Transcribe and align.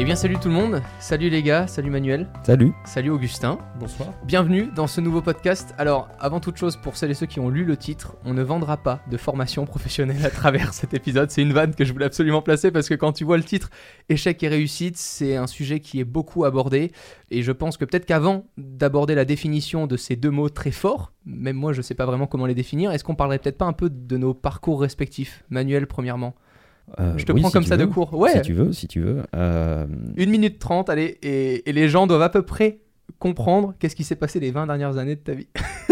Eh 0.00 0.04
bien 0.04 0.14
salut 0.14 0.36
tout 0.40 0.46
le 0.46 0.54
monde, 0.54 0.80
salut 1.00 1.28
les 1.28 1.42
gars, 1.42 1.66
salut 1.66 1.90
Manuel, 1.90 2.28
Salut. 2.44 2.72
salut 2.84 3.10
Augustin. 3.10 3.58
Bonsoir. 3.80 4.10
Bienvenue 4.24 4.68
dans 4.76 4.86
ce 4.86 5.00
nouveau 5.00 5.20
podcast. 5.22 5.74
Alors, 5.76 6.08
avant 6.20 6.38
toute 6.38 6.56
chose, 6.56 6.76
pour 6.76 6.96
celles 6.96 7.10
et 7.10 7.14
ceux 7.14 7.26
qui 7.26 7.40
ont 7.40 7.48
lu 7.48 7.64
le 7.64 7.76
titre, 7.76 8.14
on 8.24 8.32
ne 8.32 8.42
vendra 8.44 8.76
pas 8.76 9.00
de 9.10 9.16
formation 9.16 9.66
professionnelle 9.66 10.24
à 10.24 10.30
travers 10.30 10.72
cet 10.72 10.94
épisode. 10.94 11.32
C'est 11.32 11.42
une 11.42 11.52
vanne 11.52 11.74
que 11.74 11.84
je 11.84 11.92
voulais 11.92 12.04
absolument 12.04 12.42
placer 12.42 12.70
parce 12.70 12.88
que 12.88 12.94
quand 12.94 13.12
tu 13.12 13.24
vois 13.24 13.38
le 13.38 13.42
titre 13.42 13.70
Échec 14.08 14.40
et 14.44 14.48
réussite, 14.48 14.96
c'est 14.96 15.34
un 15.34 15.48
sujet 15.48 15.80
qui 15.80 15.98
est 15.98 16.04
beaucoup 16.04 16.44
abordé. 16.44 16.92
Et 17.32 17.42
je 17.42 17.50
pense 17.50 17.76
que 17.76 17.84
peut-être 17.84 18.06
qu'avant 18.06 18.46
d'aborder 18.56 19.16
la 19.16 19.24
définition 19.24 19.88
de 19.88 19.96
ces 19.96 20.14
deux 20.14 20.30
mots 20.30 20.48
très 20.48 20.70
forts, 20.70 21.12
même 21.26 21.56
moi 21.56 21.72
je 21.72 21.82
sais 21.82 21.94
pas 21.94 22.06
vraiment 22.06 22.28
comment 22.28 22.46
les 22.46 22.54
définir, 22.54 22.92
est-ce 22.92 23.02
qu'on 23.02 23.16
parlerait 23.16 23.40
peut-être 23.40 23.58
pas 23.58 23.66
un 23.66 23.72
peu 23.72 23.90
de 23.90 24.16
nos 24.16 24.32
parcours 24.32 24.80
respectifs? 24.80 25.42
Manuel, 25.50 25.88
premièrement. 25.88 26.36
Euh, 26.98 27.16
Je 27.16 27.24
te 27.24 27.32
oui, 27.32 27.40
prends 27.40 27.50
si 27.50 27.54
comme 27.54 27.64
ça 27.64 27.76
de 27.76 27.84
court. 27.84 28.12
Ouais, 28.14 28.32
Si 28.32 28.42
tu 28.42 28.52
veux, 28.52 28.72
si 28.72 28.88
tu 28.88 29.00
veux. 29.00 29.22
Euh, 29.34 29.86
Une 30.16 30.30
minute 30.30 30.58
trente, 30.58 30.90
allez, 30.90 31.18
et, 31.22 31.68
et 31.68 31.72
les 31.72 31.88
gens 31.88 32.06
doivent 32.06 32.22
à 32.22 32.28
peu 32.28 32.42
près 32.42 32.80
comprendre 33.18 33.74
qu'est-ce 33.78 33.96
qui 33.96 34.04
s'est 34.04 34.16
passé 34.16 34.38
les 34.40 34.50
20 34.50 34.66
dernières 34.66 34.98
années 34.98 35.16
de 35.16 35.20
ta 35.20 35.32
vie. 35.32 35.48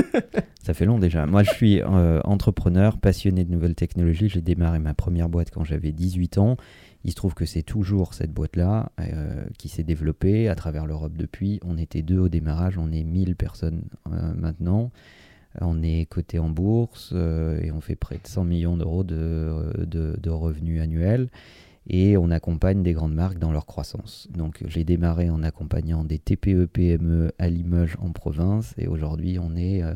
ça 0.62 0.74
fait 0.74 0.84
long 0.84 0.98
déjà. 0.98 1.26
Moi, 1.26 1.42
je 1.42 1.50
suis 1.50 1.80
euh, 1.82 2.20
entrepreneur, 2.24 2.98
passionné 2.98 3.44
de 3.44 3.50
nouvelles 3.50 3.74
technologies. 3.74 4.28
J'ai 4.28 4.42
démarré 4.42 4.78
ma 4.78 4.94
première 4.94 5.28
boîte 5.28 5.50
quand 5.50 5.64
j'avais 5.64 5.92
18 5.92 6.38
ans. 6.38 6.56
Il 7.04 7.10
se 7.10 7.16
trouve 7.16 7.34
que 7.34 7.44
c'est 7.46 7.62
toujours 7.62 8.14
cette 8.14 8.32
boîte-là 8.32 8.90
qui 9.58 9.68
s'est 9.68 9.84
développée 9.84 10.48
à 10.48 10.56
travers 10.56 10.86
l'Europe 10.86 11.12
depuis. 11.16 11.60
On 11.64 11.78
était 11.78 12.02
deux 12.02 12.18
au 12.18 12.28
démarrage, 12.28 12.78
on 12.78 12.90
est 12.90 13.04
1000 13.04 13.36
personnes 13.36 13.84
maintenant. 14.36 14.90
On 15.60 15.82
est 15.82 16.06
coté 16.06 16.38
en 16.38 16.48
bourse 16.50 17.10
euh, 17.14 17.60
et 17.62 17.70
on 17.72 17.80
fait 17.80 17.96
près 17.96 18.16
de 18.16 18.26
100 18.26 18.44
millions 18.44 18.76
d'euros 18.76 19.04
de, 19.04 19.72
de- 19.86 20.30
revenus 20.30 20.80
annuels. 20.80 21.28
Et 21.88 22.16
on 22.16 22.30
accompagne 22.32 22.82
des 22.82 22.92
grandes 22.94 23.14
marques 23.14 23.38
dans 23.38 23.52
leur 23.52 23.64
croissance. 23.64 24.26
Donc 24.34 24.62
j'ai 24.66 24.82
démarré 24.82 25.30
en 25.30 25.42
accompagnant 25.42 26.04
des 26.04 26.18
TPE, 26.18 26.66
PME 26.66 27.32
à 27.38 27.48
Limoges 27.48 27.96
en 28.00 28.10
province. 28.10 28.74
Et 28.76 28.88
aujourd'hui, 28.88 29.38
on 29.38 29.54
est 29.54 29.82
euh, 29.84 29.94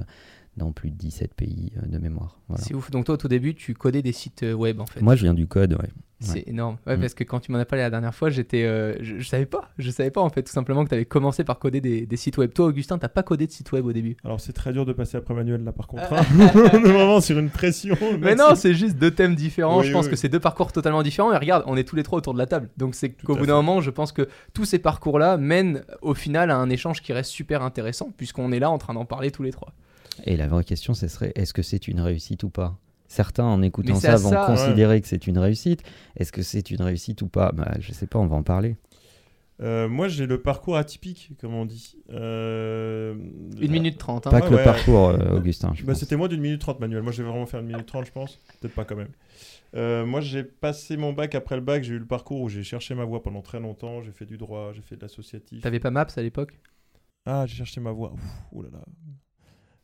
dans 0.61 0.72
plus 0.72 0.91
de 0.91 0.97
17 0.97 1.34
pays 1.34 1.72
euh, 1.77 1.86
de 1.86 1.98
mémoire. 1.98 2.39
Voilà. 2.48 2.62
C'est 2.62 2.75
ouf. 2.75 2.91
Donc 2.91 3.06
toi, 3.06 3.14
au 3.14 3.19
tout 3.19 3.28
début, 3.28 3.55
tu 3.55 3.75
codais 3.75 4.03
des 4.03 4.12
sites 4.12 4.42
euh, 4.44 4.53
web 4.53 4.80
en 4.80 4.86
fait. 4.86 5.00
Moi, 5.00 5.17
je 5.17 5.22
viens 5.22 5.34
du 5.34 5.47
code, 5.47 5.72
ouais. 5.75 5.89
C'est 6.22 6.47
énorme. 6.47 6.77
Ouais, 6.86 6.98
Mm. 6.98 7.00
parce 7.00 7.14
que 7.14 7.25
quand 7.25 7.41
tu 7.41 7.50
m'en 7.50 7.56
as 7.58 7.64
parlé 7.64 7.83
la 7.83 7.89
dernière 7.89 8.14
fois, 8.14 8.28
j'étais, 8.28 8.64
euh, 8.64 8.94
je, 9.00 9.20
je 9.20 9.27
savais 9.27 9.47
pas. 9.47 9.70
Je 9.78 9.91
savais 9.91 10.11
pas 10.11 10.20
en 10.20 10.28
fait, 10.28 10.42
tout 10.42 10.52
simplement 10.52 10.84
que 10.84 10.91
tu 10.91 10.94
avais 10.94 11.06
commencé 11.06 11.44
par 11.44 11.58
coder 11.58 11.80
des, 11.80 12.05
des 12.05 12.17
sites 12.19 12.36
web. 12.36 12.52
Toi, 12.52 12.67
Augustin, 12.67 12.98
t'as 12.98 13.08
pas 13.08 13.22
codé 13.22 13.47
de 13.47 13.52
site 13.52 13.72
web 13.72 13.86
au 13.86 13.92
début? 13.94 14.19
Alors 14.22 14.39
c'est 14.39 14.52
très 14.52 14.75
dur 14.75 14.84
de 14.84 14.92
passer 14.92 15.17
après 15.17 15.33
Manuel 15.33 15.64
là 15.64 15.72
par 15.72 15.86
contre. 15.86 16.12
hein. 16.12 16.20
On 16.55 16.84
est 16.84 16.92
vraiment 16.92 17.22
sur 17.22 17.39
une 17.39 17.48
pression. 17.48 17.97
Mais 18.20 18.34
non, 18.34 18.55
c'est 18.55 18.74
juste 18.74 18.98
deux 18.98 19.12
thèmes 19.12 19.34
différents. 19.34 19.80
Oui, 19.80 19.86
je 19.86 19.92
pense 19.95 20.05
oui. 20.05 20.11
que 20.11 20.17
c'est 20.17 20.28
deux 20.28 20.41
parcours 20.41 20.72
totalement 20.72 21.02
différents. 21.02 21.33
Et 21.33 21.39
regarde, 21.39 21.64
on 21.67 21.78
est 21.78 21.84
tous 21.84 21.97
les 21.97 22.02
trois 22.02 22.19
autour 22.19 22.34
de 22.34 22.39
la 22.39 22.47
table. 22.47 22.69
Donc 22.77 22.95
c'est 22.97 23.08
qu'au 23.12 23.34
bout 23.34 23.47
d'un 23.47 23.55
moment, 23.55 23.80
je 23.80 23.89
pense 23.91 24.12
que 24.12 24.28
tous 24.52 24.67
ces 24.67 24.78
parcours-là 24.78 25.39
mènent 25.39 25.84
au 26.02 26.12
final 26.12 26.50
à 26.50 26.56
un 26.58 26.69
échange 26.69 27.00
qui 27.00 27.14
reste 27.14 27.30
super 27.30 27.62
intéressant, 27.62 28.11
puisqu'on 28.19 28.52
est 28.52 28.58
là 28.61 28.69
en 28.70 28.77
train 28.77 28.92
d'en 28.92 29.06
parler 29.06 29.30
tous 29.30 29.42
les 29.42 29.52
trois. 29.52 29.72
Et 30.24 30.36
la 30.36 30.46
vraie 30.48 30.64
question, 30.64 30.94
ce 30.94 31.08
serait 31.08 31.32
est-ce 31.34 31.52
que 31.54 31.62
c'est 31.62 31.88
une 31.88 32.00
réussite 32.00 32.42
ou 32.42 32.50
pas? 32.50 32.78
Certains, 33.08 33.44
en 33.44 33.60
écoutant 33.62 33.96
ça, 33.96 34.16
vont 34.16 34.30
ça- 34.30 34.44
considérer 34.46 35.00
que 35.00 35.08
c'est 35.08 35.27
une 35.27 35.38
réussite. 35.38 35.82
Est-ce 36.16 36.30
que 36.32 36.42
c'est 36.42 36.70
une 36.70 36.80
réussite 36.82 37.22
ou 37.22 37.28
pas? 37.28 37.50
Bah, 37.52 37.74
Je 37.80 37.92
sais 37.92 38.06
pas, 38.06 38.18
on 38.18 38.27
va 38.27 38.36
en 38.36 38.42
parler. 38.42 38.77
Euh, 39.62 39.88
moi 39.90 40.08
j'ai 40.08 40.24
le 40.27 40.40
parcours 40.40 40.77
atypique 40.78 41.32
comme 41.38 41.52
on 41.54 41.66
dit. 41.66 41.96
Euh, 42.10 43.14
Une 43.60 43.70
minute 43.72 43.98
trente. 43.98 44.27
hein. 44.27 44.30
Pas 44.30 44.40
que 44.40 44.54
le 44.54 44.62
parcours, 44.64 45.10
euh, 45.10 45.36
Augustin. 45.36 45.74
Bah, 45.84 45.94
c'était 45.94 46.16
moins 46.16 46.28
d'une 46.28 46.40
minute 46.40 46.62
trente 46.62 46.80
Manuel. 46.80 47.02
Moi 47.02 47.12
je 47.12 47.22
vais 47.22 47.28
vraiment 47.28 47.44
faire 47.44 47.60
une 47.60 47.66
minute 47.66 47.84
trente 47.86 48.06
je 48.06 48.12
pense. 48.12 48.38
Peut-être 48.60 48.74
pas 48.74 48.86
quand 48.86 48.96
même. 48.96 49.10
Euh, 49.74 50.06
moi 50.06 50.20
j'ai 50.22 50.44
passé 50.44 50.96
mon 50.96 51.12
bac 51.12 51.34
après 51.34 51.56
le 51.56 51.60
bac. 51.62 51.82
J'ai 51.84 51.92
eu 51.94 51.98
le 51.98 52.06
parcours 52.06 52.40
où 52.40 52.48
j'ai 52.48 52.62
cherché 52.62 52.94
ma 52.94 53.05
voie 53.05 53.22
pendant 53.22 53.42
très 53.42 53.60
longtemps. 53.60 54.00
J'ai 54.02 54.12
fait 54.12 54.24
du 54.24 54.38
droit, 54.38 54.72
j'ai 54.72 54.80
fait 54.82 54.96
de 54.96 55.02
l'associatif. 55.02 55.60
T'avais 55.62 55.80
pas 55.80 55.90
Maps 55.90 56.06
à 56.16 56.22
l'époque? 56.22 56.58
Ah, 57.27 57.44
j'ai 57.46 57.56
cherché 57.56 57.82
ma 57.82 57.92
voie. 57.92 58.12
Ouf, 58.14 58.22
oh 58.52 58.62
là 58.62 58.68
là. 58.72 58.80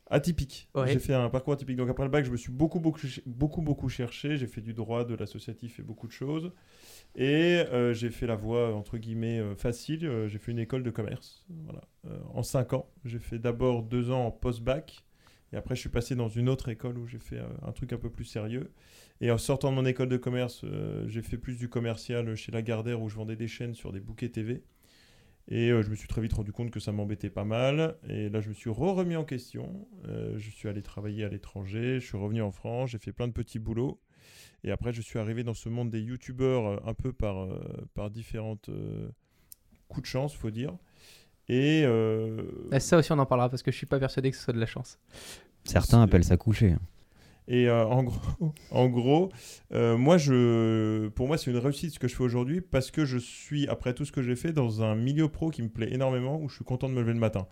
Atypique. 0.09 0.69
Ouais. 0.73 0.91
J'ai 0.91 0.99
fait 0.99 1.13
un 1.13 1.29
parcours 1.29 1.53
atypique. 1.53 1.75
Donc 1.75 1.89
après 1.89 2.03
le 2.03 2.09
bac, 2.09 2.25
je 2.25 2.31
me 2.31 2.37
suis 2.37 2.51
beaucoup, 2.51 2.79
beaucoup, 2.79 3.01
beaucoup, 3.25 3.61
beaucoup 3.61 3.89
cherché. 3.89 4.37
J'ai 4.37 4.47
fait 4.47 4.61
du 4.61 4.73
droit, 4.73 5.03
de 5.03 5.15
l'associatif 5.15 5.79
et 5.79 5.83
beaucoup 5.83 6.07
de 6.07 6.13
choses. 6.13 6.51
Et 7.15 7.63
euh, 7.71 7.93
j'ai 7.93 8.09
fait 8.09 8.27
la 8.27 8.35
voie, 8.35 8.73
entre 8.73 8.97
guillemets, 8.97 9.39
euh, 9.39 9.55
facile. 9.55 10.05
Euh, 10.05 10.27
j'ai 10.27 10.37
fait 10.37 10.51
une 10.51 10.59
école 10.59 10.83
de 10.83 10.91
commerce. 10.91 11.45
Voilà. 11.65 11.81
Euh, 12.05 12.17
en 12.33 12.43
5 12.43 12.73
ans. 12.73 12.89
J'ai 13.05 13.19
fait 13.19 13.39
d'abord 13.39 13.83
deux 13.83 14.11
ans 14.11 14.27
en 14.27 14.31
post-bac. 14.31 15.03
Et 15.53 15.57
après, 15.57 15.75
je 15.75 15.81
suis 15.81 15.89
passé 15.89 16.15
dans 16.15 16.29
une 16.29 16.49
autre 16.49 16.69
école 16.69 16.97
où 16.97 17.07
j'ai 17.07 17.19
fait 17.19 17.39
un 17.65 17.71
truc 17.71 17.93
un 17.93 17.97
peu 17.97 18.09
plus 18.09 18.25
sérieux. 18.25 18.71
Et 19.21 19.31
en 19.31 19.37
sortant 19.37 19.71
de 19.71 19.75
mon 19.75 19.85
école 19.85 20.09
de 20.09 20.17
commerce, 20.17 20.65
j'ai 21.05 21.21
fait 21.21 21.37
plus 21.37 21.55
du 21.55 21.69
commercial 21.69 22.35
chez 22.35 22.51
Lagardère 22.51 23.01
où 23.01 23.07
je 23.07 23.15
vendais 23.15 23.37
des 23.37 23.47
chaînes 23.47 23.73
sur 23.73 23.93
des 23.93 24.01
bouquets 24.01 24.27
TV. 24.27 24.61
Et 25.49 25.69
euh, 25.71 25.81
je 25.81 25.89
me 25.89 25.95
suis 25.95 26.07
très 26.09 26.21
vite 26.21 26.33
rendu 26.33 26.51
compte 26.51 26.71
que 26.71 26.79
ça 26.79 26.91
m'embêtait 26.91 27.29
pas 27.29 27.45
mal. 27.45 27.95
Et 28.09 28.29
là, 28.29 28.41
je 28.41 28.49
me 28.49 28.53
suis 28.53 28.69
re-remis 28.69 29.15
en 29.15 29.23
question. 29.23 29.87
Euh, 30.07 30.33
je 30.37 30.49
suis 30.49 30.67
allé 30.67 30.81
travailler 30.81 31.23
à 31.23 31.29
l'étranger. 31.29 31.99
Je 32.01 32.05
suis 32.05 32.17
revenu 32.17 32.41
en 32.41 32.51
France. 32.51 32.89
J'ai 32.91 32.97
fait 32.97 33.13
plein 33.13 33.27
de 33.27 33.33
petits 33.33 33.59
boulots. 33.59 33.99
Et 34.63 34.71
après, 34.71 34.91
je 34.91 35.01
suis 35.01 35.19
arrivé 35.19 35.43
dans 35.43 35.53
ce 35.53 35.69
monde 35.69 35.89
des 35.89 36.01
youtubeurs 36.01 36.65
euh, 36.67 36.77
un 36.85 36.93
peu 36.93 37.13
par, 37.13 37.43
euh, 37.43 37.61
par 37.93 38.09
différentes 38.09 38.67
euh, 38.69 39.07
coups 39.87 40.01
de 40.03 40.07
chance, 40.07 40.33
faut 40.35 40.49
dire. 40.51 40.75
Et 41.47 41.83
euh, 41.85 42.43
Ah, 42.73 42.79
Ça 42.81 42.97
aussi, 42.97 43.11
on 43.13 43.19
en 43.19 43.25
parlera 43.25 43.49
parce 43.49 43.63
que 43.63 43.71
je 43.71 43.77
suis 43.77 43.85
pas 43.85 43.99
persuadé 43.99 44.31
que 44.31 44.35
ce 44.37 44.43
soit 44.43 44.53
de 44.53 44.59
la 44.59 44.65
chance. 44.65 44.99
Certains 45.63 46.01
appellent 46.01 46.25
ça 46.25 46.35
coucher. 46.35 46.75
Et 47.47 47.67
euh, 47.67 47.85
en 48.71 48.87
gros, 48.89 49.31
euh, 49.73 49.97
moi, 49.97 50.17
je, 50.17 51.07
pour 51.09 51.27
moi, 51.27 51.37
c'est 51.37 51.51
une 51.51 51.57
réussite 51.57 51.93
ce 51.93 51.99
que 51.99 52.07
je 52.07 52.15
fais 52.15 52.23
aujourd'hui 52.23 52.61
parce 52.61 52.91
que 52.91 53.05
je 53.05 53.17
suis, 53.17 53.67
après 53.67 53.93
tout 53.93 54.05
ce 54.05 54.11
que 54.11 54.21
j'ai 54.21 54.35
fait, 54.35 54.51
dans 54.51 54.83
un 54.83 54.95
milieu 54.95 55.29
pro 55.29 55.49
qui 55.49 55.61
me 55.61 55.69
plaît 55.69 55.93
énormément, 55.93 56.39
où 56.41 56.49
je 56.49 56.55
suis 56.55 56.65
content 56.65 56.89
de 56.89 56.93
me 56.93 57.01
lever 57.01 57.13
le 57.13 57.19
matin. 57.19 57.47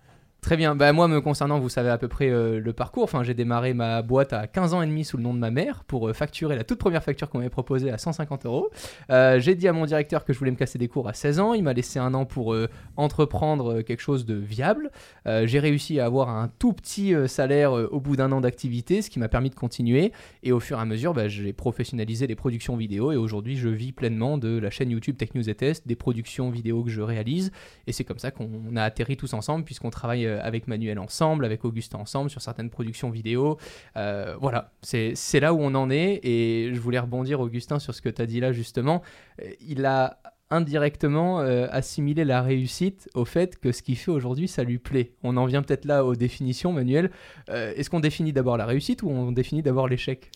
Très 0.45 0.57
bien. 0.57 0.75
Bah, 0.75 0.93
moi, 0.93 1.07
me 1.07 1.21
concernant, 1.21 1.57
vous 1.57 1.69
savez 1.69 1.89
à 1.89 1.97
peu 1.97 2.07
près 2.07 2.29
euh, 2.29 2.59
le 2.59 2.71
parcours. 2.71 3.05
Enfin, 3.05 3.23
j'ai 3.23 3.33
démarré 3.33 3.73
ma 3.73 4.03
boîte 4.03 4.31
à 4.31 4.45
15 4.45 4.75
ans 4.75 4.83
et 4.83 4.85
demi 4.85 5.03
sous 5.03 5.17
le 5.17 5.23
nom 5.23 5.33
de 5.33 5.39
ma 5.39 5.49
mère 5.49 5.83
pour 5.85 6.07
euh, 6.07 6.13
facturer 6.13 6.55
la 6.55 6.63
toute 6.63 6.77
première 6.77 7.03
facture 7.03 7.31
qu'on 7.31 7.39
m'avait 7.39 7.49
proposée 7.49 7.89
à 7.89 7.97
150 7.97 8.45
euros. 8.45 8.69
Euh, 9.09 9.39
j'ai 9.39 9.55
dit 9.55 9.67
à 9.67 9.73
mon 9.73 9.87
directeur 9.87 10.23
que 10.23 10.33
je 10.33 10.37
voulais 10.37 10.51
me 10.51 10.55
casser 10.55 10.77
des 10.77 10.87
cours 10.87 11.07
à 11.07 11.13
16 11.13 11.39
ans. 11.39 11.55
Il 11.55 11.63
m'a 11.63 11.73
laissé 11.73 11.97
un 11.97 12.13
an 12.13 12.25
pour 12.25 12.55
entreprendre 12.95 13.81
quelque 13.81 14.01
chose 14.01 14.27
de 14.27 14.35
viable. 14.35 14.91
J'ai 15.25 15.59
réussi 15.59 15.99
à 15.99 16.05
avoir 16.05 16.29
un 16.29 16.47
tout 16.59 16.73
petit 16.73 17.15
salaire 17.27 17.71
au 17.71 17.99
bout 17.99 18.15
d'un 18.15 18.31
an 18.31 18.39
d'activité, 18.39 19.01
ce 19.01 19.09
qui 19.09 19.17
m'a 19.17 19.27
permis 19.27 19.49
de 19.49 19.55
continuer. 19.55 20.11
Et 20.43 20.51
au 20.51 20.59
fur 20.59 20.77
et 20.77 20.81
à 20.81 20.85
mesure, 20.85 21.15
bah, 21.15 21.27
j'ai 21.27 21.53
professionnalisé 21.53 22.27
les 22.27 22.35
productions 22.35 22.75
vidéo. 22.75 23.11
Et 23.11 23.17
aujourd'hui, 23.17 23.57
je 23.57 23.69
vis 23.69 23.91
pleinement 23.91 24.37
de 24.37 24.59
la 24.59 24.69
chaîne 24.69 24.91
YouTube 24.91 25.17
Tech 25.17 25.29
News 25.33 25.49
et 25.49 25.55
Test, 25.55 25.87
des 25.87 25.95
productions 25.95 26.51
vidéo 26.51 26.83
que 26.83 26.91
je 26.91 27.01
réalise. 27.01 27.51
Et 27.87 27.91
c'est 27.91 28.03
comme 28.03 28.19
ça 28.19 28.29
qu'on 28.29 28.75
a 28.75 28.83
atterri 28.83 29.17
tous 29.17 29.33
ensemble, 29.33 29.65
puisqu'on 29.65 29.89
travaille 29.89 30.34
avec 30.41 30.67
Manuel 30.67 30.99
ensemble, 30.99 31.45
avec 31.45 31.65
Augustin 31.65 31.99
ensemble 31.99 32.29
sur 32.29 32.41
certaines 32.41 32.69
productions 32.69 33.09
vidéo. 33.09 33.57
Euh, 33.97 34.35
voilà, 34.39 34.71
c'est 34.81 35.39
là 35.39 35.53
où 35.53 35.59
on 35.61 35.75
en 35.75 35.89
est. 35.89 36.19
Et 36.23 36.71
je 36.73 36.79
voulais 36.79 36.99
rebondir, 36.99 37.39
Augustin, 37.39 37.79
sur 37.79 37.93
ce 37.93 38.01
que 38.01 38.09
tu 38.09 38.21
as 38.21 38.25
dit 38.25 38.39
là, 38.39 38.51
justement. 38.51 39.01
Euh, 39.41 39.49
Il 39.59 39.85
a 39.85 40.19
indirectement 40.51 41.41
euh, 41.41 41.67
assimilé 41.71 42.23
la 42.23 42.41
réussite 42.41 43.09
au 43.15 43.25
fait 43.25 43.57
que 43.59 43.71
ce 43.71 43.81
qu'il 43.81 43.97
fait 43.97 44.11
aujourd'hui, 44.11 44.47
ça 44.47 44.63
lui 44.63 44.77
plaît. 44.77 45.13
On 45.23 45.37
en 45.37 45.45
vient 45.45 45.63
peut-être 45.63 45.85
là 45.85 46.05
aux 46.05 46.15
définitions, 46.15 46.71
Manuel. 46.71 47.09
Euh, 47.49 47.73
Est-ce 47.75 47.89
qu'on 47.89 47.99
définit 47.99 48.31
d'abord 48.31 48.57
la 48.57 48.65
réussite 48.65 49.01
ou 49.03 49.09
on 49.09 49.31
définit 49.31 49.63
d'abord 49.63 49.87
l'échec? 49.87 50.31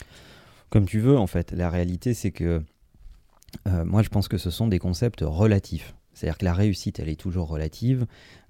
Comme 0.69 0.85
tu 0.85 0.99
veux, 0.99 1.17
en 1.17 1.27
fait. 1.27 1.51
La 1.51 1.69
réalité, 1.69 2.13
c'est 2.13 2.31
que 2.31 2.61
euh, 3.67 3.85
moi, 3.85 4.01
je 4.01 4.09
pense 4.09 4.27
que 4.27 4.37
ce 4.37 4.49
sont 4.49 4.67
des 4.67 4.79
concepts 4.79 5.21
relatifs. 5.21 5.95
C'est-à-dire 6.19 6.37
que 6.37 6.45
la 6.45 6.53
réussite, 6.53 6.99
elle 6.99 7.07
est 7.07 7.19
toujours 7.19 7.47
relative, 7.47 8.05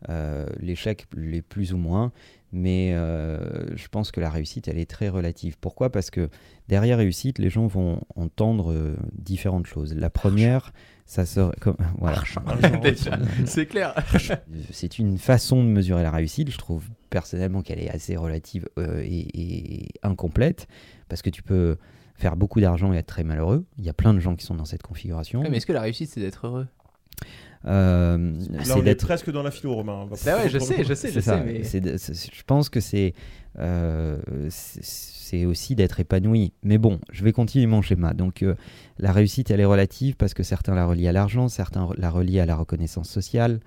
euh, 0.10 0.48
l'échec 0.60 1.06
l'est 1.16 1.44
plus 1.44 1.72
ou 1.72 1.78
moins, 1.78 2.12
mais 2.52 2.94
euh, 2.94 3.76
je 3.76 3.88
pense 3.90 4.12
que 4.12 4.20
la 4.20 4.32
réussite, 4.32 4.68
elle 4.68 4.80
est 4.80 4.90
très 4.90 5.08
relative. 5.08 5.58
Pourquoi? 5.62 5.92
Parce 5.92 6.10
que 6.10 6.30
derrière 6.68 6.98
réussite, 6.98 7.38
les 7.38 7.52
gens 7.52 7.68
vont 7.68 8.02
entendre 8.16 8.72
euh, 8.72 8.96
différentes 9.14 9.68
choses. 9.68 9.94
La 9.94 10.10
première, 10.10 10.72
ça 11.06 11.28
serait... 11.28 11.56
Comme, 11.60 11.78
voilà. 12.00 12.24
Déjà, 12.82 13.20
c'est 13.46 13.68
clair. 13.68 13.94
C'est 14.72 14.98
une 14.98 15.20
façon 15.20 15.64
de 15.64 15.70
mesurer 15.70 16.02
la 16.02 16.12
réussite. 16.12 16.50
Je 16.50 16.58
trouve 16.58 16.86
personnellement 17.12 17.62
qu'elle 17.62 17.80
est 17.80 17.90
assez 17.92 18.16
relative 18.16 18.68
euh, 18.80 19.04
et, 19.04 19.82
et 19.82 19.88
incomplète 20.02 20.68
parce 21.08 21.22
que 21.22 21.30
tu 21.30 21.44
peux 21.44 21.78
faire 22.16 22.36
beaucoup 22.36 22.62
d'argent 22.62 22.94
et 22.94 22.98
être 22.98 23.06
très 23.06 23.24
malheureux. 23.24 23.66
Il 23.78 23.86
y 23.86 23.90
a 23.90 23.94
plein 23.94 24.14
de 24.14 24.20
gens 24.20 24.36
qui 24.36 24.46
sont 24.46 24.56
dans 24.56 24.66
cette 24.66 24.84
configuration. 24.84 25.42
Ouais, 25.42 25.50
mais 25.50 25.58
est-ce 25.58 25.66
que 25.66 25.74
la 25.74 25.82
réussite, 25.82 26.10
c'est 26.10 26.20
d'être 26.20 26.48
heureux? 26.48 26.68
Euh, 27.66 28.18
Là, 28.52 28.64
c'est 28.64 28.72
on 28.74 28.78
est 28.78 28.82
d'être 28.84 29.06
presque 29.06 29.30
dans 29.32 29.44
la 29.44 29.52
philo, 29.52 29.74
Romain. 29.76 30.08
Bah 30.26 30.38
ouais, 30.38 30.50
je 30.50 30.60
sais, 30.60 30.84
je 30.84 30.94
sais, 30.94 31.12
je 31.12 31.20
sais. 31.20 31.44
Mais... 31.44 31.64
C'est 31.64 31.82
de- 31.82 31.98
c'est- 31.98 32.14
je 32.34 32.44
pense 32.46 32.70
que 32.70 32.80
c'est 32.80 33.14
euh, 33.58 34.18
c'est- 34.50 34.80
c'est 34.84 35.46
aussi 35.46 35.76
d'être 35.76 36.00
épanoui. 36.00 36.54
Mais 36.64 36.78
bon, 36.78 37.00
je 37.12 37.24
vais 37.24 37.34
continuer 37.34 37.66
mon 37.68 37.82
schéma. 37.82 38.14
Donc, 38.14 38.42
euh, 38.44 38.56
la 38.98 39.12
réussite, 39.12 39.52
elle 39.52 39.60
est 39.60 39.66
relative 39.66 40.16
parce 40.16 40.34
que 40.34 40.44
certains 40.44 40.74
la 40.74 40.86
relient 40.86 41.08
à 41.10 41.12
l'argent, 41.12 41.50
certains 41.50 41.90
la 41.98 42.10
relient 42.10 42.40
à 42.40 42.46
la 42.46 42.56
reconnaissance 42.56 43.10
sociale, 43.10 43.60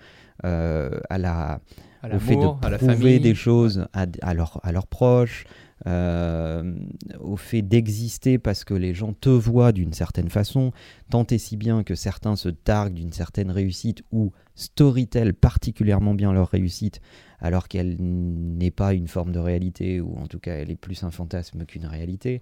euh, 0.44 0.98
à 1.10 1.18
la, 1.18 1.60
à 2.02 2.16
au 2.16 2.18
fait 2.18 2.36
de 2.36 2.46
à 2.66 2.70
la 2.70 2.78
prouver 2.78 2.94
famille. 2.96 3.20
des 3.20 3.34
choses 3.34 3.86
à, 3.92 4.06
à 4.22 4.34
leurs 4.34 4.58
à 4.64 4.72
leurs 4.72 4.86
proches, 4.86 5.44
euh, 5.86 6.74
au 7.20 7.36
fait 7.36 7.62
d'exister 7.62 8.38
parce 8.38 8.64
que 8.64 8.74
les 8.74 8.94
gens 8.94 9.12
te 9.12 9.28
voient 9.28 9.72
d'une 9.72 9.92
certaine 9.92 10.28
façon, 10.28 10.72
tant 11.10 11.26
et 11.30 11.38
si 11.38 11.56
bien 11.56 11.82
que 11.82 11.94
certains 11.94 12.36
se 12.36 12.48
targuent 12.48 12.94
d'une 12.94 13.12
certaine 13.12 13.50
réussite 13.50 14.02
ou 14.12 14.32
storytell 14.54 15.34
particulièrement 15.34 16.14
bien 16.14 16.32
leur 16.32 16.48
réussite 16.48 17.00
alors 17.40 17.66
qu'elle 17.68 17.96
n'est 17.98 18.70
pas 18.70 18.94
une 18.94 19.08
forme 19.08 19.32
de 19.32 19.40
réalité 19.40 20.00
ou 20.00 20.16
en 20.16 20.26
tout 20.26 20.38
cas 20.38 20.54
elle 20.54 20.70
est 20.70 20.76
plus 20.76 21.02
un 21.02 21.10
fantasme 21.10 21.64
qu'une 21.64 21.86
réalité. 21.86 22.40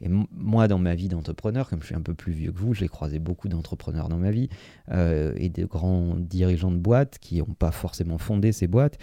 Et 0.00 0.08
moi, 0.08 0.68
dans 0.68 0.78
ma 0.78 0.94
vie 0.94 1.08
d'entrepreneur, 1.08 1.68
comme 1.68 1.80
je 1.80 1.86
suis 1.86 1.94
un 1.94 2.02
peu 2.02 2.14
plus 2.14 2.32
vieux 2.32 2.52
que 2.52 2.58
vous, 2.58 2.74
j'ai 2.74 2.88
croisé 2.88 3.18
beaucoup 3.18 3.48
d'entrepreneurs 3.48 4.08
dans 4.08 4.18
ma 4.18 4.30
vie 4.30 4.48
euh, 4.90 5.32
et 5.36 5.48
de 5.48 5.64
grands 5.64 6.14
dirigeants 6.16 6.70
de 6.70 6.78
boîtes 6.78 7.18
qui 7.18 7.38
n'ont 7.38 7.46
pas 7.46 7.72
forcément 7.72 8.18
fondé 8.18 8.52
ces 8.52 8.68
boîtes. 8.68 8.98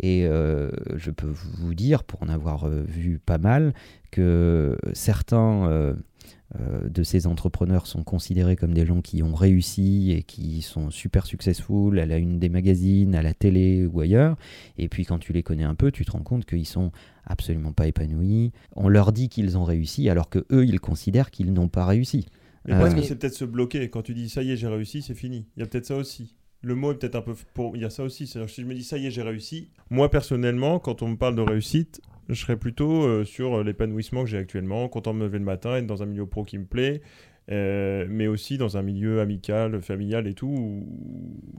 Et 0.00 0.26
euh, 0.26 0.70
je 0.96 1.10
peux 1.10 1.26
vous 1.26 1.74
dire, 1.74 2.04
pour 2.04 2.22
en 2.22 2.28
avoir 2.28 2.64
euh, 2.64 2.82
vu 2.86 3.18
pas 3.18 3.38
mal, 3.38 3.74
que 4.10 4.78
certains 4.94 5.94
de 6.58 7.02
ces 7.02 7.26
entrepreneurs 7.26 7.86
sont 7.86 8.02
considérés 8.02 8.56
comme 8.56 8.72
des 8.72 8.86
gens 8.86 9.02
qui 9.02 9.22
ont 9.22 9.34
réussi 9.34 10.12
et 10.12 10.22
qui 10.22 10.62
sont 10.62 10.90
super 10.90 11.26
successful 11.26 11.98
à 11.98 12.06
la 12.06 12.16
une 12.16 12.38
des 12.38 12.48
magazines, 12.48 13.14
à 13.14 13.22
la 13.22 13.34
télé 13.34 13.86
ou 13.86 14.00
ailleurs. 14.00 14.36
Et 14.78 14.88
puis 14.88 15.04
quand 15.04 15.18
tu 15.18 15.32
les 15.32 15.42
connais 15.42 15.64
un 15.64 15.74
peu, 15.74 15.90
tu 15.90 16.04
te 16.04 16.10
rends 16.10 16.22
compte 16.22 16.46
qu'ils 16.46 16.66
sont 16.66 16.90
absolument 17.26 17.72
pas 17.72 17.86
épanouis. 17.86 18.52
On 18.74 18.88
leur 18.88 19.12
dit 19.12 19.28
qu'ils 19.28 19.58
ont 19.58 19.64
réussi 19.64 20.08
alors 20.08 20.30
que 20.30 20.46
eux, 20.50 20.64
ils 20.64 20.80
considèrent 20.80 21.30
qu'ils 21.30 21.52
n'ont 21.52 21.68
pas 21.68 21.84
réussi. 21.84 22.26
Mais 22.64 22.74
parce 22.78 22.94
que 22.94 23.02
c'est 23.02 23.16
peut-être 23.16 23.34
se 23.34 23.44
bloquer. 23.44 23.88
Quand 23.90 24.02
tu 24.02 24.14
dis 24.14 24.28
ça 24.28 24.42
y 24.42 24.50
est, 24.50 24.56
j'ai 24.56 24.68
réussi, 24.68 25.02
c'est 25.02 25.14
fini. 25.14 25.46
Il 25.56 25.60
y 25.60 25.62
a 25.62 25.66
peut-être 25.66 25.86
ça 25.86 25.96
aussi. 25.96 26.34
Le 26.60 26.74
mot 26.74 26.92
est 26.92 26.96
peut-être 26.96 27.16
un 27.16 27.22
peu 27.22 27.34
pour. 27.54 27.76
Il 27.76 27.82
y 27.82 27.84
a 27.84 27.90
ça 27.90 28.02
aussi. 28.02 28.26
si 28.26 28.38
je 28.38 28.66
me 28.66 28.74
dis 28.74 28.84
ça 28.84 28.98
y 28.98 29.06
est, 29.06 29.10
j'ai 29.10 29.22
réussi. 29.22 29.70
Moi 29.90 30.10
personnellement, 30.10 30.78
quand 30.78 31.02
on 31.02 31.08
me 31.08 31.16
parle 31.16 31.36
de 31.36 31.42
réussite, 31.42 32.00
je 32.28 32.40
serais 32.40 32.56
plutôt 32.56 33.04
euh, 33.04 33.24
sur 33.24 33.62
l'épanouissement 33.62 34.24
que 34.24 34.30
j'ai 34.30 34.38
actuellement, 34.38 34.88
content 34.88 35.14
de 35.14 35.18
me 35.18 35.24
lever 35.24 35.38
le 35.38 35.44
matin, 35.44 35.76
être 35.76 35.86
dans 35.86 36.02
un 36.02 36.06
milieu 36.06 36.26
pro 36.26 36.44
qui 36.44 36.58
me 36.58 36.66
plaît, 36.66 37.00
euh, 37.50 38.06
mais 38.08 38.26
aussi 38.26 38.58
dans 38.58 38.76
un 38.76 38.82
milieu 38.82 39.20
amical, 39.20 39.80
familial 39.80 40.26
et 40.26 40.34
tout, 40.34 40.86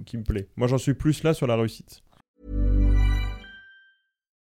qui 0.05 0.17
me 0.17 0.23
plaît. 0.23 0.47
Moi, 0.55 0.67
j'en 0.67 0.77
suis 0.77 0.93
plus 0.93 1.23
là 1.23 1.33
sur 1.33 1.47
la 1.47 1.55
réussite. 1.55 2.03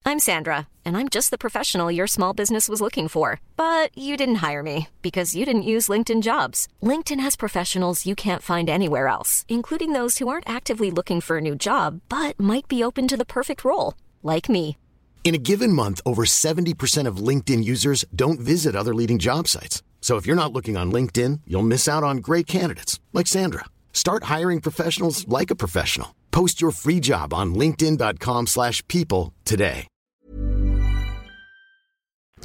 I'm 0.05 0.19
Sandra, 0.19 0.67
and 0.85 0.97
I'm 0.97 1.09
just 1.09 1.31
the 1.31 1.39
professional 1.39 1.91
your 1.91 2.09
small 2.09 2.35
business 2.35 2.69
was 2.69 2.81
looking 2.81 3.09
for. 3.09 3.41
But 3.57 3.97
you 3.97 4.17
didn't 4.17 4.43
hire 4.47 4.63
me 4.63 4.89
because 5.01 5.35
you 5.37 5.47
didn't 5.47 5.63
use 5.63 5.89
LinkedIn 5.89 6.23
jobs. 6.23 6.67
LinkedIn 6.83 7.21
has 7.21 7.37
professionals 7.37 8.05
you 8.05 8.15
can't 8.15 8.43
find 8.43 8.69
anywhere 8.69 9.07
else, 9.09 9.47
including 9.49 9.93
those 9.93 10.19
who 10.19 10.29
aren't 10.29 10.49
actively 10.49 10.91
looking 10.91 11.21
for 11.21 11.39
a 11.39 11.41
new 11.41 11.55
job, 11.55 12.01
but 12.09 12.39
might 12.39 12.69
be 12.69 12.83
open 12.85 13.09
to 13.09 13.17
the 13.17 13.25
perfect 13.25 13.65
role, 13.65 13.95
like 14.23 14.49
me. 14.49 14.77
In 15.25 15.37
a 15.37 15.39
given 15.39 15.73
month, 15.73 16.01
over 16.05 16.25
70% 16.25 17.07
of 17.07 17.29
LinkedIn 17.29 17.65
users 17.65 18.05
don't 18.15 18.41
visit 18.41 18.75
other 18.75 18.93
leading 18.93 19.19
job 19.19 19.47
sites. 19.47 19.83
So 20.01 20.19
if 20.19 20.27
you're 20.27 20.37
not 20.37 20.53
looking 20.53 20.77
on 20.77 20.93
LinkedIn, 20.93 21.41
you'll 21.47 21.63
miss 21.63 21.89
out 21.89 22.03
on 22.03 22.19
great 22.19 22.47
candidates 22.47 23.01
like 23.13 23.29
Sandra. 23.29 23.67
Start 23.93 24.25
hiring 24.25 24.61
professionals 24.61 25.27
like 25.29 25.53
a 25.53 25.55
professional. 25.55 26.09
Post 26.33 26.61
your 26.61 26.73
free 26.73 27.01
job 27.01 27.33
on 27.33 27.55
linkedin.com/people 27.55 29.33
today. 29.45 29.87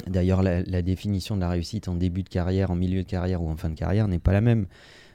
D'ailleurs, 0.06 0.42
la, 0.44 0.62
la, 0.62 0.80
définition 0.80 1.34
de 1.34 1.40
la 1.40 1.48
réussite 1.48 1.88
en 1.88 1.96
début 1.96 2.22
de 2.22 2.28
carrière, 2.28 2.70
en 2.70 2.76
milieu 2.76 3.02
de 3.02 3.08
carrière 3.08 3.42
ou 3.42 3.50
en 3.50 3.56
fin 3.56 3.68
de 3.68 3.74
carrière 3.74 4.06
n'est 4.06 4.20
pas 4.20 4.32
la 4.32 4.40
même. 4.40 4.66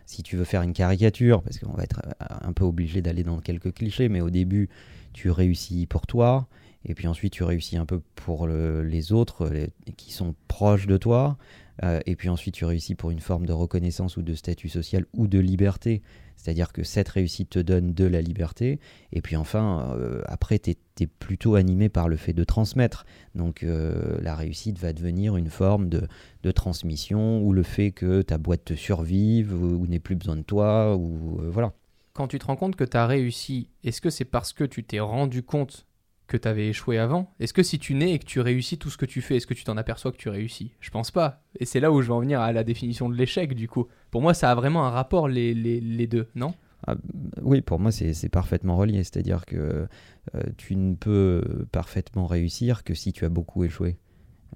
Si 0.05 0.21
tu 0.21 0.35
veux 0.35 0.43
faire 0.43 0.61
une 0.61 0.73
caricature, 0.73 1.41
parce 1.41 1.57
qu'on 1.59 1.71
va 1.71 1.83
être 1.83 2.01
un 2.19 2.51
peu 2.51 2.65
obligé 2.65 3.01
d'aller 3.01 3.23
dans 3.23 3.39
quelques 3.39 3.73
clichés, 3.73 4.09
mais 4.09 4.19
au 4.19 4.29
début, 4.29 4.67
tu 5.13 5.31
réussis 5.31 5.87
pour 5.87 6.05
toi, 6.05 6.47
et 6.85 6.95
puis 6.95 7.07
ensuite 7.07 7.33
tu 7.33 7.43
réussis 7.43 7.77
un 7.77 7.85
peu 7.85 8.01
pour 8.15 8.47
les 8.47 9.13
autres 9.13 9.49
qui 9.97 10.11
sont 10.11 10.35
proches 10.47 10.87
de 10.87 10.97
toi, 10.97 11.37
euh, 11.81 11.99
et 12.05 12.15
puis 12.15 12.29
ensuite 12.29 12.53
tu 12.53 12.65
réussis 12.65 12.95
pour 12.95 13.11
une 13.11 13.19
forme 13.19 13.45
de 13.45 13.53
reconnaissance 13.53 14.17
ou 14.17 14.21
de 14.21 14.35
statut 14.35 14.69
social 14.69 15.05
ou 15.13 15.27
de 15.27 15.39
liberté, 15.39 16.01
c'est-à-dire 16.35 16.71
que 16.71 16.83
cette 16.83 17.09
réussite 17.09 17.49
te 17.51 17.59
donne 17.59 17.93
de 17.93 18.05
la 18.05 18.21
liberté, 18.21 18.79
et 19.11 19.21
puis 19.21 19.35
enfin, 19.35 19.95
euh, 19.97 20.21
après 20.25 20.59
tu 20.59 20.71
es, 20.71 21.07
plutôt 21.07 21.55
animé 21.55 21.89
par 21.89 22.07
le 22.07 22.15
fait 22.15 22.33
de 22.33 22.43
transmettre, 22.43 23.05
donc 23.33 23.63
euh, 23.63 24.17
la 24.21 24.35
réussite 24.35 24.77
va 24.77 24.93
devenir 24.93 25.35
une 25.35 25.49
forme 25.49 25.89
de, 25.89 26.07
de, 26.43 26.51
transmission, 26.51 27.41
ou 27.41 27.53
le 27.53 27.63
fait 27.63 27.91
que 27.91 28.21
ta 28.21 28.37
boîte 28.37 28.65
te 28.65 28.73
survive, 28.75 29.53
ou, 29.53 29.81
ou 29.81 29.87
n'ait 29.87 29.99
plus 29.99 30.15
besoin 30.15 30.35
de 30.35 30.43
toi, 30.43 30.95
ou 30.95 31.39
voilà. 31.49 31.73
Quand 32.13 32.27
tu 32.27 32.37
te 32.37 32.45
rends 32.45 32.55
compte 32.55 32.75
que 32.75 32.83
tu 32.83 32.95
as 32.95 33.07
réussi, 33.07 33.69
est-ce 33.83 33.99
que 33.99 34.11
c'est 34.11 34.25
parce 34.25 34.53
que 34.53 34.63
tu 34.63 34.83
t'es 34.83 34.99
rendu 34.99 35.41
compte 35.41 35.87
que 36.27 36.37
tu 36.37 36.47
avais 36.47 36.67
échoué 36.67 36.97
avant 36.97 37.31
Est-ce 37.39 37.53
que 37.53 37.63
si 37.63 37.79
tu 37.79 37.93
nais 37.93 38.13
et 38.13 38.19
que 38.19 38.25
tu 38.25 38.39
réussis 38.39 38.77
tout 38.77 38.89
ce 38.89 38.97
que 38.97 39.05
tu 39.05 39.21
fais, 39.21 39.37
est-ce 39.37 39.47
que 39.47 39.53
tu 39.53 39.63
t'en 39.63 39.77
aperçois 39.77 40.11
que 40.11 40.17
tu 40.17 40.29
réussis? 40.29 40.73
Je 40.79 40.89
pense 40.89 41.11
pas. 41.11 41.43
Et 41.59 41.65
c'est 41.65 41.79
là 41.79 41.91
où 41.91 42.01
je 42.01 42.07
vais 42.07 42.13
en 42.13 42.19
venir 42.19 42.41
à 42.41 42.51
la 42.51 42.63
définition 42.63 43.09
de 43.09 43.15
l'échec, 43.15 43.53
du 43.53 43.67
coup. 43.67 43.87
Pour 44.11 44.21
moi, 44.21 44.33
ça 44.33 44.51
a 44.51 44.55
vraiment 44.55 44.85
un 44.85 44.89
rapport, 44.89 45.27
les, 45.27 46.07
deux, 46.07 46.27
non? 46.35 46.53
Ah, 46.87 46.95
Oui, 47.41 47.61
pour 47.61 47.79
moi, 47.79 47.91
c'est 47.91 48.29
parfaitement 48.29 48.77
relié. 48.77 49.03
C'est-à-dire 49.03 49.45
que 49.45 49.87
euh, 50.35 50.41
tu 50.57 50.75
ne 50.75 50.95
peux 50.95 51.65
parfaitement 51.71 52.27
réussir 52.27 52.83
que 52.83 52.93
si 52.93 53.13
tu 53.13 53.25
as 53.25 53.29
beaucoup 53.29 53.63
échoué. 53.63 53.97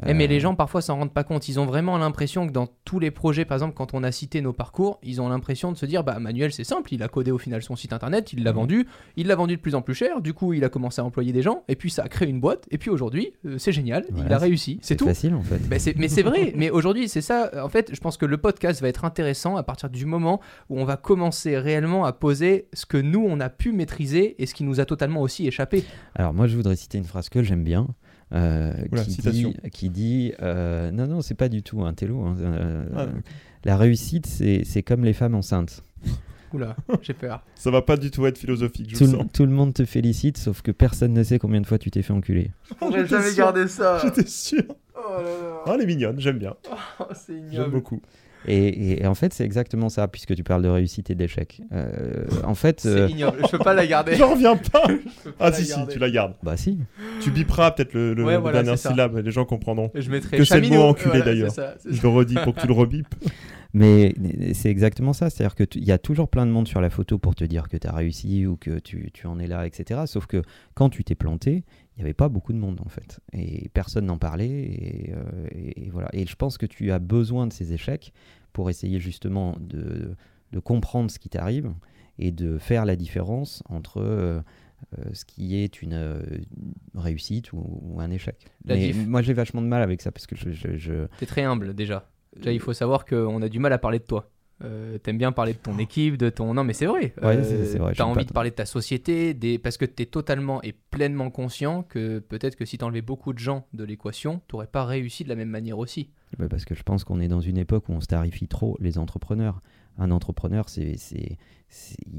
Eh, 0.06 0.14
mais 0.14 0.28
les 0.28 0.40
gens 0.40 0.56
parfois 0.56 0.82
s'en 0.82 0.98
rendent 0.98 1.14
pas 1.14 1.24
compte. 1.24 1.48
Ils 1.50 1.60
ont 1.60 1.66
vraiment 1.66 1.98
l'impression 1.98 2.48
que 2.48 2.52
dans 2.52 2.68
tous 2.86 3.00
les 3.00 3.12
projets, 3.12 3.46
par 3.46 3.56
exemple, 3.56 3.74
quand 3.76 3.94
on 3.94 4.04
a 4.04 4.12
cité 4.12 4.42
nos 4.42 4.54
parcours, 4.54 5.00
ils 5.04 5.22
ont 5.22 5.30
l'impression 5.30 5.72
de 5.72 5.78
se 5.78 5.86
dire 5.86 6.04
bah 6.04 6.20
Manuel 6.20 6.52
c'est 6.52 6.64
simple, 6.64 6.94
il 6.94 7.04
a 7.04 7.08
codé 7.08 7.32
au 7.32 7.38
final 7.38 7.62
son 7.62 7.76
site 7.76 7.94
internet, 7.94 8.34
il 8.34 8.44
l'a 8.44 8.52
mhm. 8.52 8.58
vendu, 8.58 8.88
il 9.16 9.28
l'a 9.28 9.36
vendu 9.36 9.56
de 9.56 9.62
plus 9.62 9.76
en 9.76 9.82
plus 9.82 9.96
cher, 9.96 10.22
du 10.22 10.34
coup 10.34 10.54
il 10.54 10.64
a 10.64 10.70
commencé 10.70 11.02
à 11.02 11.06
employer 11.06 11.32
des 11.32 11.42
gens, 11.42 11.64
et 11.68 11.76
puis 11.76 11.90
ça 11.90 12.04
a 12.04 12.08
créé 12.08 12.30
une 12.30 12.40
boîte, 12.40 12.66
et 12.72 12.78
puis 12.78 12.90
aujourd'hui 12.90 13.34
euh, 13.46 13.58
c'est 13.58 13.72
génial, 13.72 14.06
il 14.18 14.32
a 14.32 14.38
réussi, 14.38 14.80
c'est 14.82 14.96
tout. 14.96 15.06
facile 15.06 15.34
en 15.34 15.42
fait. 15.42 15.60
mais 15.70 16.08
c'est 16.08 16.24
vrai, 16.24 16.54
mais 16.56 16.70
aujourd'hui 16.70 17.10
c'est 17.10 17.22
ça. 17.22 17.52
En 17.64 17.70
fait, 17.70 17.94
je 17.94 18.00
pense 18.00 18.18
que 18.18 18.26
le 18.26 18.38
podcast 18.38 18.82
va 18.82 18.90
être 18.90 19.06
intéressant 19.06 19.58
à 19.58 19.64
partir 19.64 19.90
du 19.90 20.06
moment 20.06 20.40
où 20.70 20.80
on 20.80 20.86
va 20.86 20.98
commencer 20.98 21.58
réellement 21.58 22.06
à 22.06 22.14
poser 22.14 22.68
ce 22.74 22.86
que 22.86 22.98
nous 22.98 23.26
on 23.28 23.40
a 23.40 23.50
pu 23.50 23.72
maîtriser 23.72 24.42
et 24.42 24.46
ce 24.46 24.54
qui 24.54 24.64
nous 24.64 24.80
a 24.80 24.86
totalement 24.86 25.22
aussi 25.22 25.48
échappé. 25.48 25.84
Alors 26.16 26.34
moi 26.34 26.48
je 26.48 26.56
voudrais 26.56 26.76
citer 26.76 26.98
une 26.98 27.04
phrase 27.04 27.30
que 27.30 27.44
j'aime 27.44 27.64
bien. 27.64 27.88
Euh, 28.34 28.74
qui, 29.06 29.22
dit, 29.22 29.56
qui, 29.72 29.90
dit, 29.90 30.34
euh, 30.42 30.92
non 30.92 31.08
non 31.08 31.22
c'est 31.22 31.34
pas 31.34 31.48
du 31.48 31.64
tout 31.64 31.86
un 31.86 31.94
télo 31.94 32.24
hein, 32.24 32.36
euh, 32.42 32.86
ah, 32.94 33.06
la 33.64 33.78
réussite 33.78 34.26
c'est 34.26 34.84
comme 34.84 35.06
les 35.06 35.14
femmes 35.14 35.34
enceintes 35.34 35.82
Oula, 36.54 36.76
j'ai 37.02 37.14
peur. 37.14 37.44
Ça 37.56 37.72
va 37.72 37.82
pas 37.82 37.98
du 37.98 38.10
tout 38.12 38.26
être 38.26 38.38
philosophique, 38.38 38.90
je 38.92 38.98
tout, 38.98 39.12
sens. 39.12 39.26
tout 39.34 39.46
le 39.46 39.52
monde 39.52 39.74
te 39.74 39.84
félicite, 39.84 40.38
sauf 40.38 40.62
que 40.62 40.72
personne 40.72 41.14
ne 41.14 41.24
sait 41.24 41.40
combien 41.40 41.60
de 41.60 41.68
fois 41.68 41.78
tu 41.78 41.92
t'es 41.92 42.02
fait 42.02 42.14
enculer. 42.14 42.52
J'aurais 42.82 43.06
jamais 43.06 43.34
gardé 43.36 43.68
ça. 43.68 44.00
J'étais 44.02 44.26
sûr. 44.26 44.64
Oh 44.96 45.00
là 45.18 45.24
là. 45.24 45.62
Ah, 45.66 45.72
elle 45.76 45.82
est 45.82 45.86
mignonne, 45.86 46.20
j'aime 46.20 46.40
bien. 46.40 46.56
Oh, 47.00 47.04
c'est 47.14 47.52
J'aime 47.52 47.72
beaucoup. 47.72 48.02
Et, 48.48 49.06
en 49.06 49.16
fait, 49.16 49.34
c'est 49.34 49.44
exactement 49.44 49.90
ça, 49.90 50.08
puisque 50.08 50.36
tu 50.36 50.44
parles 50.44 50.64
de 50.64 50.70
réussite 50.70 51.10
et 51.10 51.16
d'échec. 51.16 51.62
Euh, 51.72 52.26
en 52.44 52.56
fait, 52.56 52.82
c'est 52.82 52.90
euh, 52.90 53.10
ignoble. 53.10 53.40
Je 53.44 53.52
peux 53.52 53.60
pas 53.60 53.74
la 53.74 53.86
garder. 53.86 54.16
J'en 54.16 54.32
reviens 54.32 54.56
pas. 54.56 54.84
ah 55.40 55.52
si 55.52 55.66
si, 55.66 55.88
tu 55.88 56.00
la 56.00 56.10
gardes. 56.10 56.34
Bah 56.44 56.58
si. 56.58 56.80
Tu 57.22 57.32
biperas 57.32 57.72
peut-être 57.72 57.94
le, 57.94 58.14
le 58.14 58.52
dernier 58.52 58.78
syllabe, 58.78 59.18
les 59.18 59.32
gens 59.32 59.46
comprendront. 59.46 59.92
Je 59.96 60.10
mettrai 60.10 60.38
que 60.38 60.44
c'est 60.44 60.62
le 60.62 60.70
mot 60.70 60.84
enculé 60.84 61.22
d'ailleurs. 61.22 61.54
Je 61.90 62.02
le 62.02 62.08
redis 62.10 62.36
pour 62.36 62.56
que 62.56 62.62
tu 62.62 62.68
le 62.68 62.74
rebipes. 62.74 63.16
Mais 63.74 64.16
c'est 64.54 64.70
exactement 64.70 65.14
ça, 65.14 65.30
c'est-à-dire 65.30 65.56
qu'il 65.56 65.84
y 65.84 65.92
a 65.92 65.98
toujours 65.98 66.30
plein 66.30 66.46
de 66.46 66.52
monde 66.52 66.68
sur 66.68 66.82
la 66.82 66.90
photo 66.90 67.18
pour 67.20 67.36
te 67.36 67.44
dire 67.44 67.68
que 67.68 67.78
tu 67.78 67.86
as 67.86 67.92
réussi 67.92 68.46
ou 68.46 68.56
que 68.56 68.80
tu, 68.80 69.12
tu, 69.14 69.28
en 69.28 69.40
es 69.40 69.48
là, 69.48 69.68
etc. 69.68 70.02
Sauf 70.06 70.26
que 70.26 70.42
quand 70.74 70.90
tu 70.90 71.04
t'es 71.04 71.16
planté, 71.16 71.64
il 71.96 72.00
n'y 72.00 72.04
avait 72.04 72.14
pas 72.14 72.30
beaucoup 72.30 72.54
de 72.54 72.58
monde 72.58 72.80
en 72.84 72.90
fait. 72.90 73.20
Et 73.34 73.70
personne 73.70 74.06
n'en 74.06 74.18
parlait. 74.18 74.48
Et, 74.48 75.14
euh, 75.16 75.48
et, 75.52 75.90
voilà. 75.92 76.10
Et 76.14 76.26
je 76.26 76.36
pense 76.36 76.58
que 76.58 76.66
tu 76.66 76.92
as 76.92 77.00
besoin 77.00 77.46
de 77.46 77.54
ces 77.54 77.74
échecs 77.74 78.14
pour 78.58 78.72
essayer 78.72 79.00
justement 79.00 79.56
de, 79.60 80.16
de 80.52 80.60
comprendre 80.60 81.12
ce 81.12 81.20
qui 81.20 81.30
t'arrive 81.30 81.72
et 82.18 82.32
de 82.32 82.58
faire 82.58 82.86
la 82.86 82.96
différence 82.96 83.62
entre 83.70 84.02
euh, 84.02 84.40
euh, 84.98 85.04
ce 85.14 85.26
qui 85.26 85.56
est 85.58 85.84
une, 85.84 85.94
euh, 85.94 86.24
réussite 86.96 87.54
ou, 87.54 87.98
un 88.00 88.10
échec. 88.10 88.48
Mais 88.66 88.94
moi 88.94 89.22
j'ai 89.22 89.34
vachement 89.34 89.62
de 89.62 89.68
mal 89.68 89.84
avec 89.84 90.02
ça 90.02 90.12
parce 90.12 90.26
que 90.26 90.36
je... 90.36 90.50
je, 90.50 90.76
je... 90.76 91.06
T'es 91.20 91.28
très 91.28 91.44
humble 91.44 91.76
déjà. 91.76 92.10
Déjà 92.36 92.52
il 92.52 92.60
faut 92.60 92.74
savoir 92.74 93.06
qu'on 93.06 93.44
a 93.44 93.48
du 93.48 93.60
mal 93.60 93.72
à 93.74 93.78
parler 93.78 94.00
de 94.00 94.06
toi. 94.06 94.32
Euh, 94.64 94.98
t'aimes 94.98 95.20
bien 95.20 95.32
parler 95.32 95.54
de 95.54 95.60
ton 95.60 95.78
équipe, 95.78 96.18
de 96.18 96.32
ton. 96.32 96.56
Non, 96.56 96.64
mais 96.64 96.74
c'est 96.74 96.88
vrai. 96.88 97.14
Ouais, 97.22 97.44
c'est 97.44 97.78
vrai. 97.78 97.94
T'as 97.96 98.06
envie 98.06 98.26
de 98.26 98.34
parler 98.34 98.50
de 98.50 98.56
ta 98.56 98.66
société, 98.66 99.36
des... 99.36 99.60
parce 99.60 99.78
que 99.78 99.86
t'es 99.86 100.08
totalement 100.08 100.64
et 100.64 100.72
pleinement 100.72 101.30
conscient 101.30 101.84
que 101.84 102.18
peut-être 102.18 102.56
que 102.56 102.66
si 102.66 102.80
t'enlevais 102.80 103.04
beaucoup 103.04 103.34
de 103.34 103.38
gens 103.38 103.68
de 103.74 103.84
l'équation, 103.84 104.42
t'aurais 104.48 104.66
pas 104.66 104.84
réussi 104.84 105.24
de 105.24 105.30
la 105.30 105.36
même 105.36 105.50
manière 105.50 105.78
aussi 105.78 106.10
parce 106.50 106.66
que 106.66 106.76
je 106.76 106.84
pense 106.84 107.04
qu'on 107.04 107.20
est 107.20 107.28
dans 107.28 107.42
une 107.42 107.58
époque 107.58 107.90
où 107.90 107.94
on 107.94 108.02
starifie 108.02 108.48
trop 108.48 108.78
les 108.80 108.98
entrepreneurs. 108.98 109.62
Un 109.98 110.12
entrepreneur, 110.12 110.70
c'est, 110.70 110.98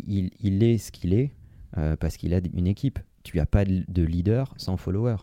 il, 0.06 0.30
il, 0.40 0.62
est 0.62 0.78
ce 0.78 0.90
qu'il 0.90 1.14
est 1.14 1.32
euh, 1.76 1.96
parce 1.96 2.16
qu'il 2.16 2.34
a 2.34 2.40
une 2.54 2.66
équipe. 2.66 2.98
Tu 3.22 3.36
n'as 3.36 3.46
pas 3.46 3.64
de 3.64 4.02
leader 4.02 4.54
sans 4.56 4.76
follower. 4.76 5.16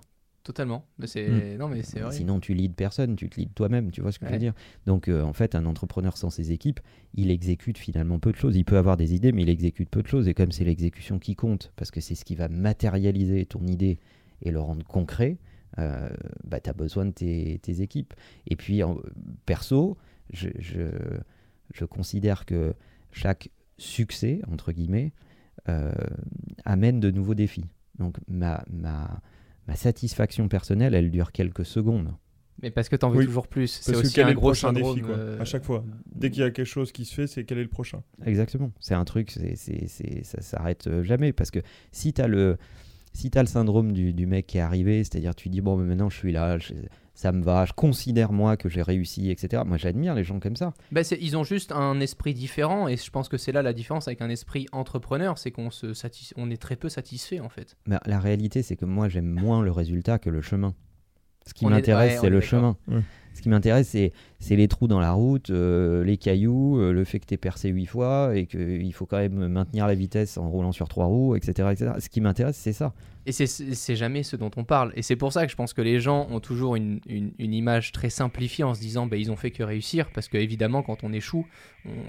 Totalement. 0.46 0.86
Mais 1.00 1.08
c'est... 1.08 1.28
Hmm. 1.28 1.58
Non, 1.58 1.68
mais 1.68 1.82
c'est 1.82 2.02
vrai. 2.02 2.14
Sinon, 2.14 2.40
tu 2.40 2.54
leads 2.54 2.76
personne, 2.76 3.16
tu 3.16 3.30
te 3.30 3.40
leads 3.40 3.54
toi-même, 3.56 3.90
tu 3.90 4.02
vois 4.02 4.12
ce 4.12 4.20
que 4.20 4.28
je 4.28 4.32
veux 4.32 4.38
dire. 4.38 4.54
Donc, 4.86 5.08
euh, 5.08 5.24
en 5.24 5.34
fait, 5.34 5.56
un 5.56 5.66
entrepreneur 5.66 6.16
sans 6.18 6.30
ses 6.30 6.52
équipes, 6.52 6.80
il 7.16 7.32
exécute 7.32 7.80
finalement 7.80 8.20
peu 8.20 8.32
de 8.32 8.38
choses. 8.38 8.56
Il 8.56 8.64
peut 8.64 8.78
avoir 8.78 8.96
des 8.96 9.16
idées, 9.16 9.32
mais 9.32 9.42
il 9.42 9.50
exécute 9.50 9.90
peu 9.90 10.04
de 10.04 10.08
choses. 10.08 10.28
Et 10.28 10.36
comme 10.36 10.52
c'est 10.52 10.64
l'exécution 10.64 11.18
qui 11.18 11.36
compte, 11.36 11.74
parce 11.76 11.90
que 11.90 12.00
c'est 12.00 12.14
ce 12.14 12.24
qui 12.24 12.36
va 12.36 12.48
matérialiser 12.48 13.48
ton 13.48 13.66
idée 13.66 14.00
et 14.44 14.52
le 14.52 14.60
rendre 14.60 14.86
concret, 14.86 15.40
euh, 15.80 16.10
bah, 16.44 16.60
tu 16.60 16.70
as 16.70 16.74
besoin 16.74 17.06
de 17.06 17.12
tes, 17.12 17.60
tes 17.60 17.82
équipes. 17.82 18.14
Et 18.48 18.56
puis, 18.56 18.84
en, 18.84 18.98
perso, 19.46 19.98
je, 20.32 20.50
je, 20.60 20.88
je 21.74 21.86
considère 21.86 22.46
que 22.46 22.74
chaque 23.12 23.50
succès, 23.78 24.42
entre 24.52 24.72
guillemets, 24.72 25.14
euh, 25.70 25.92
amène 26.64 27.00
de 27.00 27.12
nouveaux 27.12 27.36
défis. 27.36 27.66
Donc 27.98 28.18
ma, 28.28 28.64
ma, 28.70 29.22
ma 29.68 29.76
satisfaction 29.76 30.48
personnelle, 30.48 30.94
elle 30.94 31.12
dure 31.12 31.32
quelques 31.32 31.66
secondes. 31.66 32.14
Mais 32.62 32.72
parce 32.72 32.88
que 32.88 32.96
t'en 32.96 33.10
veux 33.10 33.20
Oui. 33.20 33.26
toujours 33.26 33.48
plus. 33.48 33.68
C'est 33.68 33.96
aussi 33.96 34.14
quel 34.14 34.26
un 34.26 34.28
est 34.30 34.32
le 34.32 34.36
gros 34.36 34.48
prochain 34.50 34.68
syndrome. 34.70 34.96
défi, 34.96 35.06
quoi, 35.06 35.16
euh, 35.16 35.42
à 35.42 35.46
chaque 35.46 35.64
fois. 35.64 35.84
Dès 36.14 36.30
qu'il 36.32 36.42
y 36.42 36.46
a 36.46 36.52
quelque 36.52 36.66
chose 36.66 36.92
qui 36.92 37.04
se 37.04 37.14
fait, 37.14 37.28
c'est 37.28 37.44
quel 37.44 37.58
est 37.58 37.64
le 37.64 37.70
prochain? 37.70 38.02
Exactement. 38.26 38.72
C'est 38.80 38.94
un 38.94 39.04
truc, 39.04 39.32
c'est, 39.32 39.88
ça 40.24 40.42
s'arrête 40.42 41.02
jamais. 41.02 41.34
Parce 41.34 41.52
que 41.52 41.60
si 41.92 42.14
tu 42.14 42.22
as 42.22 42.28
le, 42.28 42.58
si 43.16 43.32
t'as 43.32 43.42
le 43.42 43.48
syndrome 43.48 43.92
du, 43.94 44.14
du 44.14 44.26
mec 44.28 44.46
qui 44.48 44.58
est 44.58 44.62
arrivé, 44.62 45.04
c'est-à-dire 45.04 45.34
tu 45.36 45.50
dis, 45.50 45.62
bon, 45.62 45.78
mais 45.78 45.86
maintenant 45.86 46.10
je 46.10 46.18
suis 46.18 46.32
là, 46.32 46.58
je- 46.60 46.74
ça 47.14 47.32
me 47.32 47.42
va, 47.42 47.64
je 47.66 47.72
considère 47.72 48.34
moi 48.34 48.58
que 48.58 48.68
j'ai 48.68 48.82
réussi, 48.82 49.32
etc. 49.32 49.64
Moi 49.66 49.78
j'admire 49.78 50.16
les 50.16 50.26
gens 50.26 50.40
comme 50.42 50.58
ça. 50.58 50.74
Bah, 50.92 51.02
ils 51.20 51.38
ont 51.38 51.46
juste 51.46 51.72
un 51.72 52.00
esprit 52.02 52.34
différent 52.34 52.88
et 52.90 52.98
je 52.98 53.10
pense 53.10 53.30
que 53.30 53.38
c'est 53.38 53.54
là 53.54 53.62
la 53.62 53.72
différence 53.72 54.08
avec 54.10 54.22
un 54.22 54.30
esprit 54.30 54.68
entrepreneur, 54.74 55.38
c'est 55.38 55.50
qu'on 55.52 55.70
se 55.72 55.94
satis- 55.94 56.34
on 56.36 56.50
est 56.52 56.62
très 56.62 56.76
peu 56.76 56.90
satisfait 56.90 57.40
en 57.40 57.48
fait. 57.50 57.78
Mais 57.88 57.98
la 58.06 58.20
réalité, 58.20 58.64
c'est 58.64 58.76
que 58.76 58.84
moi 58.86 59.08
j'aime 59.08 59.30
moins 59.30 59.62
le 59.64 59.72
résultat 59.72 60.20
que 60.20 60.30
le 60.30 60.42
chemin. 60.42 60.76
Ce 61.48 61.54
qui 61.54 61.64
m'intéresse, 61.78 62.14
ouais, 62.16 62.18
c'est 62.20 62.28
est 62.28 62.30
le 62.32 62.42
chemin. 62.42 62.76
Ce 63.36 63.42
qui 63.42 63.50
m'intéresse, 63.50 63.90
c'est, 63.90 64.56
les 64.56 64.68
trous 64.68 64.88
dans 64.88 65.02
la 65.02 65.12
route, 65.12 65.50
euh, 65.50 66.04
les 66.06 66.16
cailloux, 66.16 66.80
euh, 66.80 66.94
le 66.94 67.04
fait 67.04 67.20
que 67.20 67.26
tu 67.26 67.38
percé 67.38 67.70
huit 67.70 67.86
fois 67.86 68.32
et 68.34 68.46
qu'il 68.46 68.94
faut 68.94 69.06
quand 69.06 69.18
même 69.18 69.50
maintenir 69.50 69.88
la 69.88 69.94
vitesse 69.94 70.38
en 70.38 70.50
roulant 70.50 70.72
sur 70.72 70.88
trois 70.88 71.06
roues, 71.06 71.36
etc. 71.36 71.70
etc. 71.72 71.92
Ce 72.00 72.08
qui 72.08 72.22
m'intéresse, 72.22 72.56
c'est 72.56 72.74
ça. 72.74 72.94
Et 73.28 73.32
c'est- 73.32 73.96
jamais 73.96 74.24
ce 74.24 74.36
dont 74.36 74.52
on 74.56 74.64
parle. 74.64 74.94
Et 74.96 75.02
c'est 75.02 75.16
pour 75.16 75.34
ça 75.34 75.46
que 75.46 75.52
je 75.52 75.56
pense 75.58 75.74
que 75.74 75.82
les 75.82 76.00
gens 76.00 76.28
ont 76.30 76.40
toujours 76.40 76.76
une 76.76 77.02
image 77.40 77.92
très 77.92 78.10
simplifiée 78.10 78.64
en 78.64 78.74
se 78.74 78.80
disant 78.80 79.08
bah, 79.08 79.18
ils 79.18 79.32
ont 79.32 79.36
fait 79.36 79.52
que 79.52 79.64
réussir. 79.64 80.12
Parce 80.14 80.28
que 80.28 80.38
évidemment, 80.38 80.84
quand 80.84 81.04
on 81.04 81.12
échoue, 81.12 81.46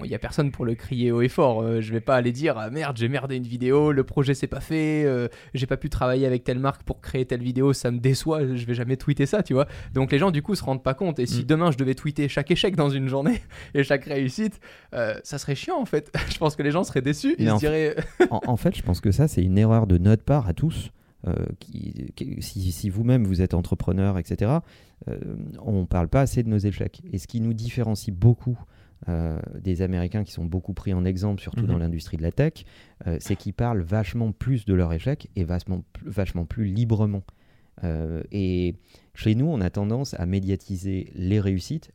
il 0.03 0.09
n'y 0.09 0.15
a 0.15 0.19
personne 0.19 0.51
pour 0.51 0.65
le 0.65 0.75
crier 0.75 1.11
haut 1.11 1.21
et 1.21 1.27
fort. 1.29 1.61
Euh, 1.61 1.81
je 1.81 1.91
vais 1.91 2.01
pas 2.01 2.15
aller 2.15 2.31
dire 2.31 2.57
ah, 2.57 2.69
merde, 2.69 2.97
j'ai 2.97 3.09
merdé 3.09 3.35
une 3.35 3.43
vidéo, 3.47 3.91
le 3.91 4.03
projet 4.03 4.33
s'est 4.33 4.47
pas 4.47 4.59
fait, 4.59 5.03
euh, 5.05 5.27
j'ai 5.53 5.65
pas 5.67 5.77
pu 5.77 5.89
travailler 5.89 6.25
avec 6.25 6.43
telle 6.43 6.59
marque 6.59 6.83
pour 6.83 7.01
créer 7.01 7.25
telle 7.25 7.41
vidéo, 7.41 7.73
ça 7.73 7.91
me 7.91 7.99
déçoit, 7.99 8.55
je 8.55 8.65
vais 8.65 8.73
jamais 8.73 8.97
tweeter 8.97 9.25
ça, 9.25 9.43
tu 9.43 9.53
vois. 9.53 9.67
Donc 9.93 10.11
les 10.11 10.19
gens 10.19 10.31
du 10.31 10.41
coup 10.41 10.55
se 10.55 10.63
rendent 10.63 10.83
pas 10.83 10.93
compte. 10.93 11.16
Et 11.19 11.25
si 11.25 11.41
Mm. 11.41 11.45
demain 11.45 11.71
je 11.71 11.77
devais 11.77 11.95
tweeter 11.95 12.27
chaque 12.29 12.51
échec 12.51 12.75
dans 12.75 12.89
une 12.89 13.07
journée 13.07 13.41
et 13.73 13.83
chaque 13.83 14.05
réussite, 14.05 14.59
euh, 14.93 15.15
ça 15.23 15.37
serait 15.37 15.55
chiant 15.55 15.79
en 15.79 15.85
fait. 15.85 16.11
je 16.31 16.37
pense 16.37 16.55
que 16.55 16.63
les 16.63 16.71
gens 16.71 16.83
seraient 16.83 17.01
déçus. 17.01 17.35
Ils 17.39 17.47
se 17.47 17.51
en 17.51 17.57
diraient 17.57 17.95
en, 18.31 18.41
en 18.45 18.57
fait, 18.57 18.75
je 18.75 18.81
pense 18.83 19.01
que 19.01 19.11
ça, 19.11 19.27
c'est 19.27 19.43
une 19.43 19.57
erreur 19.57 19.87
de 19.87 19.97
notre 19.97 20.23
part 20.23 20.47
à 20.47 20.53
tous. 20.53 20.91
euh, 21.27 21.33
qui, 21.59 22.11
qui- 22.15 22.41
si 22.43 22.71
si 22.71 22.89
vous-même 22.91 23.25
vous 23.25 23.41
êtes 23.41 23.55
entrepreneur, 23.55 24.19
etc., 24.19 24.51
euh, 25.09 25.17
on 25.65 25.81
ne 25.81 25.85
parle 25.85 26.07
pas 26.09 26.21
assez 26.21 26.43
de 26.43 26.47
nos 26.47 26.59
échecs. 26.59 27.01
Et 27.11 27.17
ce 27.17 27.25
qui 27.27 27.41
nous 27.41 27.53
différencie 27.53 28.15
beaucoup 28.15 28.57
euh, 29.09 29.39
des 29.59 29.81
Américains 29.81 30.23
qui 30.23 30.31
sont 30.31 30.45
beaucoup 30.45 30.73
pris 30.73 30.93
en 30.93 31.05
exemple, 31.05 31.41
surtout 31.41 31.61
Mhm. 31.61 31.67
dans 31.67 31.77
l'industrie 31.79 32.17
de 32.17 32.21
la 32.23 32.31
tech, 32.31 32.65
euh, 33.07 33.17
c'est 33.19 33.35
qu'ils 33.35 33.53
parlent 33.53 33.81
vachement 33.81 34.31
plus 34.31 34.65
de 34.65 34.73
leurs 34.75 34.93
échecs 34.93 35.29
et 35.35 35.43
vachement 35.43 36.45
plus 36.45 36.65
librement. 36.65 37.23
Euh, 37.83 38.23
et 38.31 38.75
chez 39.13 39.35
nous, 39.35 39.47
on 39.47 39.61
a 39.61 39.69
tendance 39.69 40.13
à 40.15 40.25
médiatiser 40.25 41.11
les 41.15 41.39
réussites, 41.39 41.91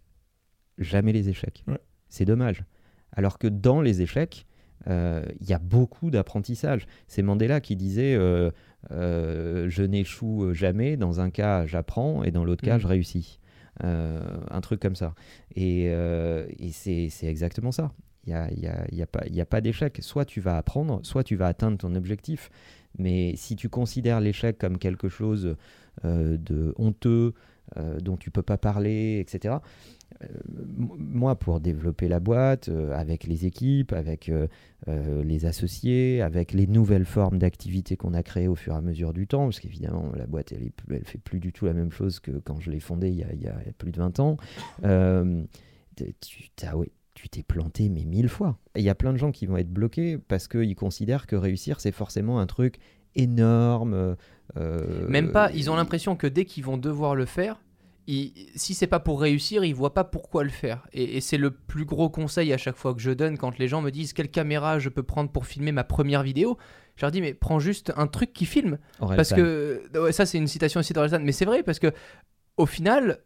jamais 0.79 1.13
les 1.13 1.29
échecs. 1.29 1.65
Ouais. 1.67 1.79
C'est 2.09 2.25
dommage. 2.25 2.65
Alors 3.13 3.39
que 3.39 3.47
dans 3.49 3.81
les 3.81 4.01
échecs, 4.03 4.47
euh, 4.89 5.25
il 5.41 5.49
y 5.49 5.53
a 5.53 5.59
beaucoup 5.59 6.11
d'apprentissage. 6.11 6.87
C'est 7.07 7.23
Mandela 7.23 7.61
qui 7.61 7.77
disait 7.77 8.15
euh, 8.15 8.51
Je 8.91 9.83
n'échoue 9.83 10.53
jamais, 10.55 10.97
dans 10.97 11.21
un 11.21 11.31
cas 11.31 11.67
j'apprends 11.67 12.23
et 12.25 12.31
dans 12.31 12.45
l'autre 12.45 12.65
cas 12.65 12.75
Mhm. 12.75 12.81
je 12.81 12.87
réussis. 12.89 13.39
Un 13.81 14.61
truc 14.61 14.81
comme 14.81 14.95
ça. 14.97 15.15
Et, 15.57 15.85
et 15.87 16.71
c'est 16.73 17.09
exactement 17.27 17.73
ça. 17.73 17.93
Il 18.25 18.31
n'y 18.33 18.37
a, 18.39 18.53
y 18.55 18.67
a- 18.69 18.85
il 18.93 18.97
y 18.97 19.03
a 19.03 19.07
pas, 19.07 19.23
pas 19.51 19.61
d'échec. 19.61 19.99
Soit 20.01 20.25
tu 20.25 20.41
vas 20.41 20.57
apprendre, 20.57 21.01
soit 21.05 21.25
tu 21.25 21.35
vas 21.37 21.49
atteindre 21.49 21.79
ton 21.79 21.95
objectif. 21.97 22.51
Mais 22.99 23.35
si 23.37 23.57
tu 23.57 23.69
considères 23.69 24.21
l'échec 24.21 24.59
comme 24.59 24.79
quelque 24.79 25.09
chose 25.09 25.57
euh, 26.05 26.37
de 26.37 26.75
honteux, 26.77 27.35
euh, 27.77 27.99
dont 28.01 28.17
tu 28.17 28.31
peux 28.31 28.43
pas 28.43 28.59
parler, 28.59 29.21
etc. 29.21 29.57
euh, 30.23 30.27
moi, 30.99 31.37
pour 31.37 31.61
développer 31.61 32.09
la 32.09 32.21
boîte, 32.21 32.69
avec 32.95 33.25
les 33.25 33.47
équipes, 33.47 33.93
avec 33.93 34.31
les 34.87 35.47
associés, 35.47 36.21
avec 36.23 36.53
les 36.53 36.67
nouvelles 36.67 37.05
formes 37.07 37.39
d'activité 37.39 37.97
qu'on 37.97 38.15
a 38.15 38.23
créées 38.23 38.49
au 38.49 38.55
fur 38.55 38.75
et 38.75 38.77
à 38.77 38.81
mesure 38.81 39.13
du 39.13 39.27
temps, 39.27 39.45
parce 39.45 39.61
qu'évidemment, 39.61 40.13
la 40.15 40.27
boîte, 40.27 40.53
elle, 40.53 40.65
est 40.97 41.05
fait 41.05 41.19
plus 41.19 41.41
du 41.41 41.53
tout 41.53 41.65
la 41.65 41.73
même 41.73 41.93
chose 41.93 42.21
que 42.21 42.33
quand 42.33 42.61
je 42.61 42.71
l'ai 42.71 42.81
fondée 42.81 43.11
il 43.11 43.17
y 43.17 43.49
a, 43.49 43.55
plus 43.79 43.91
de 43.91 43.99
20 43.99 44.21
ans. 44.21 44.37
Tu 45.97 46.51
t'as- 46.57 46.77
ouais, 46.77 46.91
tu 47.15 47.29
t'es 47.29 47.43
planté, 47.43 47.89
mais 47.89 48.05
mille 48.05 48.29
fois. 48.29 48.59
Et 48.75 48.81
Il 48.81 48.85
y 48.85 48.89
a 48.91 48.95
plein 48.95 49.13
de 49.13 49.19
gens 49.19 49.33
qui 49.33 49.47
vont 49.47 49.57
être 49.57 49.71
bloqués 49.73 50.19
parce 50.19 50.49
qu'ils 50.49 50.75
considèrent 50.75 51.27
que 51.27 51.37
réussir, 51.37 51.81
c'est 51.81 51.93
forcément 51.93 52.41
un 52.41 52.47
truc 52.47 52.79
énorme. 53.15 54.17
euh, 54.57 55.09
Même 55.09 55.33
pas, 55.33 55.51
ils 55.53 55.71
ont 55.71 55.77
l'impression 55.77 56.17
que 56.17 56.27
dès 56.27 56.45
qu'ils 56.45 56.65
vont 56.65 56.79
devoir 56.79 57.15
le 57.15 57.27
faire, 57.27 57.61
ils- 58.07 58.33
si 58.57 58.75
c'est 58.75 58.87
pas 58.87 59.01
pour 59.01 59.21
réussir, 59.21 59.65
ils 59.65 59.75
voient 59.75 59.95
pas 59.95 60.05
pourquoi 60.05 60.43
le 60.45 60.51
faire. 60.51 60.87
Et, 60.93 61.17
et 61.17 61.21
c'est 61.21 61.37
le 61.39 61.51
plus 61.51 61.85
gros 61.85 62.11
conseil 62.11 62.53
à 62.53 62.59
chaque 62.59 62.77
fois 62.77 62.95
que 62.95 63.01
je 63.01 63.11
donne 63.11 63.39
quand 63.39 63.59
les 63.59 63.69
gens 63.69 63.81
me 63.83 63.91
disent 63.91 64.13
quelle 64.13 64.31
caméra 64.31 64.79
je 64.79 64.89
peux 64.89 65.03
prendre 65.03 65.31
pour 65.31 65.47
filmer 65.47 65.73
ma 65.73 65.85
première 65.85 66.23
vidéo? 66.23 66.59
Je 66.97 67.03
leur 67.05 67.11
dis 67.11 67.21
mais 67.21 67.33
prends 67.35 67.59
juste 67.61 67.93
un 67.97 68.07
truc 68.07 68.33
qui 68.33 68.45
filme. 68.47 68.79
Aurel 69.01 69.17
Parce 69.17 69.29
San. 69.31 69.39
que 69.39 69.83
ouais, 69.99 70.13
ça 70.13 70.27
c'est 70.27 70.39
une 70.39 70.49
citation 70.49 70.81
aussi 70.81 70.93
d'Orelsan, 70.93 71.21
mais 71.23 71.33
c'est 71.33 71.45
vrai 71.47 71.63
parce 71.63 71.79
que 71.79 71.93
au 72.59 72.67
final, 72.67 73.21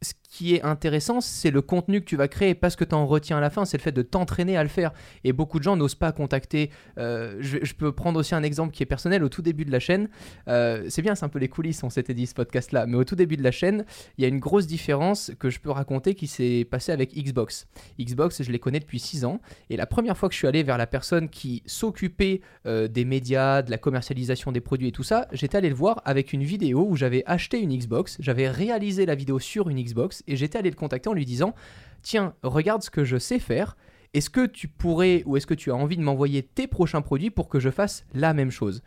ce 0.00 0.12
qui 0.32 0.54
est 0.54 0.62
intéressant, 0.62 1.20
c'est 1.20 1.50
le 1.50 1.60
contenu 1.60 2.00
que 2.00 2.06
tu 2.06 2.16
vas 2.16 2.26
créer, 2.26 2.54
pas 2.54 2.70
ce 2.70 2.78
que 2.78 2.84
tu 2.84 2.94
en 2.94 3.06
retiens 3.06 3.36
à 3.36 3.40
la 3.42 3.50
fin, 3.50 3.66
c'est 3.66 3.76
le 3.76 3.82
fait 3.82 3.92
de 3.92 4.00
t'entraîner 4.00 4.56
à 4.56 4.62
le 4.62 4.70
faire. 4.70 4.92
Et 5.24 5.34
beaucoup 5.34 5.58
de 5.58 5.64
gens 5.64 5.76
n'osent 5.76 5.94
pas 5.94 6.10
contacter. 6.10 6.70
euh, 6.96 7.36
je, 7.40 7.74
peux 7.74 7.92
prendre 7.92 8.18
aussi 8.18 8.34
un 8.34 8.42
exemple 8.42 8.72
qui 8.72 8.82
est 8.82 8.86
personnel. 8.86 9.24
Au 9.24 9.28
tout 9.28 9.42
début 9.42 9.66
de 9.66 9.70
la 9.70 9.78
chaîne, 9.78 10.08
euh, 10.48 10.86
c'est 10.88 11.02
bien, 11.02 11.14
c'est 11.14 11.26
un 11.26 11.28
peu 11.28 11.38
les 11.38 11.48
coulisses, 11.48 11.84
on 11.84 11.90
s'était 11.90 12.14
dit 12.14 12.26
ce 12.26 12.32
podcast-là, 12.32 12.86
mais 12.86 12.96
au 12.96 13.04
tout 13.04 13.14
début 13.14 13.36
de 13.36 13.42
la 13.42 13.50
chaîne, 13.50 13.84
il 14.16 14.22
y 14.22 14.24
a 14.24 14.28
une 14.28 14.38
grosse 14.38 14.66
différence 14.66 15.32
que 15.38 15.50
je 15.50 15.60
peux 15.60 15.70
raconter 15.70 16.14
qui 16.14 16.26
s'est 16.26 16.66
passée 16.70 16.92
avec 16.92 17.14
Xbox. 17.14 17.66
Xbox, 18.00 18.42
je 18.42 18.50
les 18.50 18.58
connais 18.58 18.80
depuis 18.80 19.00
6 19.00 19.26
ans, 19.26 19.38
et 19.68 19.76
la 19.76 19.86
première 19.86 20.16
fois 20.16 20.30
que 20.30 20.32
je 20.32 20.38
suis 20.38 20.48
allé 20.48 20.62
vers 20.62 20.78
la 20.78 20.86
personne 20.86 21.28
qui 21.28 21.62
s'occupait 21.66 22.40
euh, 22.64 22.88
des 22.88 23.04
médias, 23.04 23.60
de 23.60 23.70
la 23.70 23.76
commercialisation 23.76 24.50
des 24.50 24.62
produits 24.62 24.88
et 24.88 24.92
tout 24.92 25.02
ça, 25.02 25.28
j'étais 25.32 25.58
allé 25.58 25.68
le 25.68 25.74
voir 25.74 26.00
avec 26.06 26.32
une 26.32 26.42
vidéo 26.42 26.86
où 26.88 26.96
j'avais 26.96 27.22
acheté 27.26 27.60
une 27.60 27.76
Xbox, 27.76 28.16
j'avais 28.18 28.48
réalisé 28.48 29.04
la 29.04 29.14
vidéo 29.14 29.38
sur 29.38 29.68
une 29.68 29.82
Xbox 29.82 30.21
et 30.26 30.36
j'étais 30.36 30.58
allé 30.58 30.70
le 30.70 30.76
contacter 30.76 31.08
en 31.08 31.14
lui 31.14 31.24
disant 31.24 31.54
Tiens, 32.02 32.34
regarde 32.42 32.82
ce 32.82 32.90
que 32.90 33.04
je 33.04 33.16
sais 33.16 33.38
faire. 33.38 33.76
Est-ce 34.14 34.28
que 34.28 34.44
tu 34.44 34.68
pourrais 34.68 35.22
ou 35.24 35.36
est-ce 35.36 35.46
que 35.46 35.54
tu 35.54 35.70
as 35.70 35.76
envie 35.76 35.96
de 35.96 36.02
m'envoyer 36.02 36.42
tes 36.42 36.66
prochains 36.66 37.00
produits 37.00 37.30
pour 37.30 37.48
que 37.48 37.60
je 37.60 37.70
fasse 37.70 38.04
la 38.12 38.34
même 38.34 38.50
chose? 38.50 38.82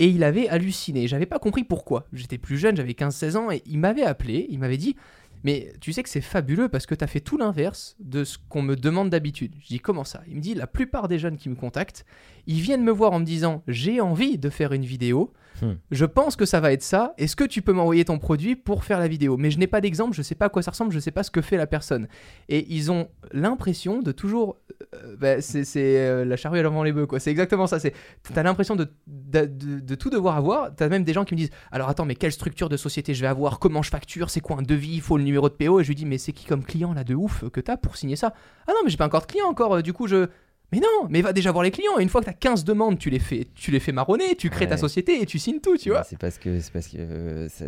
Et 0.00 0.08
il 0.08 0.24
avait 0.24 0.48
halluciné. 0.48 1.06
J'avais 1.06 1.26
pas 1.26 1.38
compris 1.38 1.62
pourquoi. 1.62 2.06
J'étais 2.12 2.38
plus 2.38 2.58
jeune, 2.58 2.76
j'avais 2.76 2.92
15-16 2.92 3.36
ans 3.36 3.50
et 3.52 3.62
il 3.66 3.78
m'avait 3.78 4.02
appelé. 4.02 4.46
Il 4.50 4.58
m'avait 4.58 4.76
dit 4.76 4.96
mais 5.44 5.74
tu 5.78 5.92
sais 5.92 6.02
que 6.02 6.08
c'est 6.08 6.22
fabuleux 6.22 6.70
parce 6.70 6.86
que 6.86 6.94
tu 6.94 7.04
as 7.04 7.06
fait 7.06 7.20
tout 7.20 7.36
l'inverse 7.36 7.96
de 8.00 8.24
ce 8.24 8.38
qu'on 8.48 8.62
me 8.62 8.76
demande 8.76 9.10
d'habitude. 9.10 9.54
Je 9.60 9.68
dis 9.68 9.78
comment 9.78 10.04
ça? 10.04 10.22
Il 10.26 10.36
me 10.36 10.40
dit 10.40 10.54
la 10.54 10.66
plupart 10.66 11.06
des 11.06 11.18
jeunes 11.18 11.36
qui 11.36 11.50
me 11.50 11.54
contactent, 11.54 12.06
ils 12.46 12.60
viennent 12.60 12.82
me 12.82 12.90
voir 12.90 13.12
en 13.12 13.20
me 13.20 13.26
disant 13.26 13.62
j'ai 13.68 14.00
envie 14.00 14.38
de 14.38 14.48
faire 14.48 14.72
une 14.72 14.86
vidéo, 14.86 15.34
Hmm. 15.64 15.76
je 15.90 16.04
pense 16.04 16.36
que 16.36 16.44
ça 16.44 16.60
va 16.60 16.72
être 16.72 16.82
ça, 16.82 17.14
est-ce 17.16 17.36
que 17.36 17.44
tu 17.44 17.62
peux 17.62 17.72
m'envoyer 17.72 18.04
ton 18.04 18.18
produit 18.18 18.54
pour 18.56 18.84
faire 18.84 18.98
la 18.98 19.08
vidéo? 19.08 19.36
Mais 19.38 19.50
je 19.50 19.58
n'ai 19.58 19.66
pas 19.66 19.80
d'exemple, 19.80 20.14
je 20.14 20.20
sais 20.20 20.34
pas 20.34 20.46
à 20.46 20.48
quoi 20.50 20.62
ça 20.62 20.72
ressemble, 20.72 20.92
je 20.92 20.98
sais 20.98 21.10
pas 21.10 21.22
ce 21.22 21.30
que 21.30 21.40
fait 21.40 21.56
la 21.56 21.66
personne. 21.66 22.06
Et 22.48 22.66
ils 22.68 22.92
ont 22.92 23.08
l'impression 23.32 24.02
de 24.02 24.12
toujours... 24.12 24.58
euh, 24.94 25.16
bah, 25.16 25.40
c'est 25.40 25.64
euh, 25.76 26.24
la 26.24 26.36
charrue 26.36 26.58
avant 26.58 26.82
les 26.82 26.92
bœufs, 26.92 27.06
quoi. 27.06 27.18
C'est 27.20 27.30
exactement 27.30 27.66
ça. 27.66 27.78
C'est 27.78 27.94
T'as 28.34 28.42
l'impression 28.42 28.76
de, 28.76 28.88
de, 29.06 29.94
tout 29.94 30.10
devoir 30.10 30.36
avoir. 30.36 30.74
T'as 30.74 30.88
même 30.88 31.04
des 31.04 31.12
gens 31.12 31.24
qui 31.24 31.34
me 31.34 31.38
disent 31.38 31.50
alors 31.72 31.88
attends, 31.88 32.04
mais 32.04 32.14
quelle 32.16 32.32
structure 32.32 32.68
de 32.68 32.76
société 32.76 33.14
je 33.14 33.20
vais 33.22 33.26
avoir? 33.28 33.58
Comment 33.58 33.82
je 33.82 33.90
facture? 33.90 34.28
C'est 34.30 34.40
quoi 34.40 34.58
un 34.58 34.62
devis? 34.62 34.94
Il 34.96 35.00
faut 35.00 35.16
le 35.16 35.24
numéro 35.24 35.48
de 35.48 35.54
PO 35.54 35.80
Et 35.80 35.84
je 35.84 35.88
lui 35.88 35.94
dis 35.94 36.04
mais 36.04 36.18
c'est 36.18 36.32
qui 36.32 36.44
comme 36.46 36.64
client 36.64 36.92
là 36.92 37.04
de 37.04 37.14
ouf 37.14 37.48
que 37.50 37.60
t'as 37.60 37.76
pour 37.76 37.96
signer 37.96 38.16
ça? 38.16 38.34
Ah 38.66 38.72
non, 38.72 38.78
mais 38.84 38.90
j'ai 38.90 38.96
pas 38.96 39.06
encore 39.06 39.22
de 39.22 39.26
client 39.26 39.46
encore. 39.46 39.76
euh, 39.76 39.82
Du 39.82 39.92
coup, 39.92 40.06
je. 40.08 40.26
Mais 40.72 40.80
non, 40.80 41.06
mais 41.08 41.22
va 41.22 41.32
déjà 41.32 41.52
voir 41.52 41.62
les 41.62 41.70
clients. 41.70 41.98
Et 41.98 42.02
une 42.02 42.08
fois 42.08 42.20
que 42.20 42.26
t'as 42.26 42.32
15 42.32 42.64
demandes, 42.64 42.98
tu 42.98 43.08
les 43.10 43.18
fais, 43.20 43.46
tu 43.54 43.70
les 43.70 43.78
fais 43.80 43.92
marronner, 43.92 44.34
tu 44.34 44.50
crées 44.50 44.66
ta 44.66 44.76
société 44.76 45.22
et 45.22 45.26
tu 45.26 45.38
signes 45.38 45.60
tout, 45.60 45.76
tu 45.76 45.90
vois. 45.90 46.02
C'est 46.04 46.18
parce 46.18 46.38
que 46.38 46.58
c'est 46.60 46.72
parce 46.72 46.88
que 46.88 46.96
euh, 46.98 47.48
ça- 47.48 47.66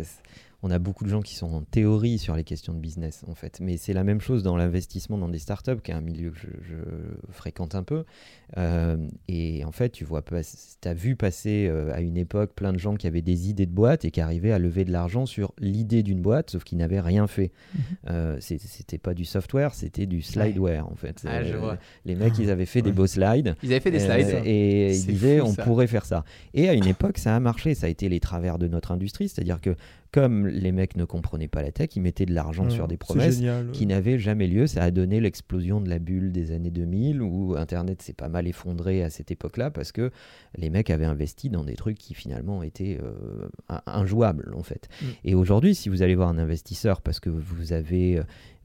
on 0.63 0.71
a 0.71 0.79
beaucoup 0.79 1.03
de 1.03 1.09
gens 1.09 1.21
qui 1.21 1.35
sont 1.35 1.53
en 1.53 1.61
théorie 1.61 2.17
sur 2.17 2.35
les 2.35 2.43
questions 2.43 2.73
de 2.73 2.79
business 2.79 3.23
en 3.27 3.35
fait, 3.35 3.59
mais 3.61 3.77
c'est 3.77 3.93
la 3.93 4.03
même 4.03 4.21
chose 4.21 4.41
dans 4.41 4.57
l'investissement 4.57 5.17
dans 5.17 5.29
des 5.29 5.37
startups, 5.37 5.81
qui 5.83 5.91
est 5.91 5.93
un 5.93 6.01
milieu 6.01 6.31
que 6.31 6.39
je, 6.39 6.47
je 6.61 7.31
fréquente 7.31 7.75
un 7.75 7.83
peu. 7.83 8.05
Euh, 8.57 8.97
et 9.27 9.63
en 9.65 9.71
fait, 9.71 9.89
tu 9.89 10.03
vois, 10.03 10.23
tu 10.23 10.87
as 10.87 10.93
vu 10.93 11.15
passer 11.15 11.67
euh, 11.69 11.93
à 11.93 12.01
une 12.01 12.17
époque 12.17 12.53
plein 12.55 12.73
de 12.73 12.79
gens 12.79 12.95
qui 12.95 13.05
avaient 13.05 13.21
des 13.21 13.49
idées 13.49 13.65
de 13.65 13.71
boîte 13.71 14.05
et 14.05 14.11
qui 14.11 14.19
arrivaient 14.19 14.51
à 14.51 14.59
lever 14.59 14.83
de 14.83 14.91
l'argent 14.91 15.25
sur 15.25 15.53
l'idée 15.59 16.01
d'une 16.01 16.21
boîte, 16.21 16.51
sauf 16.51 16.63
qu'ils 16.63 16.77
n'avaient 16.79 17.01
rien 17.01 17.27
fait. 17.27 17.51
Mhm. 17.75 17.81
Euh, 18.09 18.37
c'était 18.39 18.97
pas 18.97 19.13
du 19.13 19.25
software, 19.25 19.73
c'était 19.75 20.07
du 20.07 20.21
slideware 20.21 20.87
en 20.87 20.95
fait. 20.95 21.23
Ah, 21.27 21.43
je 21.43 21.55
vois. 21.55 21.77
Les 22.05 22.15
mecs, 22.15 22.37
ils 22.39 22.49
avaient 22.49 22.65
fait 22.65 22.81
des 22.81 22.91
beaux 22.91 23.07
slides. 23.07 23.55
Ils 23.61 23.71
avaient 23.71 23.79
fait 23.79 23.91
des 23.91 23.99
slides. 23.99 24.41
et 24.45 24.95
ils 24.95 25.05
disaient 25.05 25.39
fou, 25.39 25.47
on 25.47 25.53
pourrait 25.53 25.87
faire 25.87 26.05
ça. 26.05 26.23
Et 26.53 26.67
à 26.67 26.73
une 26.73 26.87
époque, 26.87 27.19
ça 27.19 27.35
a 27.35 27.39
marché. 27.39 27.75
Ça 27.75 27.85
a 27.85 27.89
été 27.89 28.09
les 28.09 28.19
travers 28.19 28.57
de 28.57 28.67
notre 28.67 28.91
industrie. 28.91 29.29
C'est-à-dire 29.29 29.61
que 29.61 29.75
comme 30.11 30.46
comme 30.51 30.59
les 30.59 30.71
mecs 30.71 30.95
ne 30.97 31.05
comprenaient 31.05 31.47
pas 31.47 31.61
la 31.61 31.71
tech, 31.71 31.89
ils 31.95 32.01
mettaient 32.01 32.25
de 32.25 32.33
l'argent 32.33 32.65
Ouais, 32.65 32.69
sur 32.71 32.87
des 32.87 32.97
promesses 32.97 33.37
génial. 33.37 33.71
qui 33.71 33.85
n'avaient 33.85 34.19
jamais 34.19 34.47
lieu. 34.47 34.67
Ça 34.67 34.83
a 34.83 34.91
donné 34.91 35.19
l'explosion 35.19 35.81
de 35.81 35.89
la 35.89 35.99
bulle 35.99 36.31
des 36.31 36.51
années 36.51 36.71
2000 36.71 37.21
où 37.21 37.55
Internet 37.57 38.01
s'est 38.01 38.13
pas 38.13 38.29
mal 38.29 38.47
effondré 38.47 39.03
à 39.03 39.09
cette 39.09 39.31
époque-là 39.31 39.71
parce 39.71 39.91
que 39.91 40.11
les 40.57 40.69
mecs 40.69 40.89
avaient 40.89 41.05
investi 41.05 41.49
dans 41.49 41.63
des 41.63 41.75
trucs 41.75 41.97
qui 41.97 42.13
finalement 42.13 42.63
étaient 42.63 42.99
euh, 43.03 43.47
in- 43.69 43.81
injouables 43.85 44.53
en 44.55 44.63
fait. 44.63 44.87
Mm. 45.01 45.05
Et 45.25 45.35
aujourd'hui, 45.35 45.75
si 45.75 45.89
vous 45.89 46.01
allez 46.01 46.15
voir 46.15 46.29
un 46.29 46.37
investisseur 46.37 47.01
parce 47.01 47.19
que 47.19 47.29
vous 47.29 47.73
avez 47.73 48.21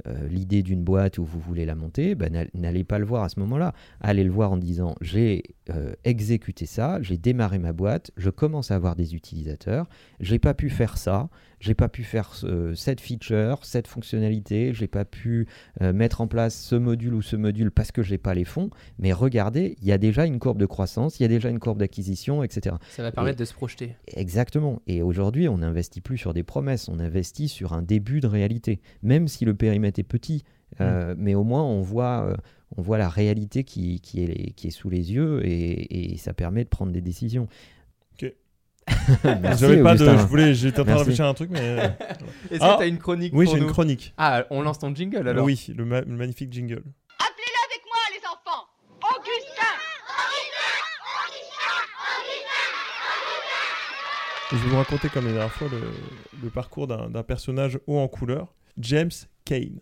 euh, 0.07 0.29
l'idée 0.29 0.63
d'une 0.63 0.83
boîte 0.83 1.19
où 1.19 1.25
vous 1.25 1.39
voulez 1.41 1.65
la 1.65 1.75
monter, 1.75 2.15
ben, 2.15 2.33
n'all- 2.33 2.51
n'allez 2.55 2.85
pas 2.85 2.99
le 2.99 3.05
voir 3.05 3.23
à 3.23 3.29
ce 3.29 3.39
moment-là. 3.41 3.73
Allez 4.01 4.25
le 4.25 4.31
voir 4.31 4.53
en 4.53 4.57
disant 4.57 4.95
j'ai 5.01 5.43
euh, 5.71 5.93
exécuté 6.05 6.67
ça, 6.67 6.99
j'ai 7.03 7.17
démarré 7.19 7.59
ma 7.59 7.73
boîte, 7.73 8.11
je 8.17 8.31
commence 8.31 8.71
à 8.71 8.75
avoir 8.75 8.97
des 8.97 9.15
utilisateurs, 9.15 9.89
j'ai 10.21 10.39
pas 10.39 10.55
pu 10.55 10.71
faire 10.71 10.97
ça, 10.99 11.29
j'ai 11.61 11.75
pas 11.75 11.89
pu 11.89 12.03
faire 12.03 12.35
ce- 12.35 12.75
cette 12.75 13.01
feature, 13.01 13.65
cette 13.65 13.87
fonctionnalité, 13.87 14.73
j'ai 14.75 14.89
pas 14.89 15.05
pu 15.05 15.47
euh, 15.81 15.93
mettre 15.93 16.21
en 16.21 16.27
place 16.27 16.57
ce 16.61 16.75
module 16.75 17.15
ou 17.15 17.23
ce 17.23 17.37
module 17.37 17.71
parce 17.71 17.93
que 17.93 18.03
j'ai 18.03 18.19
pas 18.19 18.35
les 18.35 18.45
fonds. 18.45 18.71
Mais 18.99 19.13
regardez, 19.13 19.77
il 19.81 19.87
y 19.87 19.93
a 19.93 19.99
déjà 19.99 20.27
une 20.27 20.41
courbe 20.41 20.59
de 20.59 20.67
croissance, 20.67 21.21
il 21.21 21.23
y 21.23 21.27
a 21.27 21.29
déjà 21.29 21.49
une 21.49 21.61
courbe 21.61 21.79
d'acquisition, 21.79 22.43
etc. 22.43 22.77
Ça 22.91 23.03
va 23.05 23.13
permettre 23.13 23.39
de 23.39 23.45
se 23.45 23.55
projeter. 23.55 23.95
Exactement. 24.17 24.83
Et 24.89 25.03
aujourd'hui, 25.03 25.49
on 25.49 25.59
n'investit 25.59 26.01
plus 26.01 26.19
sur 26.19 26.35
des 26.35 26.43
promesses, 26.43 26.89
on 26.89 26.99
investit 26.99 27.47
sur 27.49 27.73
un 27.73 27.83
début 27.83 28.21
de 28.21 28.27
réalité, 28.27 28.81
même 29.05 29.29
si 29.29 29.45
le 29.45 29.55
périmètre 29.55 29.92
est 30.01 30.05
petit. 30.05 30.45
euh, 30.81 31.15
Mais 31.19 31.35
au 31.35 31.45
moins, 31.45 31.63
on 31.63 31.83
voit, 31.83 32.25
euh, 32.27 32.37
on 32.77 32.83
voit 32.83 32.99
la 32.99 33.09
réalité 33.09 33.65
qui, 33.65 34.01
qui, 34.01 34.23
est, 34.25 34.53
qui 34.53 34.69
est 34.69 34.71
sous 34.71 34.89
les 34.91 35.13
yeux 35.13 35.41
et, 35.47 36.13
et 36.13 36.17
ça 36.17 36.33
permet 36.33 36.65
de 36.65 36.69
prendre 36.69 36.93
des 36.93 37.01
décisions. 37.03 37.47
Ok. 38.15 38.33
Merci, 39.25 39.61
J'avais 39.61 39.83
pas 39.83 39.95
de. 39.97 40.05
Je 40.05 40.27
voulais. 40.27 40.55
J'étais 40.55 40.81
en 40.81 40.85
train 40.85 40.95
de 40.95 40.99
réfléchir 40.99 41.25
à 41.25 41.29
un 41.29 41.35
truc, 41.35 41.51
mais. 41.51 41.61
euh, 41.61 41.89
Est-ce 42.51 42.59
Ah, 42.63 42.75
que 42.75 42.79
t'as 42.85 42.89
une 42.89 42.99
chronique 42.99 43.33
oui, 43.35 43.45
pour 43.47 43.55
j'ai 43.55 43.61
une 43.63 43.69
chronique. 43.71 44.15
Ah, 44.19 44.45
on 44.51 44.63
lance 44.63 44.79
ton 44.79 44.95
jingle 44.95 45.29
alors 45.29 45.45
Oui, 45.45 45.67
le, 45.77 45.85
ma- 45.85 46.01
le 46.01 46.17
magnifique 46.17 46.53
jingle. 46.53 46.83
Appelez-le 47.19 47.59
avec 47.71 47.83
moi, 47.87 48.01
les 48.11 48.27
enfants 48.27 48.67
Augustin 49.17 49.79
Je 54.51 54.57
vais 54.59 54.69
vous 54.69 54.77
raconter 54.77 55.09
comme 55.09 55.25
la 55.27 55.33
dernière 55.33 55.53
fois 55.53 55.69
le, 55.71 55.81
le 56.43 56.51
parcours 56.51 56.87
d'un 56.87 57.09
d'un 57.09 57.23
personnage 57.23 57.79
haut 57.87 57.99
en 57.99 58.09
couleur, 58.09 58.53
James 58.79 59.11
Kane, 59.45 59.81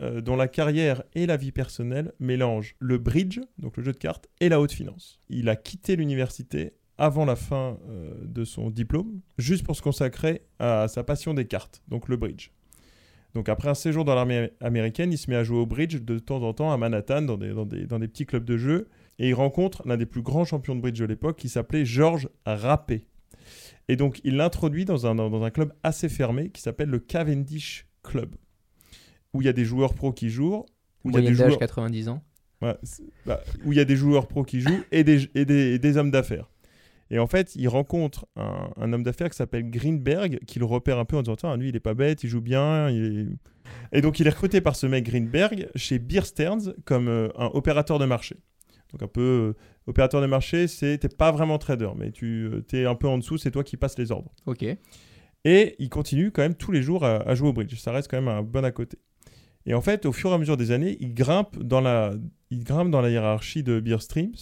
euh, 0.00 0.20
dont 0.20 0.36
la 0.36 0.48
carrière 0.48 1.02
et 1.14 1.26
la 1.26 1.36
vie 1.36 1.52
personnelle 1.52 2.12
mélangent 2.20 2.74
le 2.78 2.98
bridge, 2.98 3.40
donc 3.58 3.76
le 3.76 3.82
jeu 3.82 3.92
de 3.92 3.98
cartes, 3.98 4.28
et 4.40 4.48
la 4.48 4.60
haute 4.60 4.72
finance. 4.72 5.20
Il 5.28 5.48
a 5.48 5.56
quitté 5.56 5.96
l'université 5.96 6.72
avant 6.96 7.24
la 7.24 7.36
fin 7.36 7.78
euh, 7.88 8.12
de 8.24 8.44
son 8.44 8.70
diplôme, 8.70 9.20
juste 9.38 9.64
pour 9.64 9.76
se 9.76 9.82
consacrer 9.82 10.42
à 10.58 10.86
sa 10.88 11.02
passion 11.02 11.34
des 11.34 11.46
cartes, 11.46 11.82
donc 11.88 12.08
le 12.08 12.16
bridge. 12.16 12.50
Donc 13.34 13.48
après 13.48 13.68
un 13.68 13.74
séjour 13.74 14.04
dans 14.04 14.14
l'armée 14.14 14.50
américaine, 14.60 15.12
il 15.12 15.18
se 15.18 15.30
met 15.30 15.36
à 15.36 15.44
jouer 15.44 15.58
au 15.58 15.66
bridge 15.66 15.96
de 15.96 16.18
temps 16.18 16.42
en 16.42 16.52
temps 16.52 16.72
à 16.72 16.76
Manhattan, 16.76 17.22
dans 17.22 17.36
des, 17.36 18.08
petits 18.08 18.26
clubs 18.26 18.44
de 18.44 18.56
jeu, 18.56 18.88
et 19.18 19.28
il 19.28 19.34
rencontre 19.34 19.86
l'un 19.86 19.96
des 19.96 20.06
plus 20.06 20.22
grands 20.22 20.44
champions 20.44 20.74
de 20.74 20.80
bridge 20.80 20.98
de 20.98 21.04
l'époque, 21.04 21.36
qui 21.36 21.48
s'appelait 21.48 21.84
Georges 21.84 22.28
Rappé. 22.46 23.06
Et 23.88 23.96
donc, 23.96 24.20
il 24.24 24.36
l'introduit 24.36 24.84
dans 24.84 25.06
un 25.06 25.50
club 25.50 25.72
assez 25.82 26.08
fermé 26.08 26.50
qui 26.50 26.62
s'appelle 26.62 26.88
le 26.88 26.98
Cavendish 27.00 27.86
Club, 28.02 28.34
où 29.34 29.40
il 29.42 29.44
y 29.44 29.48
a 29.48 29.52
des 29.52 29.64
joueurs 29.64 29.94
pros 29.94 30.12
qui 30.12 30.28
jouent, 30.30 30.64
où 31.04 31.10
il 31.10 31.14
y 31.14 31.18
a 31.18 31.20
des 31.30 31.34
joueurs, 31.36 31.58
90 31.58 32.08
ans. 32.08 32.22
Ouais, 32.62 32.76
bah, 33.26 33.40
où 33.64 33.72
il 33.72 33.78
y 33.78 33.80
a 33.80 33.84
des 33.86 33.96
joueurs 33.96 34.26
pros 34.26 34.44
qui 34.44 34.60
jouent 34.60 34.82
et 34.92 35.02
des, 35.04 35.30
et 35.34 35.44
des, 35.44 35.74
et 35.74 35.78
des 35.78 35.96
hommes 35.96 36.10
d'affaires. 36.10 36.50
Et 37.12 37.18
en 37.18 37.26
fait, 37.26 37.56
il 37.56 37.66
rencontre 37.68 38.26
un, 38.36 38.70
un 38.76 38.92
homme 38.92 39.02
d'affaires 39.02 39.30
qui 39.30 39.36
s'appelle 39.36 39.68
Greenberg, 39.70 40.38
qui 40.46 40.58
le 40.58 40.64
repère 40.64 40.98
un 40.98 41.04
peu 41.04 41.16
en 41.16 41.22
disant 41.22 41.36
Tiens, 41.36 41.56
lui, 41.56 41.70
il 41.70 41.76
est 41.76 41.80
pas 41.80 41.94
bête, 41.94 42.22
il 42.22 42.28
joue 42.28 42.40
bien. 42.42 42.88
il 42.90 43.04
est- 43.92 43.96
Et 43.98 44.00
donc, 44.00 44.20
il 44.20 44.26
est 44.26 44.30
recruté 44.30 44.60
par 44.60 44.76
ce 44.76 44.86
mec 44.86 45.04
Greenberg 45.06 45.68
chez 45.74 45.98
Beer 45.98 46.24
Stearns 46.24 46.74
comme 46.84 47.08
euh, 47.08 47.28
un 47.36 47.46
opérateur 47.54 47.98
de 47.98 48.04
marché. 48.04 48.36
Donc, 48.92 49.02
un 49.02 49.08
peu 49.08 49.54
euh, 49.56 49.60
opérateur 49.88 50.20
de 50.20 50.26
marché, 50.26 50.68
c'est 50.68 50.98
t'es 50.98 51.08
pas 51.08 51.32
vraiment 51.32 51.58
trader, 51.58 51.90
mais 51.96 52.12
tu 52.12 52.48
es 52.72 52.84
un 52.84 52.94
peu 52.94 53.08
en 53.08 53.18
dessous, 53.18 53.38
c'est 53.38 53.50
toi 53.50 53.64
qui 53.64 53.76
passes 53.76 53.98
les 53.98 54.12
ordres. 54.12 54.32
Ok. 54.46 54.64
Et 55.44 55.74
il 55.78 55.88
continue 55.88 56.30
quand 56.30 56.42
même 56.42 56.54
tous 56.54 56.70
les 56.72 56.82
jours 56.82 57.04
à, 57.04 57.16
à 57.28 57.34
jouer 57.34 57.48
au 57.48 57.52
bridge. 57.52 57.74
Ça 57.76 57.90
reste 57.92 58.08
quand 58.10 58.18
même 58.20 58.28
un 58.28 58.42
bon 58.42 58.64
à 58.64 58.70
côté. 58.70 58.98
Et 59.70 59.74
en 59.74 59.80
fait, 59.80 60.04
au 60.04 60.10
fur 60.12 60.30
et 60.30 60.34
à 60.34 60.38
mesure 60.38 60.56
des 60.56 60.72
années, 60.72 60.96
il 61.00 61.14
grimpe 61.14 61.56
dans 61.62 61.80
la, 61.80 62.12
il 62.50 62.64
grimpe 62.64 62.90
dans 62.90 63.00
la 63.00 63.08
hiérarchie 63.08 63.62
de 63.62 63.78
Beer 63.78 64.00
Streams 64.00 64.34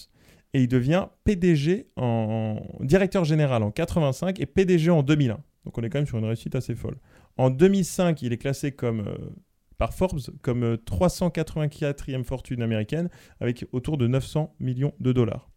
et 0.55 0.62
il 0.62 0.69
devient 0.69 1.09
PDG 1.25 1.87
en 1.97 2.62
directeur 2.81 3.25
général 3.25 3.62
en 3.62 3.71
85 3.71 4.41
et 4.41 4.47
PDG 4.47 4.91
en 4.91 5.03
2001. 5.03 5.38
Donc 5.67 5.77
on 5.77 5.83
est 5.83 5.91
quand 5.91 5.99
même 5.99 6.07
sur 6.07 6.17
une 6.17 6.25
réussite 6.25 6.55
assez 6.55 6.75
folle. 6.75 6.97
En 7.37 7.51
2005, 7.51 8.23
il 8.23 8.33
est 8.33 8.38
classé 8.38 8.73
comme 8.73 9.01
euh, 9.01 9.17
par 9.77 9.93
Forbes 9.93 10.19
comme 10.41 10.62
euh, 10.64 10.77
384e 10.87 12.25
fortune 12.25 12.62
américaine 12.62 13.11
avec 13.41 13.67
autour 13.73 13.99
de 13.99 14.07
900 14.07 14.55
millions 14.61 14.95
de 14.99 15.12
dollars. 15.12 15.51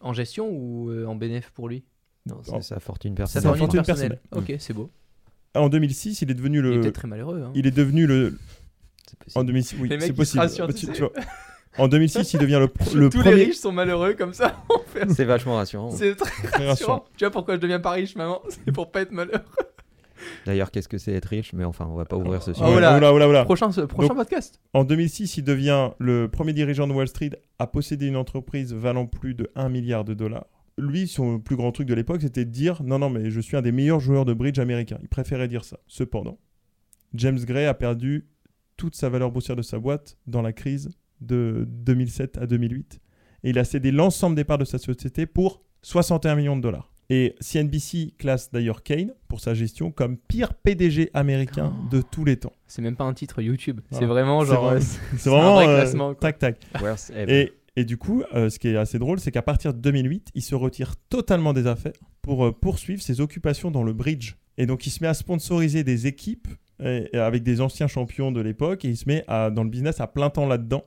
En 0.00 0.14
gestion 0.14 0.48
ou 0.50 0.90
euh, 0.90 1.04
en 1.04 1.16
bénéf 1.16 1.50
pour 1.50 1.68
lui? 1.68 1.84
Non, 2.24 2.36
Oh. 2.48 2.52
c'est 2.56 2.62
sa 2.62 2.80
fortune 2.80 3.12
Ça 3.12 3.16
personnelle. 3.16 3.52
Sa 3.52 3.58
fortune 3.58 3.82
personnelle. 3.82 4.20
Ok, 4.32 4.54
c'est 4.58 4.72
beau. 4.72 4.90
En 5.54 5.68
2006, 5.68 6.22
il 6.22 6.30
est 6.30 6.34
devenu 6.34 6.58
Il 6.60 6.64
est 6.66 6.82
le, 6.82 6.92
très 6.92 7.06
malheureux. 7.08 7.42
hein. 7.42 7.52
il 7.54 7.66
est 7.66 7.70
devenu 7.76 8.06
le. 8.06 8.38
En 9.34 9.44
2006, 9.44 9.76
oui, 9.80 9.88
c'est 10.00 10.12
possible. 10.12 10.40
rassurent, 10.42 10.66
Bah, 10.68 10.72
tu 10.74 10.86
tu- 10.92 11.00
vois. 11.00 11.12
En 11.78 11.88
2006, 11.88 12.32
il 12.32 12.40
devient 12.40 12.58
le, 12.60 12.66
pr- 12.68 12.94
le 12.96 13.10
Tous 13.10 13.20
premier. 13.20 13.36
les 13.36 13.44
riches 13.46 13.56
sont 13.56 13.72
malheureux 13.72 14.14
comme 14.14 14.32
ça. 14.32 14.62
C'est 15.10 15.24
vachement 15.26 15.56
rassurant. 15.56 15.90
c'est 15.90 16.14
très 16.14 16.30
Très 16.30 16.66
rassurant. 16.66 16.68
rassurant. 16.68 17.04
Tu 17.18 17.24
vois 17.24 17.30
pourquoi 17.30 17.56
je 17.56 17.60
deviens 17.60 17.80
pas 17.80 17.90
riche, 17.90 18.16
maman? 18.16 18.40
C'est 18.48 18.72
pour 18.72 18.90
pas 18.90 19.02
être 19.02 19.12
malheureux. 19.12 19.42
D'ailleurs, 20.46 20.70
qu'est-ce 20.70 20.88
que 20.88 20.96
c'est 20.96 21.12
être 21.12 21.26
riche? 21.26 21.52
Mais 21.52 21.64
enfin, 21.64 21.86
on 21.90 21.94
va 21.96 22.06
pas 22.06 22.16
ouvrir 22.16 22.42
ce 22.42 22.52
Oh 22.52 22.54
sujet. 22.54 22.74
Ouais, 22.74 22.80
là. 22.80 22.96
oula, 22.96 23.12
oula, 23.12 23.28
oula. 23.28 23.44
Prochain, 23.44 23.70
ce- 23.72 23.82
prochain 23.82 24.08
Donc- 24.08 24.16
podcast. 24.16 24.58
En 24.72 24.84
2006, 24.84 25.36
il 25.36 25.44
devient 25.44 25.90
le 25.98 26.28
premier 26.28 26.54
dirigeant 26.54 26.86
de 26.86 26.92
Wall 26.94 27.06
Street 27.08 27.30
à 27.58 27.66
posséder 27.66 28.06
une 28.06 28.16
entreprise 28.16 28.72
valant 28.72 29.06
plus 29.06 29.34
de 29.34 29.50
1 29.54 29.68
milliard 29.68 30.04
de 30.04 30.14
dollars. 30.14 30.46
Lui, 30.78 31.06
son 31.08 31.38
plus 31.38 31.56
grand 31.56 31.72
truc 31.72 31.86
de 31.86 31.94
l'époque, 31.94 32.22
c'était 32.22 32.44
de 32.46 32.50
dire 32.50 32.82
non, 32.82 32.98
non, 32.98 33.10
mais 33.10 33.30
je 33.30 33.40
suis 33.40 33.56
un 33.56 33.62
des 33.62 33.72
meilleurs 33.72 34.00
joueurs 34.00 34.24
de 34.24 34.32
bridge 34.32 34.58
américains. 34.58 34.98
Il 35.02 35.08
préférait 35.08 35.48
dire 35.48 35.64
ça. 35.64 35.78
Cependant, 35.86 36.38
James 37.14 37.38
Gray 37.38 37.66
a 37.66 37.74
perdu 37.74 38.26
toute 38.76 38.94
sa 38.94 39.08
valeur 39.08 39.30
boursière 39.30 39.56
de 39.56 39.62
sa 39.62 39.78
boîte 39.78 40.16
dans 40.26 40.42
la 40.42 40.52
crise 40.52 40.90
de 41.20 41.66
2007 41.68 42.38
à 42.38 42.46
2008. 42.46 43.00
Et 43.44 43.50
il 43.50 43.58
a 43.58 43.64
cédé 43.64 43.90
l'ensemble 43.90 44.36
des 44.36 44.44
parts 44.44 44.58
de 44.58 44.64
sa 44.64 44.78
société 44.78 45.26
pour 45.26 45.62
61 45.82 46.34
millions 46.36 46.56
de 46.56 46.62
dollars. 46.62 46.90
Et 47.08 47.36
CNBC 47.40 48.14
classe 48.18 48.50
d'ailleurs 48.50 48.82
Kane, 48.82 49.12
pour 49.28 49.38
sa 49.40 49.54
gestion, 49.54 49.92
comme 49.92 50.16
pire 50.16 50.54
PDG 50.54 51.10
américain 51.14 51.72
Oh. 51.72 51.88
de 51.96 52.02
tous 52.02 52.24
les 52.24 52.36
temps. 52.36 52.52
C'est 52.66 52.82
même 52.82 52.96
pas 52.96 53.04
un 53.04 53.14
titre 53.14 53.40
YouTube. 53.40 53.80
C'est 53.90 53.98
Voilà. 53.98 54.06
vraiment 54.08 54.40
C'est 54.40 54.46
genre. 54.48 54.64
vraiment- 54.64 54.76
euh, 54.80 54.80
C'est 55.12 55.18
C'est 55.18 55.30
vraiment 55.30 55.50
un 55.50 55.54
vrai 55.54 55.68
euh, 55.68 55.76
classement, 55.80 56.14
quoi. 56.14 56.32
tac 56.32 56.38
tac. 56.40 56.58
Et, 57.28 57.52
et 57.76 57.84
du 57.84 57.96
coup, 57.96 58.24
euh, 58.34 58.50
ce 58.50 58.58
qui 58.58 58.66
est 58.68 58.76
assez 58.76 58.98
drôle, 58.98 59.20
c'est 59.20 59.30
qu'à 59.30 59.42
partir 59.42 59.72
de 59.72 59.78
2008, 59.78 60.30
il 60.34 60.42
se 60.42 60.56
retire 60.56 60.96
totalement 61.08 61.52
des 61.52 61.68
affaires 61.68 61.92
pour 62.22 62.44
euh, 62.44 62.50
poursuivre 62.52 63.00
ses 63.00 63.20
occupations 63.20 63.70
dans 63.70 63.84
le 63.84 63.92
bridge. 63.92 64.34
Et 64.58 64.66
donc, 64.66 64.84
il 64.86 64.90
se 64.90 65.00
met 65.04 65.08
à 65.08 65.14
sponsoriser 65.14 65.84
des 65.84 66.08
équipes 66.08 66.48
avec 66.80 67.42
des 67.42 67.60
anciens 67.60 67.88
champions 67.88 68.32
de 68.32 68.40
l'époque 68.40 68.84
et 68.84 68.88
il 68.88 68.96
se 68.96 69.08
met 69.08 69.24
à, 69.28 69.50
dans 69.50 69.64
le 69.64 69.70
business 69.70 70.00
à 70.00 70.06
plein 70.06 70.30
temps 70.30 70.46
là-dedans. 70.46 70.82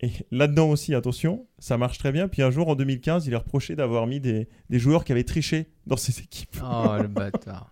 Et 0.00 0.10
là-dedans 0.30 0.68
aussi, 0.70 0.94
attention, 0.94 1.46
ça 1.58 1.78
marche 1.78 1.98
très 1.98 2.12
bien. 2.12 2.28
Puis 2.28 2.42
un 2.42 2.50
jour, 2.50 2.68
en 2.68 2.74
2015, 2.74 3.26
il 3.26 3.32
est 3.32 3.36
reproché 3.36 3.74
d'avoir 3.76 4.06
mis 4.06 4.20
des, 4.20 4.48
des 4.68 4.78
joueurs 4.78 5.04
qui 5.04 5.12
avaient 5.12 5.24
triché 5.24 5.68
dans 5.86 5.96
ses 5.96 6.20
équipes. 6.20 6.56
Oh 6.62 6.96
le 7.00 7.08
bâtard. 7.08 7.70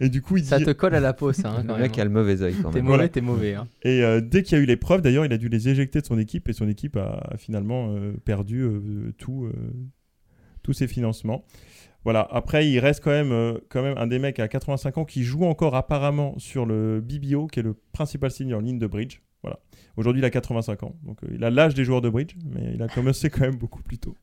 Et 0.00 0.08
du 0.08 0.20
coup, 0.22 0.36
il 0.36 0.44
Ça 0.44 0.58
dit... 0.58 0.64
te 0.64 0.70
colle 0.70 0.94
à 0.94 1.00
la 1.00 1.12
peau, 1.12 1.32
ça. 1.32 1.50
hein, 1.50 1.64
le 1.66 1.74
mec 1.78 1.92
même. 1.96 2.00
a 2.00 2.04
le 2.04 2.10
mauvais 2.10 2.42
œil 2.42 2.54
quand 2.62 2.70
T'es 2.70 2.76
même. 2.78 2.84
mauvais, 2.84 2.96
Voilà. 2.96 3.08
t'es 3.08 3.20
mauvais. 3.20 3.54
hein. 3.54 3.68
Et 3.82 4.02
euh, 4.04 4.20
dès 4.20 4.42
qu'il 4.42 4.56
y 4.58 4.60
a 4.60 4.62
eu 4.62 4.66
les 4.66 4.76
preuves, 4.76 5.00
d'ailleurs, 5.00 5.24
il 5.24 5.32
a 5.32 5.38
dû 5.38 5.48
les 5.48 5.68
éjecter 5.68 6.00
de 6.00 6.06
son 6.06 6.18
équipe 6.18 6.48
et 6.48 6.52
son 6.52 6.68
équipe 6.68 6.96
a, 6.96 7.26
a 7.32 7.36
finalement 7.36 7.94
euh, 7.96 8.12
perdu 8.24 8.60
euh, 8.60 9.12
tout, 9.18 9.46
euh, 9.46 9.52
tous 10.62 10.72
ses 10.74 10.86
financements. 10.86 11.44
Voilà. 12.04 12.26
Après, 12.30 12.68
il 12.68 12.78
reste 12.78 13.02
quand 13.02 13.10
même, 13.10 13.32
euh, 13.32 13.58
quand 13.68 13.82
même 13.82 13.96
un 13.96 14.06
des 14.06 14.18
mecs 14.18 14.38
à 14.38 14.48
85 14.48 14.98
ans 14.98 15.04
qui 15.04 15.22
joue 15.22 15.44
encore 15.44 15.74
apparemment 15.74 16.34
sur 16.38 16.66
le 16.66 17.00
BBO, 17.00 17.46
qui 17.46 17.60
est 17.60 17.62
le 17.62 17.74
principal 17.92 18.30
signe 18.30 18.54
en 18.54 18.60
ligne 18.60 18.78
de 18.78 18.86
bridge. 18.86 19.20
Voilà. 19.42 19.58
Aujourd'hui, 19.96 20.20
il 20.20 20.24
a 20.24 20.30
85 20.30 20.82
ans. 20.84 20.96
Donc, 21.02 21.22
euh, 21.24 21.28
il 21.34 21.44
a 21.44 21.50
l'âge 21.50 21.74
des 21.74 21.84
joueurs 21.84 22.00
de 22.00 22.08
bridge, 22.08 22.34
mais 22.44 22.72
il 22.74 22.82
a 22.82 22.88
commencé 22.88 23.30
quand 23.30 23.42
même 23.42 23.56
beaucoup 23.56 23.82
plus 23.82 23.98
tôt. 23.98 24.16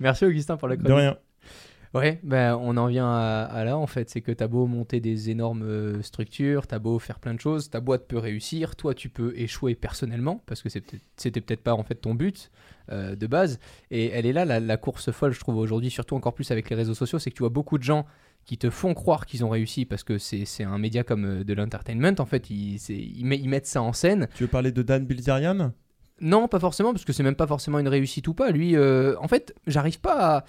Merci 0.00 0.24
Augustin 0.26 0.56
pour 0.56 0.68
la 0.68 0.76
De 0.76 0.82
chronique. 0.82 0.98
rien. 0.98 1.16
Ouais, 1.94 2.20
ben 2.22 2.56
on 2.58 2.78
en 2.78 2.86
vient 2.86 3.06
à, 3.06 3.42
à 3.44 3.64
là 3.64 3.76
en 3.76 3.86
fait, 3.86 4.08
c'est 4.08 4.22
que 4.22 4.32
t'as 4.32 4.46
beau 4.48 4.66
monter 4.66 4.98
des 5.00 5.28
énormes 5.28 5.62
euh, 5.62 6.00
structures, 6.00 6.66
t'as 6.66 6.78
beau 6.78 6.98
faire 6.98 7.18
plein 7.20 7.34
de 7.34 7.40
choses, 7.40 7.68
ta 7.68 7.80
boîte 7.80 8.08
peut 8.08 8.16
réussir, 8.16 8.76
toi 8.76 8.94
tu 8.94 9.10
peux 9.10 9.34
échouer 9.36 9.74
personnellement 9.74 10.42
parce 10.46 10.62
que 10.62 10.70
c'était 10.70 11.40
peut-être 11.42 11.62
pas 11.62 11.74
en 11.74 11.82
fait 11.82 11.96
ton 11.96 12.14
but 12.14 12.50
euh, 12.90 13.14
de 13.14 13.26
base. 13.26 13.58
Et 13.90 14.06
elle 14.08 14.24
est 14.24 14.32
là 14.32 14.46
la, 14.46 14.58
la 14.58 14.76
course 14.78 15.10
folle, 15.10 15.32
je 15.32 15.40
trouve 15.40 15.58
aujourd'hui, 15.58 15.90
surtout 15.90 16.16
encore 16.16 16.32
plus 16.32 16.50
avec 16.50 16.70
les 16.70 16.76
réseaux 16.76 16.94
sociaux, 16.94 17.18
c'est 17.18 17.28
que 17.30 17.36
tu 17.36 17.42
vois 17.42 17.50
beaucoup 17.50 17.76
de 17.76 17.82
gens 17.84 18.06
qui 18.46 18.56
te 18.56 18.70
font 18.70 18.94
croire 18.94 19.26
qu'ils 19.26 19.44
ont 19.44 19.50
réussi 19.50 19.84
parce 19.84 20.02
que 20.02 20.16
c'est 20.16 20.64
un 20.64 20.78
média 20.78 21.04
comme 21.04 21.26
euh, 21.26 21.44
de 21.44 21.52
l'entertainment 21.52 22.14
en 22.20 22.24
fait, 22.26 22.48
ils, 22.48 22.78
c'est- 22.78 22.96
ils, 22.96 23.26
met- 23.26 23.38
ils 23.38 23.50
mettent 23.50 23.66
ça 23.66 23.82
en 23.82 23.92
scène. 23.92 24.28
Tu 24.34 24.44
veux 24.44 24.48
parler 24.48 24.72
de 24.72 24.80
Dan 24.82 25.04
Bilzerian? 25.04 25.72
Non, 26.20 26.46
pas 26.46 26.60
forcément, 26.60 26.92
parce 26.92 27.04
que 27.04 27.12
c'est 27.12 27.24
même 27.24 27.34
pas 27.34 27.48
forcément 27.48 27.80
une 27.80 27.88
réussite 27.88 28.28
ou 28.28 28.34
pas. 28.34 28.50
Lui, 28.52 28.76
euh, 28.76 29.16
en 29.18 29.26
fait, 29.26 29.54
j'arrive 29.66 29.98
pas 29.98 30.36
à. 30.36 30.44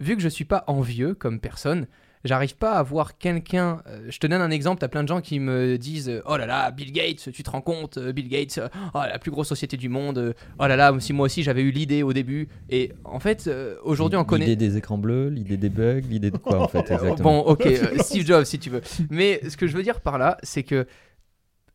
Vu 0.00 0.16
que 0.16 0.22
je 0.22 0.28
suis 0.28 0.44
pas 0.44 0.64
envieux 0.66 1.14
comme 1.14 1.40
personne, 1.40 1.86
j'arrive 2.24 2.56
pas 2.56 2.72
à 2.72 2.82
voir 2.82 3.18
quelqu'un. 3.18 3.82
euh, 3.86 4.06
je 4.08 4.18
te 4.18 4.26
donne 4.26 4.40
un 4.40 4.50
exemple, 4.50 4.80
t'as 4.80 4.88
plein 4.88 5.02
de 5.02 5.08
gens 5.08 5.20
qui 5.20 5.40
me 5.40 5.76
disent 5.78 6.08
euh, 6.08 6.22
Oh 6.26 6.36
là 6.36 6.46
là, 6.46 6.70
Bill 6.70 6.92
Gates, 6.92 7.30
tu 7.32 7.42
te 7.42 7.50
rends 7.50 7.60
compte, 7.60 7.98
euh, 7.98 8.12
Bill 8.12 8.28
Gates, 8.28 8.60
oh, 8.94 8.98
la 8.98 9.18
plus 9.18 9.30
grosse 9.30 9.48
société 9.48 9.76
du 9.76 9.88
monde, 9.88 10.34
oh 10.58 10.66
là 10.66 10.76
là, 10.76 10.94
si 11.00 11.12
moi 11.12 11.26
aussi 11.26 11.42
j'avais 11.42 11.62
eu 11.62 11.70
l'idée 11.70 12.02
au 12.02 12.12
début. 12.12 12.48
Et 12.70 12.92
en 13.04 13.20
fait, 13.20 13.50
aujourd'hui 13.82 14.18
on 14.18 14.24
connaît. 14.24 14.46
L'idée 14.46 14.68
des 14.68 14.76
écrans 14.76 14.98
bleus, 14.98 15.28
l'idée 15.28 15.56
des 15.56 15.70
bugs, 15.70 16.00
l'idée 16.08 16.30
de 16.30 16.38
quoi 16.38 16.60
en 16.60 16.68
fait 16.68 16.78
exactement 16.90 17.42
Bon, 17.44 17.50
ok, 17.50 17.68
Steve 18.00 18.26
Jobs 18.26 18.44
si 18.44 18.58
tu 18.58 18.70
veux. 18.70 18.82
Mais 19.10 19.40
ce 19.48 19.56
que 19.56 19.66
je 19.66 19.76
veux 19.76 19.82
dire 19.82 20.00
par 20.00 20.18
là, 20.18 20.38
c'est 20.42 20.62
que 20.62 20.86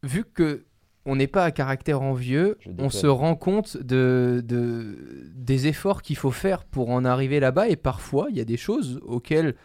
vu 0.04 0.24
que 0.26 0.66
on 1.06 1.16
n'est 1.18 1.28
pas 1.28 1.44
à 1.46 1.52
caractère 1.52 2.02
envieux, 2.02 2.58
on 2.78 2.89
se 2.89 3.08
rend 3.08 3.36
compte 3.36 3.78
de, 3.78 4.42
de- 4.46 5.30
des 5.36 5.68
efforts 5.68 6.02
qu'il 6.02 6.16
faut 6.16 6.32
faire 6.32 6.63
pour 6.66 6.89
en 6.89 7.04
arriver 7.06 7.39
là-bas. 7.39 7.68
Et 7.70 7.76
parfois, 7.76 8.28
il 8.30 8.38
y 8.38 8.42
a 8.42 8.46
des 8.46 8.58
choses 8.58 9.00
auxquelles 9.04 9.56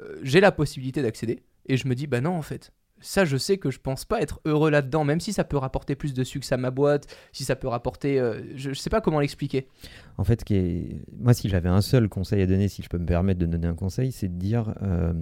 euh, 0.00 0.18
j'ai 0.22 0.40
la 0.40 0.52
possibilité 0.52 1.02
d'accéder. 1.02 1.42
Et 1.66 1.76
je 1.76 1.86
me 1.88 1.94
dis, 1.94 2.06
bah 2.06 2.20
non, 2.20 2.30
en 2.36 2.42
fait. 2.42 2.72
Ça, 3.00 3.26
je 3.26 3.36
sais 3.36 3.58
que 3.58 3.70
je 3.70 3.78
pense 3.78 4.06
pas 4.06 4.22
être 4.22 4.40
heureux 4.46 4.70
là-dedans, 4.70 5.04
même 5.04 5.20
si 5.20 5.34
ça 5.34 5.44
peut 5.44 5.58
rapporter 5.58 5.94
plus 5.96 6.14
de 6.14 6.24
succès 6.24 6.54
à 6.54 6.56
ma 6.58 6.70
boîte, 6.70 7.06
si 7.30 7.44
ça 7.44 7.54
peut 7.54 7.68
rapporter. 7.68 8.18
euh, 8.18 8.40
je, 8.54 8.70
je 8.72 8.78
sais 8.80 8.88
pas 8.88 9.02
comment 9.02 9.20
l'expliquer. 9.20 9.68
En 10.16 10.24
fait, 10.24 10.40
ce 10.40 10.44
qui 10.46 10.54
est- 10.54 11.02
moi, 11.18 11.34
si 11.34 11.50
j'avais 11.50 11.68
un 11.68 11.82
seul 11.82 12.08
conseil 12.08 12.40
à 12.40 12.46
donner, 12.46 12.68
si 12.68 12.82
je 12.82 12.88
peux 12.88 12.96
me 12.96 13.04
permettre 13.04 13.38
de 13.38 13.44
donner 13.44 13.66
un 13.66 13.74
conseil, 13.74 14.12
c'est 14.12 14.28
de 14.28 14.38
dire 14.38 14.74
euh, 14.82 15.12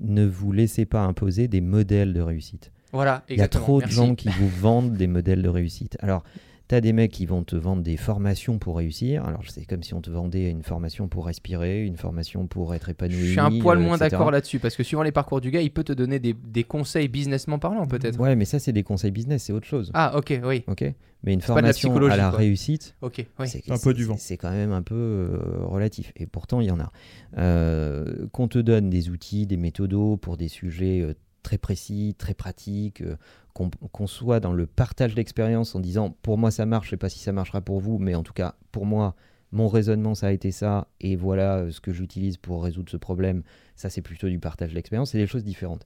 ne 0.00 0.26
vous 0.26 0.52
laissez 0.52 0.84
pas 0.84 1.00
imposer 1.00 1.48
des 1.48 1.60
modèles 1.62 2.12
de 2.12 2.20
réussite. 2.20 2.70
Voilà, 2.92 3.22
Il 3.28 3.36
y 3.36 3.42
a 3.42 3.48
trop 3.48 3.80
de 3.82 3.86
gens 3.88 4.14
qui 4.14 4.28
vous 4.28 4.48
vendent 4.48 4.94
des 4.94 5.06
modèles 5.06 5.42
de 5.42 5.48
réussite. 5.48 5.96
Alors, 6.00 6.22
tu 6.68 6.74
as 6.74 6.80
des 6.82 6.92
mecs 6.92 7.12
qui 7.12 7.24
vont 7.24 7.44
te 7.44 7.56
vendre 7.56 7.82
des 7.82 7.96
formations 7.96 8.58
pour 8.58 8.76
réussir. 8.76 9.24
Alors, 9.24 9.42
c'est 9.48 9.64
comme 9.64 9.82
si 9.82 9.94
on 9.94 10.02
te 10.02 10.10
vendait 10.10 10.50
une 10.50 10.62
formation 10.62 11.08
pour 11.08 11.24
respirer, 11.26 11.84
une 11.84 11.96
formation 11.96 12.46
pour 12.46 12.74
être 12.74 12.90
épanoui. 12.90 13.16
Je 13.16 13.30
suis 13.30 13.40
un 13.40 13.58
poil 13.58 13.78
euh, 13.78 13.82
moins 13.82 13.96
d'accord 13.96 14.30
là-dessus 14.30 14.58
parce 14.58 14.76
que 14.76 14.82
suivant 14.82 15.02
les 15.02 15.12
parcours 15.12 15.40
du 15.40 15.50
gars, 15.50 15.62
il 15.62 15.70
peut 15.70 15.84
te 15.84 15.94
donner 15.94 16.18
des, 16.18 16.34
des 16.34 16.64
conseils 16.64 17.08
businessment 17.08 17.58
parlant 17.58 17.86
peut-être. 17.86 18.20
Ouais, 18.20 18.36
mais 18.36 18.44
ça, 18.44 18.58
c'est 18.58 18.72
des 18.74 18.82
conseils 18.82 19.12
business, 19.12 19.44
c'est 19.44 19.52
autre 19.54 19.66
chose. 19.66 19.90
Ah 19.94 20.14
ok, 20.18 20.40
oui, 20.44 20.64
Ok 20.66 20.84
Mais 21.22 21.32
une 21.32 21.40
formation 21.40 21.96
à 22.06 22.16
la 22.16 22.28
quoi. 22.28 22.38
réussite, 22.38 22.94
ok, 23.00 23.26
oui. 23.38 23.48
c'est 23.48 23.70
Un 23.70 23.78
peu 23.78 23.94
du 23.94 24.04
vent. 24.04 24.16
C'est 24.18 24.36
quand 24.36 24.50
même 24.50 24.72
un 24.72 24.82
peu 24.82 24.94
euh, 24.94 25.38
relatif. 25.64 26.12
Et 26.16 26.26
pourtant, 26.26 26.60
il 26.60 26.66
y 26.66 26.70
en 26.70 26.80
a. 26.80 26.92
Euh, 27.38 28.26
Qu'on 28.32 28.48
te 28.48 28.58
donne 28.58 28.90
des 28.90 29.08
outils, 29.08 29.46
des 29.46 29.56
méthodos 29.56 30.18
pour 30.18 30.36
des 30.36 30.48
sujets 30.48 31.00
euh, 31.00 31.14
très 31.42 31.58
précis, 31.58 32.14
très 32.18 32.34
pratiques, 32.34 33.02
euh, 33.02 33.16
qu'on 33.54 34.06
soit 34.06 34.40
dans 34.40 34.52
le 34.52 34.66
partage 34.66 35.14
d'expérience 35.14 35.74
en 35.74 35.80
disant 35.80 36.16
pour 36.22 36.38
moi 36.38 36.50
ça 36.50 36.66
marche, 36.66 36.86
je 36.86 36.90
sais 36.90 36.96
pas 36.96 37.08
si 37.08 37.18
ça 37.18 37.32
marchera 37.32 37.60
pour 37.60 37.80
vous, 37.80 37.98
mais 37.98 38.14
en 38.14 38.22
tout 38.22 38.32
cas 38.32 38.54
pour 38.70 38.86
moi 38.86 39.16
mon 39.50 39.66
raisonnement 39.66 40.14
ça 40.14 40.28
a 40.28 40.30
été 40.30 40.52
ça 40.52 40.88
et 41.00 41.16
voilà 41.16 41.56
euh, 41.56 41.70
ce 41.70 41.80
que 41.80 41.92
j'utilise 41.92 42.36
pour 42.36 42.62
résoudre 42.62 42.90
ce 42.90 42.96
problème. 42.96 43.42
Ça 43.76 43.90
c'est 43.90 44.02
plutôt 44.02 44.28
du 44.28 44.38
partage 44.38 44.74
d'expérience, 44.74 45.10
c'est 45.10 45.18
des 45.18 45.26
choses 45.26 45.44
différentes. 45.44 45.84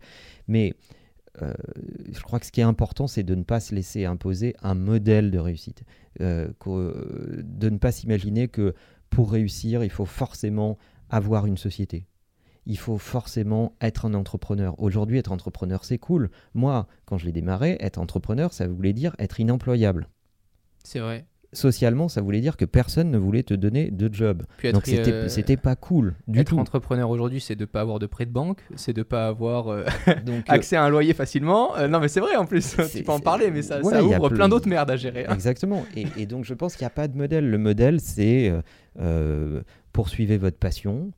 Mais 0.49 0.75
euh, 1.41 1.55
je 2.13 2.21
crois 2.21 2.39
que 2.39 2.47
ce 2.47 2.53
qui 2.53 2.61
est 2.61 2.65
important, 2.65 3.07
c'est 3.07 3.23
de 3.23 3.35
ne 3.35 3.43
pas 3.43 3.61
se 3.61 3.75
laisser 3.75 4.05
imposer 4.05 4.55
un 4.63 4.75
modèle 4.75 5.31
de 5.31 5.39
réussite. 5.39 5.83
De 6.19 6.55
ne 7.71 7.79
pas 7.79 7.91
s'imaginer 7.91 8.49
que 8.49 8.75
pour 9.09 9.33
réussir, 9.33 9.83
il 9.83 9.91
faut 9.91 10.05
forcément 10.05 10.77
avoir 11.09 11.47
une 11.47 11.57
société. 11.57 12.07
Il 12.67 12.79
faut 12.79 12.99
forcément 12.99 13.75
être 13.81 14.05
un 14.07 14.15
entrepreneur. 14.15 14.75
Aujourd'hui, 14.81 15.19
être 15.19 15.33
entrepreneur, 15.33 15.85
c'est 15.85 15.99
cool. 15.99 16.31
Moi, 16.55 16.87
quand 17.07 17.19
je 17.19 17.27
l'ai 17.27 17.33
démarré, 17.33 17.77
être 17.81 17.99
entrepreneur, 17.99 18.53
ça 18.53 18.69
voulait 18.69 18.93
dire 18.93 19.17
être 19.19 19.41
inemployable. 19.41 20.09
C'est 20.85 21.01
vrai. 21.01 21.27
Socialement, 21.55 22.09
ça 22.09 22.23
voulait 22.23 22.41
dire 22.41 22.57
que 22.57 22.65
personne 22.65 23.11
ne 23.11 23.19
voulait 23.19 23.43
te 23.43 23.53
donner 23.53 23.91
de 23.91 24.09
job. 24.15 24.45
Puis 24.57 24.69
être, 24.69 24.75
Donc 24.75 24.87
c'était 24.87 25.13
euh, 25.13 25.29
c'était 25.29 25.59
pas 25.59 25.77
cool 25.77 26.15
du 26.27 26.39
être 26.39 26.49
tout. 26.49 26.59
entrepreneur 26.59 27.11
aujourd'hui, 27.11 27.43
c'est 27.43 27.57
de 27.57 27.67
pas 27.67 27.83
avoir 27.83 27.99
de 27.99 28.07
prêt 28.07 28.25
de 28.25 28.31
banque, 28.31 28.61
c'est 28.75 28.95
de 28.95 29.03
pas 29.03 29.27
avoir 29.29 29.69
euh, 29.69 29.85
Donc, 30.25 30.49
euh, 30.49 30.53
accès 30.55 30.77
à 30.77 30.85
un 30.85 30.89
loyer 30.89 31.13
facilement. 31.13 31.77
Euh, 31.77 31.89
non 31.89 32.01
mais 32.01 32.09
c'est 32.09 32.21
vrai 32.21 32.37
en 32.37 32.47
plus, 32.47 32.75
tu 32.91 33.03
peux 33.03 33.13
en 33.13 33.21
parler, 33.21 33.51
mais 33.51 33.61
ça, 33.61 33.83
Ouais, 33.83 33.93
ça 33.93 34.03
ouvre 34.03 34.29
plein- 34.29 34.37
plein 34.37 34.49
d'autres 34.49 34.69
merdes 34.69 34.91
à 34.91 34.97
gérer. 34.97 35.27
hein. 35.27 35.35
Exactement. 35.35 35.85
Et, 35.95 36.07
et 36.17 36.25
donc, 36.25 36.45
je 36.47 36.55
pense 36.55 36.75
qu'il 36.75 36.85
n'y 36.85 36.91
a 36.91 36.91
pas 36.91 37.07
de 37.07 37.19
modèle. 37.19 37.51
Le 37.51 37.59
modèle, 37.59 38.01
c'est 38.01 38.51
poursuivez 39.93 40.39
votre 40.39 40.57
passion, 40.59 41.13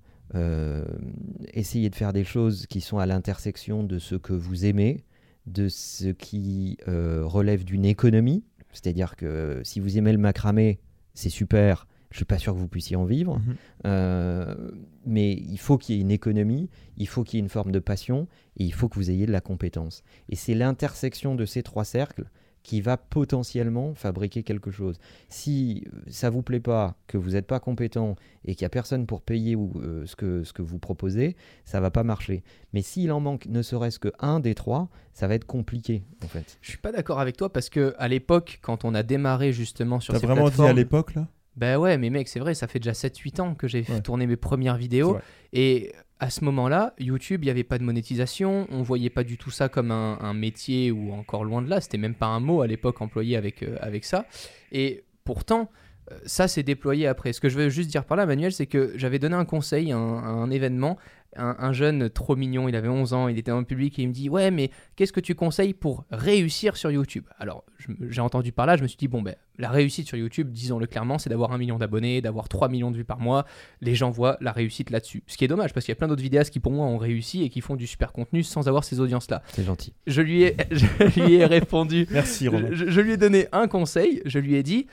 essayez 1.53 1.91
de 1.91 1.95
faire 1.95 2.13
des 2.13 2.25
choses 2.25 2.67
qui 2.67 2.81
sont 2.81 2.99
à 2.99 3.07
l'intersection 3.07 3.83
de 3.85 3.99
ce 3.99 4.17
que 4.17 4.33
vous 4.33 4.65
aimez, 4.65 5.05
de 5.47 5.69
ce 5.69 6.09
qui 6.09 6.79
euh, 6.89 7.23
relève 7.25 7.65
d'une 7.65 7.85
économie. 7.85 8.45
C'est-à-dire 8.73 9.17
que 9.17 9.61
si 9.63 9.81
vous 9.81 9.99
aimez 9.99 10.13
le 10.13 10.19
macramé, 10.19 10.81
c'est 11.15 11.31
super. 11.31 11.87
Je 12.11 12.17
suis 12.19 12.25
pas 12.25 12.39
sûr 12.39 12.55
que 12.55 12.59
vous 12.59 12.69
puissiez 12.69 12.97
en 12.97 13.05
vivre. 13.05 13.39
Mhm. 13.39 13.57
Euh, 13.87 14.71
mais 15.05 15.33
il 15.33 15.59
faut 15.59 15.79
qu'il 15.79 15.97
y 15.97 15.99
ait 15.99 16.01
une 16.01 16.11
économie, 16.11 16.71
il 16.97 17.09
faut 17.09 17.25
qu'il 17.25 17.39
y 17.39 17.41
ait 17.41 17.45
une 17.45 17.49
forme 17.51 17.73
de 17.73 17.79
passion, 17.79 18.29
et 18.57 18.65
il 18.65 18.73
faut 18.73 18.89
que 18.89 18.95
vous 18.95 19.11
ayez 19.11 19.27
de 19.27 19.33
la 19.33 19.41
compétence. 19.41 20.03
Et 20.29 20.37
c'est 20.37 20.55
l'intersection 20.55 21.35
de 21.35 21.45
ces 21.45 21.63
trois 21.63 21.85
cercles 21.85 22.31
qui 22.65 22.81
va 22.81 22.97
potentiellement 22.97 23.95
fabriquer 23.95 24.43
quelque 24.43 24.73
chose. 24.73 24.99
Si 25.29 25.85
euh, 25.87 26.01
ça 26.09 26.31
vous 26.31 26.43
plaît 26.43 26.61
pas, 26.61 26.97
que 27.07 27.19
vous 27.19 27.33
n'êtes 27.33 27.47
pas 27.47 27.61
compétent 27.61 28.17
et 28.45 28.55
qu'il 28.55 28.65
n'y 28.65 28.67
a 28.67 28.71
personne 28.71 29.07
pour 29.07 29.21
payer 29.23 29.55
ou, 29.55 29.71
euh, 29.77 30.05
ce, 30.07 30.17
que, 30.17 30.43
ce 30.43 30.53
que 30.53 30.63
vous 30.63 30.79
proposez, 30.79 31.37
ça 31.65 31.79
va 31.81 31.91
pas 31.91 32.03
marcher. 32.03 32.43
Mais 32.73 32.83
s'il 32.83 33.13
en 33.13 33.21
manque 33.21 33.47
ne 33.47 33.63
serait-ce 33.63 33.99
que 33.99 34.13
un 34.19 34.41
des 34.41 34.55
trois, 34.55 34.89
ça 35.13 35.29
va 35.29 35.35
être 35.35 35.45
compliqué 35.45 36.05
en 36.25 36.29
fait. 36.29 36.59
Je 36.63 36.71
suis 36.71 36.79
pas 36.79 36.91
d'accord 36.91 37.21
avec 37.21 37.37
toi 37.37 37.53
parce 37.53 37.69
que 37.69 37.95
à 37.99 38.09
l'époque, 38.09 38.59
quand 38.63 38.85
on 38.85 38.95
a 38.95 39.03
démarré 39.03 39.53
justement 39.53 40.01
sur 40.01 40.15
T'as 40.15 40.21
ces 40.21 40.27
vraiment 40.27 40.49
dit 40.49 40.63
à 40.63 40.73
l'époque 40.73 41.15
là? 41.15 41.29
Ben 41.57 41.77
ouais, 41.79 41.99
mais 41.99 42.11
mec, 42.11 42.29
c'est 42.29 42.41
vrai, 42.41 42.55
ça 42.55 42.67
fait 42.67 42.79
déjà 42.81 42.93
7-8 42.93 43.41
ans 43.41 43.55
que 43.55 43.69
j'ai 43.69 43.85
Ouais. 43.89 44.01
tourné 44.01 44.27
mes 44.27 44.37
premières 44.37 44.77
vidéos. 44.77 45.19
Et 45.53 45.93
à 46.19 46.31
ce 46.31 46.45
moment-là, 46.45 46.95
YouTube, 46.99 47.43
il 47.43 47.47
n'y 47.47 47.51
avait 47.51 47.65
pas 47.65 47.79
de 47.79 47.85
monétisation. 47.85 48.67
On 48.71 48.83
voyait 48.83 49.11
pas 49.11 49.25
du 49.25 49.37
tout 49.39 49.51
ça 49.51 49.69
comme 49.69 49.91
un, 49.91 50.19
un 50.21 50.35
métier 50.35 50.91
ou 50.91 51.13
encore 51.13 51.45
loin 51.45 51.63
de 51.63 51.69
là. 51.69 51.81
C'était 51.81 51.99
même 51.99 52.15
pas 52.15 52.27
un 52.27 52.41
mot 52.41 52.63
à 52.63 52.67
l'époque 52.67 53.01
employé 53.01 53.37
avec, 53.37 53.63
euh, 53.63 53.77
avec 53.81 54.05
ça. 54.05 54.27
Et 54.73 55.05
pourtant, 55.25 55.71
euh, 56.11 56.19
ça 56.27 56.49
s'est 56.49 56.63
déployé 56.63 57.07
après. 57.07 57.33
Ce 57.33 57.41
que 57.41 57.49
je 57.49 57.57
veux 57.57 57.69
juste 57.69 57.91
dire 57.91 58.05
par 58.05 58.17
là, 58.17 58.27
Manuel, 58.27 58.53
c'est 58.53 58.67
que 58.67 58.93
j'avais 58.97 59.19
donné 59.19 59.35
un 59.37 59.45
conseil 59.45 59.93
à 59.93 59.97
un, 59.97 60.19
à 60.19 60.27
un 60.27 60.51
événement. 60.51 60.99
Un, 61.37 61.57
un 61.59 61.73
jeune 61.73 62.11
trop 62.11 62.37
mignon, 62.37 62.69
il 62.69 62.77
avait 62.77 62.89
11 62.89 63.13
ans, 63.15 63.29
il 63.29 63.39
était 63.39 63.51
dans 63.51 63.59
le 63.59 63.65
public 63.65 63.99
et 63.99 64.03
il 64.03 64.09
me 64.09 64.13
dit 64.13 64.29
Ouais, 64.29 64.51
mais 64.51 64.71
qu'est-ce 64.97 65.13
que 65.13 65.21
tu 65.21 65.35
conseilles 65.35 65.75
pour 65.75 66.05
réussir 66.11 66.77
sur 66.77 66.91
YouTube? 66.91 67.25
Alors, 67.39 67.65
j'ai 68.09 68.21
entendu 68.21 68.53
par 68.53 68.67
là, 68.67 68.77
je 68.77 68.83
me 68.83 68.89
suis 68.89 68.97
dit 68.97 69.09
Bon, 69.09 69.23
ben, 69.23 69.35
la 69.59 69.71
réussite 69.71 70.09
sur 70.09 70.17
YouTube, 70.17 70.51
disons-le 70.51 70.87
clairement, 70.87 71.19
c'est 71.19 71.31
d'avoir 71.31 71.53
un 71.53 71.59
million 71.59 71.79
d'abonnés, 71.79 72.21
d'avoir 72.21 72.49
3 72.49 72.69
millions 72.69 72.91
de 72.91 72.97
vues 72.97 73.05
par 73.05 73.21
mois. 73.21 73.45
Les 73.81 73.95
gens 73.95 74.11
voient 74.11 74.37
la 74.41 74.53
réussite 74.53 74.91
là-dessus. 74.91 75.23
Ce 75.27 75.37
qui 75.37 75.45
est 75.45 75.49
dommage 75.49 75.73
parce 75.73 75.87
qu'il 75.87 75.93
y 75.93 75.97
a 75.97 75.97
plein 75.97 76.09
d'autres 76.09 76.23
vidéastes 76.23 76.53
qui, 76.53 76.61
pour 76.61 76.73
moi, 76.73 76.87
ont 76.87 76.99
réussi 76.99 77.43
et 77.43 77.49
qui 77.51 77.61
font 77.61 77.77
du 77.77 77.87
super 77.87 78.13
contenu 78.13 78.43
sans 78.43 78.67
avoir 78.69 78.85
ces 78.85 79.01
audiences-là. 79.01 79.43
C'est 79.49 79.65
gentil. 79.65 79.95
Je 80.07 80.23
lui 80.23 80.43
ai, 80.43 80.57
je 80.71 81.21
lui 81.21 81.35
ai 81.35 81.45
répondu 81.47 82.07
Merci 82.11 82.49
Romain. 82.49 82.69
je, 82.73 82.91
je 82.91 83.01
lui 83.01 83.13
ai 83.13 83.17
donné 83.17 83.47
un 83.53 83.69
conseil, 83.69 84.23
je 84.25 84.39
lui 84.39 84.55
ai 84.55 84.63
dit, 84.63 84.87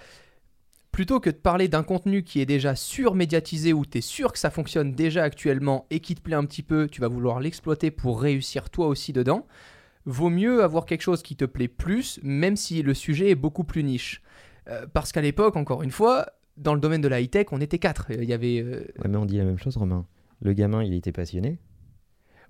plutôt 0.92 1.20
que 1.20 1.30
de 1.30 1.36
parler 1.36 1.68
d'un 1.68 1.84
contenu 1.84 2.24
qui 2.24 2.42
est 2.42 2.46
déjà 2.46 2.76
surmédiatisé, 2.76 3.74
où 3.74 3.86
tu 3.86 4.00
es 4.00 4.02
sûr 4.02 4.32
que 4.34 4.40
ça 4.40 4.50
fonctionne 4.50 4.94
déjà 4.94 5.24
actuellement 5.24 5.86
et 5.90 6.00
qui 6.00 6.16
te 6.16 6.22
plaît 6.22 6.36
un 6.36 6.46
petit 6.46 6.64
peu, 6.64 6.88
tu 6.88 7.02
vas 7.02 7.08
vouloir 7.08 7.40
l'exploiter 7.40 7.92
pour 7.92 8.22
réussir 8.22 8.70
toi 8.70 8.88
aussi 8.88 9.14
dedans, 9.14 9.48
vaut 10.06 10.30
mieux 10.30 10.64
avoir 10.64 10.86
quelque 10.86 11.02
chose 11.02 11.22
qui 11.22 11.36
te 11.36 11.46
plaît 11.46 11.68
plus, 11.68 12.20
même 12.24 12.56
si 12.56 12.82
le 12.82 12.94
sujet 12.94 13.30
est 13.30 13.36
beaucoup 13.36 13.64
plus 13.64 13.84
niche. 13.84 14.22
Euh, 14.68 14.86
parce 14.92 15.12
qu'à 15.12 15.22
l'époque, 15.22 15.56
encore 15.56 15.84
une 15.84 15.92
fois, 15.92 16.28
dans 16.58 16.74
le 16.74 16.80
domaine 16.80 17.02
de 17.02 17.08
la 17.08 17.22
high-tech, 17.22 17.48
on 17.52 17.62
était 17.62 17.80
quatre. 17.80 18.12
Il 18.12 18.26
y 18.26 18.34
avait... 18.34 18.60
euh, 18.60 18.86
Ouais, 19.02 19.10
mais 19.10 19.18
on 19.18 19.26
dit 19.26 19.38
la 19.38 19.46
même 19.46 19.58
chose, 19.58 19.78
Romain. 19.78 20.06
Le 20.42 20.54
gamin, 20.54 20.84
il 20.84 20.94
était 20.94 21.12
passionné. 21.12 21.60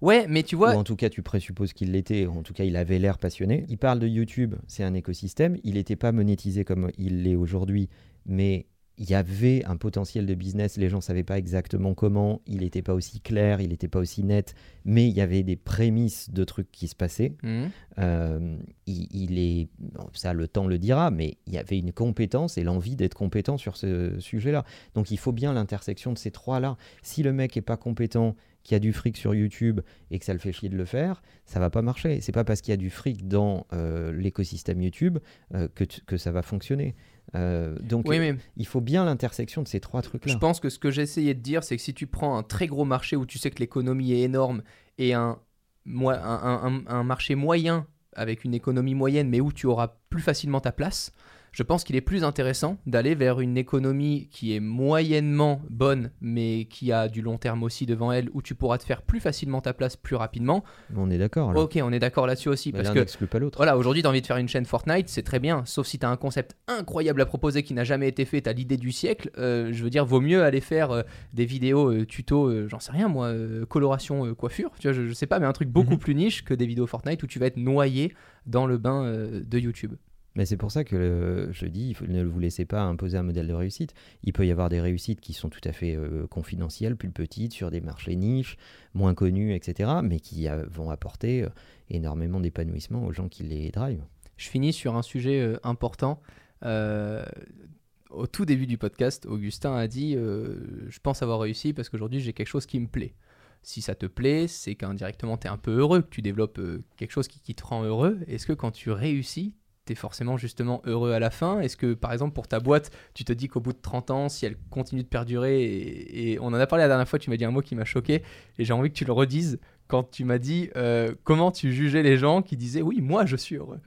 Ouais, 0.01 0.25
mais 0.27 0.43
tu 0.43 0.55
vois... 0.55 0.75
Ou 0.75 0.79
en 0.79 0.83
tout 0.83 0.95
cas, 0.95 1.09
tu 1.09 1.21
présupposes 1.21 1.73
qu'il 1.73 1.91
l'était. 1.91 2.25
En 2.25 2.41
tout 2.41 2.53
cas, 2.53 2.63
il 2.63 2.75
avait 2.75 2.99
l'air 2.99 3.17
passionné. 3.17 3.65
Il 3.69 3.77
parle 3.77 3.99
de 3.99 4.07
YouTube, 4.07 4.55
c'est 4.67 4.83
un 4.83 4.93
écosystème. 4.93 5.57
Il 5.63 5.75
n'était 5.75 5.95
pas 5.95 6.11
monétisé 6.11 6.65
comme 6.65 6.91
il 6.97 7.23
l'est 7.23 7.35
aujourd'hui, 7.35 7.87
mais 8.25 8.65
il 8.97 9.09
y 9.09 9.15
avait 9.15 9.63
un 9.65 9.77
potentiel 9.77 10.27
de 10.27 10.35
business. 10.35 10.77
Les 10.77 10.87
gens 10.87 10.97
ne 10.97 11.01
savaient 11.01 11.23
pas 11.23 11.37
exactement 11.37 11.95
comment. 11.95 12.41
Il 12.45 12.59
n'était 12.59 12.83
pas 12.83 12.93
aussi 12.93 13.19
clair, 13.19 13.59
il 13.59 13.69
n'était 13.69 13.87
pas 13.87 13.99
aussi 13.99 14.23
net, 14.23 14.53
mais 14.85 15.07
il 15.07 15.13
y 15.15 15.21
avait 15.21 15.41
des 15.41 15.55
prémices 15.55 16.29
de 16.29 16.43
trucs 16.43 16.71
qui 16.71 16.87
se 16.87 16.95
passaient. 16.95 17.33
Mhm. 17.41 17.69
Euh, 17.97 18.57
il, 18.85 19.07
il 19.11 19.39
est, 19.39 19.69
ça 20.13 20.33
le 20.33 20.47
temps 20.47 20.67
le 20.67 20.77
dira, 20.77 21.09
mais 21.09 21.37
il 21.47 21.53
y 21.53 21.57
avait 21.57 21.79
une 21.79 21.93
compétence 21.93 22.59
et 22.59 22.63
l'envie 22.63 22.95
d'être 22.95 23.15
compétent 23.15 23.57
sur 23.57 23.75
ce 23.75 24.19
sujet-là. 24.19 24.65
Donc 24.93 25.09
il 25.09 25.17
faut 25.17 25.31
bien 25.31 25.53
l'intersection 25.53 26.13
de 26.13 26.17
ces 26.19 26.29
trois-là. 26.29 26.77
Si 27.01 27.23
le 27.23 27.33
mec 27.33 27.57
est 27.57 27.61
pas 27.61 27.77
compétent, 27.77 28.35
qu'il 28.63 28.75
y 28.75 28.77
a 28.77 28.79
du 28.79 28.93
fric 28.93 29.17
sur 29.17 29.33
YouTube 29.35 29.81
et 30.11 30.19
que 30.19 30.25
ça 30.25 30.33
le 30.33 30.39
fait 30.39 30.51
chier 30.51 30.69
de 30.69 30.77
le 30.77 30.85
faire, 30.85 31.21
ça 31.45 31.59
va 31.59 31.69
pas 31.69 31.81
marcher. 31.81 32.21
C'est 32.21 32.31
pas 32.31 32.43
parce 32.43 32.61
qu'il 32.61 32.71
y 32.71 32.73
a 32.73 32.77
du 32.77 32.89
fric 32.89 33.27
dans 33.27 33.65
euh, 33.73 34.11
l'écosystème 34.13 34.81
YouTube 34.81 35.17
euh, 35.55 35.67
que, 35.73 35.83
que 36.05 36.17
ça 36.17 36.31
va 36.31 36.41
fonctionner. 36.41 36.95
Euh, 37.35 37.75
donc 37.79 38.07
Oui, 38.07 38.19
mais 38.19 38.35
il 38.57 38.67
faut 38.67 38.81
bien 38.81 39.05
l'intersection 39.05 39.61
de 39.63 39.67
ces 39.67 39.79
trois 39.79 40.01
trucs-là. 40.01 40.31
Je 40.33 40.37
pense 40.37 40.59
que 40.59 40.69
ce 40.69 40.79
que 40.79 40.91
j'essayais 40.91 41.33
de 41.33 41.39
dire, 41.39 41.63
c'est 41.63 41.75
que 41.77 41.81
si 41.81 41.93
tu 41.93 42.07
prends 42.07 42.37
un 42.37 42.43
très 42.43 42.67
gros 42.67 42.85
marché 42.85 43.15
où 43.15 43.25
tu 43.25 43.37
sais 43.39 43.49
que 43.51 43.59
l'économie 43.59 44.11
est 44.13 44.21
énorme 44.21 44.63
et 44.97 45.13
un, 45.13 45.39
moi- 45.85 46.17
un, 46.19 46.35
un- 46.65 46.73
un- 46.73 46.83
un 46.87 47.03
marché 47.03 47.35
moyen 47.35 47.87
avec 48.15 48.43
une 48.43 48.53
économie 48.53 48.93
moyenne, 48.95 49.29
mais 49.29 49.39
où 49.39 49.53
tu 49.53 49.65
auras 49.67 49.95
plus 50.09 50.21
facilement 50.21 50.59
ta 50.59 50.71
place, 50.73 51.13
Je 51.51 51.63
pense 51.63 51.83
qu'il 51.83 51.97
est 51.97 52.01
plus 52.01 52.23
intéressant 52.23 52.77
d'aller 52.85 53.13
vers 53.13 53.41
une 53.41 53.57
économie 53.57 54.29
qui 54.31 54.55
est 54.55 54.61
moyennement 54.61 55.61
bonne, 55.69 56.11
mais 56.21 56.63
qui 56.69 56.93
a 56.93 57.09
du 57.09 57.21
long 57.21 57.37
terme 57.37 57.61
aussi 57.63 57.85
devant 57.85 58.13
elle, 58.13 58.29
où 58.33 58.41
tu 58.41 58.55
pourras 58.55 58.77
te 58.77 58.85
faire 58.85 59.01
plus 59.01 59.19
facilement 59.19 59.59
ta 59.59 59.73
place 59.73 59.97
plus 59.97 60.15
rapidement. 60.15 60.63
On 60.95 61.09
est 61.11 61.17
d'accord. 61.17 61.53
Ok, 61.57 61.77
on 61.83 61.91
est 61.91 61.99
d'accord 61.99 62.25
là-dessus 62.25 62.47
aussi, 62.47 62.71
Mais 62.71 62.83
parce 62.83 63.17
que 63.17 63.25
pas 63.25 63.39
l'autre. 63.39 63.57
voilà, 63.57 63.77
aujourd'hui, 63.77 64.01
tu 64.01 64.07
as 64.07 64.11
envie 64.11 64.21
de 64.21 64.25
faire 64.27 64.37
une 64.37 64.47
chaîne 64.47 64.63
Fortnite, 64.65 65.09
c'est 65.09 65.23
très 65.23 65.39
bien, 65.39 65.63
sauf 65.65 65.87
si 65.87 65.99
tu 65.99 66.05
as 66.05 66.09
un 66.09 66.15
concept 66.15 66.55
incroyable 66.67 67.21
à 67.21 67.25
proposer 67.25 67.63
qui 67.63 67.73
n'a 67.73 67.83
jamais 67.83 68.07
été 68.07 68.23
fait, 68.23 68.41
tu 68.41 68.49
as 68.49 68.53
l'idée 68.53 68.77
du 68.77 68.93
siècle. 68.93 69.29
euh, 69.37 69.73
je 69.73 69.83
veux 69.83 69.89
dire, 69.89 70.05
vaut 70.05 70.21
mieux 70.21 70.43
aller 70.43 70.61
faire 70.61 70.91
euh, 70.91 71.01
des 71.33 71.45
vidéos 71.45 71.91
euh, 71.91 72.05
tuto, 72.05 72.67
j'en 72.69 72.79
sais 72.79 72.93
rien 72.93 73.09
moi, 73.09 73.29
coloration, 73.67 74.33
coiffure, 74.35 74.71
tu 74.79 74.87
vois, 74.87 74.93
je, 74.93 75.05
je 75.07 75.13
sais 75.13 75.27
pas, 75.27 75.39
mais 75.39 75.45
un 75.47 75.53
truc 75.53 75.67
beaucoup 75.69 75.91
Mhm. 75.91 75.99
plus 75.99 76.15
niche 76.15 76.45
que 76.45 76.53
des 76.53 76.65
vidéos 76.65 76.87
Fortnite 76.87 77.21
où 77.23 77.27
tu 77.27 77.39
vas 77.39 77.47
être 77.47 77.57
noyé 77.57 78.13
dans 78.45 78.65
le 78.67 78.77
bain 78.77 79.03
de 79.03 79.59
YouTube. 79.59 79.95
Mais 80.35 80.45
c'est 80.45 80.57
pour 80.57 80.71
ça 80.71 80.83
que 80.83 80.95
euh, 80.95 81.51
je 81.51 81.65
dis, 81.65 81.95
ne 82.07 82.23
vous 82.23 82.39
laissez 82.39 82.65
pas 82.65 82.81
imposer 82.81 83.17
un 83.17 83.23
modèle 83.23 83.47
de 83.47 83.53
réussite. 83.53 83.93
Il 84.23 84.31
peut 84.31 84.45
y 84.45 84.51
avoir 84.51 84.69
des 84.69 84.79
réussites 84.79 85.19
qui 85.19 85.33
sont 85.33 85.49
tout 85.49 85.61
à 85.65 85.73
fait 85.73 85.95
euh, 85.95 86.25
confidentielles, 86.27 86.95
plus 86.95 87.09
petites, 87.09 87.53
sur 87.53 87.69
des 87.69 87.81
marchés 87.81 88.15
niches, 88.15 88.57
moins 88.93 89.13
connus, 89.13 89.53
etc., 89.53 89.91
mais 90.03 90.19
qui 90.19 90.47
euh, 90.47 90.65
vont 90.69 90.89
apporter 90.89 91.45
énormément 91.89 92.39
d'épanouissement 92.39 93.05
aux 93.05 93.11
gens 93.11 93.27
qui 93.27 93.43
les 93.43 93.71
drivent. 93.71 94.03
Je 94.37 94.47
finis 94.47 94.73
sur 94.73 94.95
un 94.95 95.01
sujet 95.01 95.55
important. 95.63 96.21
Au 96.63 98.27
tout 98.27 98.45
début 98.45 98.67
du 98.67 98.77
podcast, 98.77 99.25
Augustin 99.25 99.75
a 99.75 99.87
dit 99.87 100.13
Je 100.13 100.99
pense 100.99 101.21
avoir 101.21 101.39
réussi 101.39 101.73
parce 101.73 101.89
qu'aujourd'hui 101.89 102.19
j'ai 102.19 102.33
quelque 102.33 102.47
chose 102.47 102.65
qui 102.65 102.79
me 102.79 102.87
plaît. 102.87 103.13
Si 103.61 103.81
ça 103.81 103.93
te 103.93 104.07
plaît, 104.07 104.47
c'est 104.47 104.75
qu'indirectement 104.75 105.37
tu 105.37 105.47
es 105.47 105.49
un 105.49 105.57
peu 105.57 105.77
heureux, 105.77 106.01
que 106.01 106.09
tu 106.09 106.21
développes 106.21 106.59
quelque 106.97 107.11
chose 107.11 107.27
qui, 107.27 107.39
qui 107.39 107.53
te 107.53 107.63
rend 107.63 107.83
heureux. 107.83 108.19
Est-ce 108.27 108.47
que 108.47 108.53
quand 108.53 108.71
tu 108.71 108.89
réussis, 108.89 109.53
tu 109.85 109.93
es 109.93 109.95
forcément 109.95 110.37
justement 110.37 110.81
heureux 110.85 111.11
à 111.11 111.19
la 111.19 111.29
fin 111.31 111.59
Est-ce 111.59 111.75
que 111.77 111.93
par 111.93 112.13
exemple 112.13 112.33
pour 112.33 112.47
ta 112.47 112.59
boîte, 112.59 112.91
tu 113.13 113.23
te 113.25 113.33
dis 113.33 113.47
qu'au 113.47 113.59
bout 113.59 113.73
de 113.73 113.81
30 113.81 114.11
ans, 114.11 114.29
si 114.29 114.45
elle 114.45 114.57
continue 114.69 115.03
de 115.03 115.07
perdurer, 115.07 115.63
et, 115.63 116.31
et 116.33 116.39
on 116.39 116.45
en 116.47 116.53
a 116.53 116.67
parlé 116.67 116.83
la 116.83 116.87
dernière 116.87 117.07
fois, 117.07 117.19
tu 117.19 117.29
m'as 117.29 117.37
dit 117.37 117.45
un 117.45 117.51
mot 117.51 117.61
qui 117.61 117.75
m'a 117.75 117.85
choqué, 117.85 118.21
et 118.59 118.63
j'ai 118.65 118.73
envie 118.73 118.89
que 118.89 118.95
tu 118.95 119.05
le 119.05 119.13
redises 119.13 119.59
quand 119.87 120.09
tu 120.09 120.23
m'as 120.23 120.37
dit 120.37 120.69
euh, 120.75 121.13
comment 121.23 121.51
tu 121.51 121.73
jugeais 121.73 122.03
les 122.03 122.17
gens 122.17 122.41
qui 122.41 122.57
disaient 122.57 122.81
Oui, 122.81 123.01
moi 123.01 123.25
je 123.25 123.35
suis 123.35 123.55
heureux. 123.55 123.79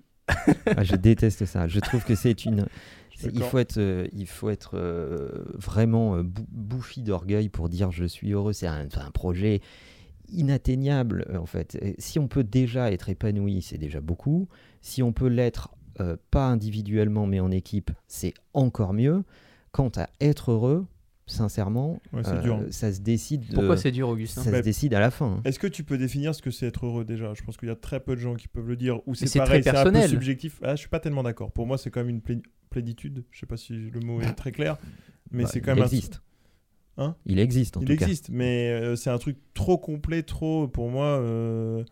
Ah, 0.76 0.82
je 0.84 0.96
déteste 0.96 1.44
ça. 1.44 1.68
Je 1.68 1.80
trouve 1.80 2.02
que 2.04 2.14
c'est 2.14 2.44
une. 2.44 2.66
c'est- 3.14 3.30
il 3.32 3.42
faut 3.42 3.58
être, 3.58 3.78
euh, 3.78 4.06
il 4.12 4.26
faut 4.26 4.48
être 4.50 4.72
euh, 4.76 5.44
vraiment 5.54 6.16
euh, 6.16 6.22
bou- 6.22 6.46
bouffi 6.50 7.02
d'orgueil 7.02 7.48
pour 7.50 7.68
dire 7.68 7.90
je 7.92 8.04
suis 8.04 8.32
heureux. 8.32 8.52
C'est 8.54 8.66
un, 8.66 8.86
projet 9.12 9.60
inatteignable 10.30 11.26
euh, 11.30 11.38
en 11.38 11.46
fait. 11.46 11.78
Si 11.98 12.18
on 12.18 12.28
peut 12.28 12.44
déjà 12.44 12.90
être 12.90 13.08
épanoui, 13.08 13.62
c'est 13.62 13.78
déjà 13.78 14.00
beaucoup. 14.00 14.48
Si 14.80 15.02
on 15.02 15.12
peut 15.12 15.28
l'être 15.28 15.70
euh, 16.00 16.16
pas 16.30 16.46
individuellement 16.46 17.26
mais 17.26 17.40
en 17.40 17.50
équipe, 17.50 17.90
c'est 18.08 18.34
encore 18.52 18.92
mieux. 18.92 19.24
Quant 19.72 19.90
à 19.96 20.08
être 20.20 20.52
heureux, 20.52 20.86
sincèrement, 21.26 22.00
Ouais, 22.12 22.22
euh, 22.26 22.40
dur. 22.42 22.56
hein. 22.56 22.66
ça 22.70 22.92
se 22.92 23.00
décide. 23.00 23.48
de- 23.48 23.54
Pourquoi 23.54 23.76
c'est 23.76 23.90
dur, 23.90 24.08
Augustin 24.08 24.42
ça 24.42 24.46
se 24.50 24.52
Bah, 24.52 24.62
décide 24.62 24.94
à 24.94 25.00
la 25.00 25.10
fin. 25.10 25.26
hein. 25.26 25.40
Est-ce 25.44 25.58
que 25.58 25.66
tu 25.66 25.82
peux 25.82 25.98
définir 25.98 26.34
ce 26.34 26.42
que 26.42 26.50
c'est 26.50 26.66
être 26.66 26.86
heureux 26.86 27.04
déjà? 27.04 27.32
Je 27.34 27.42
pense 27.42 27.56
qu'il 27.56 27.68
y 27.68 27.72
a 27.72 27.76
très 27.76 27.98
peu 28.00 28.14
de 28.14 28.20
gens 28.20 28.34
qui 28.34 28.46
peuvent 28.46 28.68
le 28.68 28.76
dire. 28.76 29.00
Ou 29.08 29.14
c'est 29.14 29.26
c'est 29.26 29.38
pareil, 29.40 29.62
très 29.62 29.70
c'est 29.72 29.76
un 29.76 29.82
peu 29.84 29.90
personnel. 29.90 30.10
subjectif. 30.10 30.60
Ah, 30.62 30.74
je 30.76 30.80
suis 30.80 30.88
pas 30.88 31.00
tellement 31.00 31.22
d'accord. 31.22 31.50
Pour 31.50 31.66
moi, 31.66 31.76
c'est 31.78 31.90
quand 31.90 32.00
même 32.00 32.10
une 32.10 32.20
plé- 32.20 32.42
plénitude. 32.70 33.24
Je 33.30 33.40
sais 33.40 33.46
pas 33.46 33.56
si 33.56 33.72
le 33.72 34.00
mot 34.00 34.20
est 34.20 34.34
très 34.34 34.52
clair, 34.52 34.76
mais 35.32 35.44
Bah, 35.44 35.50
c'est 35.52 35.60
quand 35.60 35.74
il 35.74 35.80
un- 35.80 35.84
existe. 35.86 36.22
Hein? 36.96 37.16
Il 37.26 37.40
existe 37.40 37.76
en 37.76 37.80
Il 37.80 37.86
tout 37.88 37.96
cas. 37.96 38.04
existe, 38.06 38.28
mais 38.30 38.70
euh, 38.70 38.94
c'est 38.94 39.10
un 39.10 39.18
truc 39.18 39.36
trop 39.54 39.78
complet, 39.78 40.22
trop 40.22 40.68
pour 40.68 40.90
moi. 40.90 41.06
euh, 41.06 41.82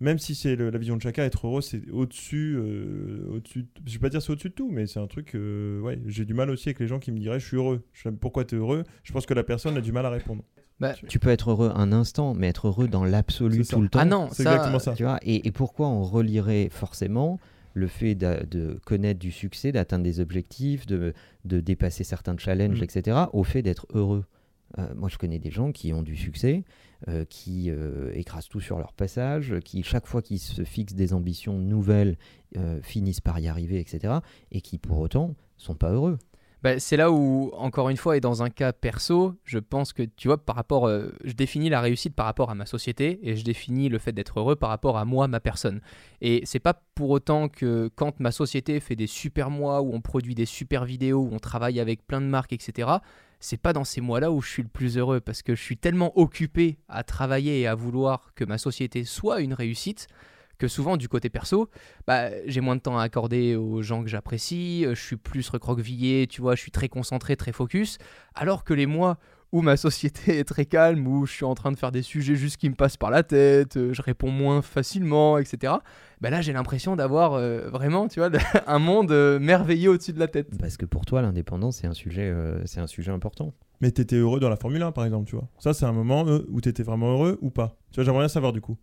Même 0.00 0.18
si 0.18 0.34
c'est 0.36 0.54
la 0.54 0.78
vision 0.78 0.96
de 0.96 1.02
chacun, 1.02 1.24
être 1.24 1.46
heureux, 1.46 1.60
c'est 1.60 1.82
au-dessus. 1.90 2.54
euh, 2.56 3.26
au-dessus 3.34 3.62
de- 3.64 3.68
Je 3.86 3.92
vais 3.94 3.98
pas 3.98 4.08
dire 4.08 4.22
c'est 4.22 4.30
au-dessus 4.30 4.50
de 4.50 4.54
tout, 4.54 4.70
mais 4.70 4.86
c'est 4.86 5.00
un 5.00 5.06
truc. 5.08 5.34
euh, 5.34 5.80
ouais, 5.80 5.98
j'ai 6.06 6.24
du 6.24 6.34
mal 6.34 6.50
aussi 6.50 6.68
avec 6.68 6.78
les 6.80 6.86
gens 6.86 6.98
qui 7.00 7.10
me 7.10 7.18
diraient 7.18 7.40
je 7.40 7.46
suis 7.46 7.56
heureux. 7.56 7.82
Je 7.92 8.08
pourquoi 8.10 8.44
tu 8.44 8.54
es 8.54 8.58
heureux. 8.58 8.84
Je 9.02 9.12
pense 9.12 9.26
que 9.26 9.34
la 9.34 9.42
personne 9.42 9.76
a 9.76 9.80
du 9.80 9.90
mal 9.92 10.06
à 10.06 10.10
répondre. 10.10 10.44
Bah, 10.80 10.94
Tu 11.08 11.18
peux 11.18 11.30
être 11.30 11.50
heureux 11.50 11.72
un 11.74 11.90
instant, 11.90 12.34
mais 12.34 12.46
être 12.46 12.68
heureux 12.68 12.86
dans 12.86 13.04
l'absolu 13.04 13.64
tout 13.66 13.80
le 13.80 13.88
temps. 13.88 13.98
Ah 13.98 14.04
non, 14.04 14.28
C'est 14.30 14.44
exactement 14.44 14.78
ça. 14.78 14.92
Tu 14.94 15.02
vois, 15.02 15.18
et, 15.22 15.48
et 15.48 15.50
pourquoi 15.50 15.88
on 15.88 16.04
relierait 16.04 16.68
forcément 16.70 17.40
le 17.74 17.88
fait 17.88 18.14
de, 18.14 18.78
connaître 18.84 19.18
du 19.18 19.32
succès, 19.32 19.72
d'atteindre 19.72 20.04
des 20.04 20.20
objectifs, 20.20 20.86
de, 20.86 21.14
de 21.44 21.58
dépasser 21.58 22.04
certains 22.04 22.36
challenges, 22.38 22.80
Mm. 22.80 22.84
etc., 22.84 23.16
au 23.32 23.42
fait 23.42 23.62
d'être 23.62 23.86
heureux? 23.92 24.24
Euh, 24.78 24.88
Moi, 24.94 25.08
je 25.08 25.16
connais 25.18 25.38
des 25.38 25.50
gens 25.50 25.72
qui 25.72 25.92
ont 25.92 26.02
du 26.02 26.16
succès, 26.16 26.64
euh, 27.08 27.24
qui 27.24 27.70
euh, 27.70 28.10
écrasent 28.14 28.48
tout 28.48 28.60
sur 28.60 28.78
leur 28.78 28.92
passage, 28.92 29.54
qui, 29.64 29.82
chaque 29.82 30.06
fois 30.06 30.22
qu'ils 30.22 30.40
se 30.40 30.64
fixent 30.64 30.94
des 30.94 31.12
ambitions 31.14 31.58
nouvelles, 31.58 32.16
finissent 32.80 33.20
par 33.20 33.38
y 33.38 33.46
arriver, 33.46 33.78
etc., 33.78 34.14
et 34.50 34.62
qui, 34.62 34.78
pour 34.78 34.98
autant, 34.98 35.34
sont 35.58 35.74
pas 35.74 35.90
heureux. 35.90 36.18
Bah, 36.62 36.80
c'est 36.80 36.96
là 36.96 37.12
où, 37.12 37.52
encore 37.54 37.90
une 37.90 37.98
fois, 37.98 38.16
et 38.16 38.20
dans 38.20 38.42
un 38.42 38.48
cas 38.48 38.72
perso, 38.72 39.34
je 39.44 39.58
pense 39.58 39.92
que, 39.92 40.02
tu 40.02 40.28
vois, 40.28 40.42
par 40.42 40.56
rapport, 40.56 40.88
je 40.88 41.32
définis 41.34 41.68
la 41.68 41.82
réussite 41.82 42.14
par 42.14 42.24
rapport 42.24 42.50
à 42.50 42.54
ma 42.54 42.64
société 42.64 43.20
et 43.22 43.36
je 43.36 43.44
définis 43.44 43.90
le 43.90 43.98
fait 43.98 44.12
d'être 44.12 44.40
heureux 44.40 44.56
par 44.56 44.70
rapport 44.70 44.96
à 44.96 45.04
moi, 45.04 45.28
ma 45.28 45.40
personne. 45.40 45.82
Et 46.22 46.40
c'est 46.46 46.58
pas 46.58 46.82
pour 46.94 47.10
autant 47.10 47.50
que 47.50 47.90
quand 47.94 48.18
ma 48.18 48.32
société 48.32 48.80
fait 48.80 48.96
des 48.96 49.06
super 49.06 49.50
mois, 49.50 49.82
où 49.82 49.92
on 49.92 50.00
produit 50.00 50.34
des 50.34 50.46
super 50.46 50.86
vidéos, 50.86 51.20
où 51.20 51.28
on 51.32 51.38
travaille 51.38 51.80
avec 51.80 52.06
plein 52.06 52.22
de 52.22 52.26
marques, 52.26 52.54
etc., 52.54 52.88
c'est 53.40 53.56
pas 53.56 53.72
dans 53.72 53.84
ces 53.84 54.00
mois-là 54.00 54.32
où 54.32 54.40
je 54.40 54.48
suis 54.48 54.62
le 54.62 54.68
plus 54.68 54.98
heureux 54.98 55.20
parce 55.20 55.42
que 55.42 55.54
je 55.54 55.62
suis 55.62 55.76
tellement 55.76 56.18
occupé 56.18 56.78
à 56.88 57.04
travailler 57.04 57.60
et 57.60 57.66
à 57.66 57.74
vouloir 57.74 58.32
que 58.34 58.44
ma 58.44 58.58
société 58.58 59.04
soit 59.04 59.40
une 59.40 59.54
réussite 59.54 60.08
que 60.58 60.66
souvent 60.66 60.96
du 60.96 61.08
côté 61.08 61.30
perso, 61.30 61.70
bah, 62.06 62.30
j'ai 62.46 62.60
moins 62.60 62.76
de 62.76 62.80
temps 62.80 62.98
à 62.98 63.04
accorder 63.04 63.54
aux 63.54 63.80
gens 63.80 64.02
que 64.02 64.08
j'apprécie, 64.08 64.84
euh, 64.84 64.94
je 64.94 65.00
suis 65.00 65.16
plus 65.16 65.48
recroquevillé, 65.48 66.26
tu 66.26 66.40
vois, 66.40 66.56
je 66.56 66.60
suis 66.60 66.72
très 66.72 66.88
concentré, 66.88 67.36
très 67.36 67.52
focus, 67.52 67.98
alors 68.34 68.64
que 68.64 68.74
les 68.74 68.86
mois 68.86 69.18
où 69.52 69.62
ma 69.62 69.76
société 69.76 70.38
est 70.38 70.44
très 70.44 70.66
calme, 70.66 71.06
où 71.06 71.26
je 71.26 71.32
suis 71.32 71.44
en 71.44 71.54
train 71.54 71.72
de 71.72 71.76
faire 71.76 71.92
des 71.92 72.02
sujets 72.02 72.36
juste 72.36 72.56
qui 72.56 72.68
me 72.68 72.74
passent 72.74 72.96
par 72.96 73.10
la 73.10 73.22
tête, 73.22 73.76
euh, 73.76 73.92
je 73.92 74.02
réponds 74.02 74.30
moins 74.30 74.62
facilement, 74.62 75.38
etc. 75.38 75.74
Bah 76.20 76.30
là, 76.30 76.40
j'ai 76.40 76.52
l'impression 76.52 76.96
d'avoir 76.96 77.34
euh, 77.34 77.68
vraiment, 77.70 78.08
tu 78.08 78.20
vois, 78.20 78.30
un 78.66 78.78
monde 78.78 79.12
euh, 79.12 79.38
merveilleux 79.38 79.90
au-dessus 79.90 80.12
de 80.12 80.18
la 80.18 80.28
tête. 80.28 80.48
Parce 80.58 80.76
que 80.76 80.84
pour 80.84 81.06
toi, 81.06 81.22
l'indépendance, 81.22 81.78
c'est 81.78 81.86
un, 81.86 81.94
sujet, 81.94 82.28
euh, 82.28 82.64
c'est 82.66 82.80
un 82.80 82.86
sujet 82.86 83.12
important. 83.12 83.54
Mais 83.80 83.90
t'étais 83.92 84.16
heureux 84.16 84.40
dans 84.40 84.48
la 84.48 84.56
Formule 84.56 84.82
1, 84.82 84.92
par 84.92 85.04
exemple, 85.04 85.28
tu 85.28 85.36
vois. 85.36 85.48
Ça, 85.58 85.72
c'est 85.72 85.86
un 85.86 85.92
moment 85.92 86.26
euh, 86.26 86.44
où 86.50 86.60
t'étais 86.60 86.82
vraiment 86.82 87.12
heureux 87.12 87.38
ou 87.40 87.50
pas? 87.50 87.76
Tu 87.92 87.96
vois, 87.96 88.04
j'aimerais 88.04 88.22
bien 88.22 88.28
savoir 88.28 88.52
du 88.52 88.60
coup. 88.60 88.76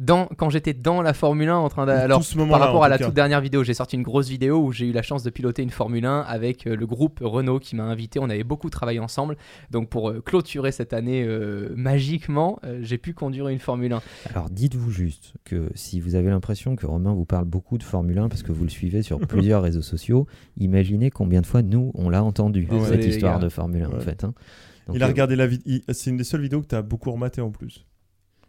Dans, 0.00 0.26
quand 0.38 0.48
j'étais 0.48 0.72
dans 0.72 1.02
la 1.02 1.12
Formule 1.12 1.50
1 1.50 1.56
en 1.56 1.68
train 1.68 1.86
alors 1.86 2.24
ce 2.24 2.34
par 2.36 2.58
rapport 2.58 2.84
à 2.84 2.88
la 2.88 2.96
cas. 2.96 3.04
toute 3.04 3.14
dernière 3.14 3.40
vidéo, 3.42 3.62
j'ai 3.64 3.74
sorti 3.74 3.96
une 3.96 4.02
grosse 4.02 4.28
vidéo 4.30 4.58
où 4.58 4.72
j'ai 4.72 4.86
eu 4.86 4.92
la 4.92 5.02
chance 5.02 5.22
de 5.22 5.28
piloter 5.30 5.62
une 5.62 5.68
Formule 5.70 6.06
1 6.06 6.20
avec 6.20 6.66
euh, 6.66 6.74
le 6.74 6.86
groupe 6.86 7.20
Renault 7.22 7.58
qui 7.58 7.76
m'a 7.76 7.84
invité. 7.84 8.18
On 8.18 8.30
avait 8.30 8.42
beaucoup 8.42 8.70
travaillé 8.70 8.98
ensemble. 8.98 9.36
Donc 9.70 9.90
pour 9.90 10.08
euh, 10.08 10.20
clôturer 10.24 10.72
cette 10.72 10.94
année 10.94 11.22
euh, 11.22 11.72
magiquement, 11.76 12.58
euh, 12.64 12.78
j'ai 12.82 12.96
pu 12.96 13.12
conduire 13.12 13.48
une 13.48 13.58
Formule 13.58 13.92
1. 13.92 14.00
Alors 14.30 14.48
dites-vous 14.50 14.90
juste 14.90 15.34
que 15.44 15.70
si 15.74 16.00
vous 16.00 16.14
avez 16.14 16.30
l'impression 16.30 16.76
que 16.76 16.86
Romain 16.86 17.12
vous 17.12 17.26
parle 17.26 17.44
beaucoup 17.44 17.76
de 17.76 17.82
Formule 17.82 18.18
1 18.18 18.28
parce 18.30 18.42
que 18.42 18.52
vous 18.52 18.64
le 18.64 18.70
suivez 18.70 19.02
sur 19.02 19.18
plusieurs 19.28 19.62
réseaux 19.62 19.82
sociaux, 19.82 20.26
imaginez 20.56 21.10
combien 21.10 21.42
de 21.42 21.46
fois 21.46 21.60
nous 21.62 21.92
on 21.94 22.08
l'a 22.08 22.24
entendu 22.24 22.66
Ah 22.70 22.74
ouais. 22.76 22.88
cette 22.88 23.04
histoire 23.04 23.38
gars. 23.38 23.44
de 23.44 23.48
Formule 23.50 23.82
1 23.82 23.96
en 23.96 24.00
fait. 24.00 24.24
hein. 24.24 24.32
Donc, 24.86 24.96
il 24.96 25.02
a 25.02 25.06
euh, 25.06 25.08
regardé 25.10 25.36
la 25.36 25.46
vidéo. 25.46 25.80
C'est 25.92 26.10
une 26.10 26.16
des 26.16 26.24
seules 26.24 26.40
vidéos 26.40 26.62
que 26.62 26.66
t'as 26.66 26.82
beaucoup 26.82 27.12
rematé 27.12 27.40
en 27.42 27.50
plus. 27.50 27.84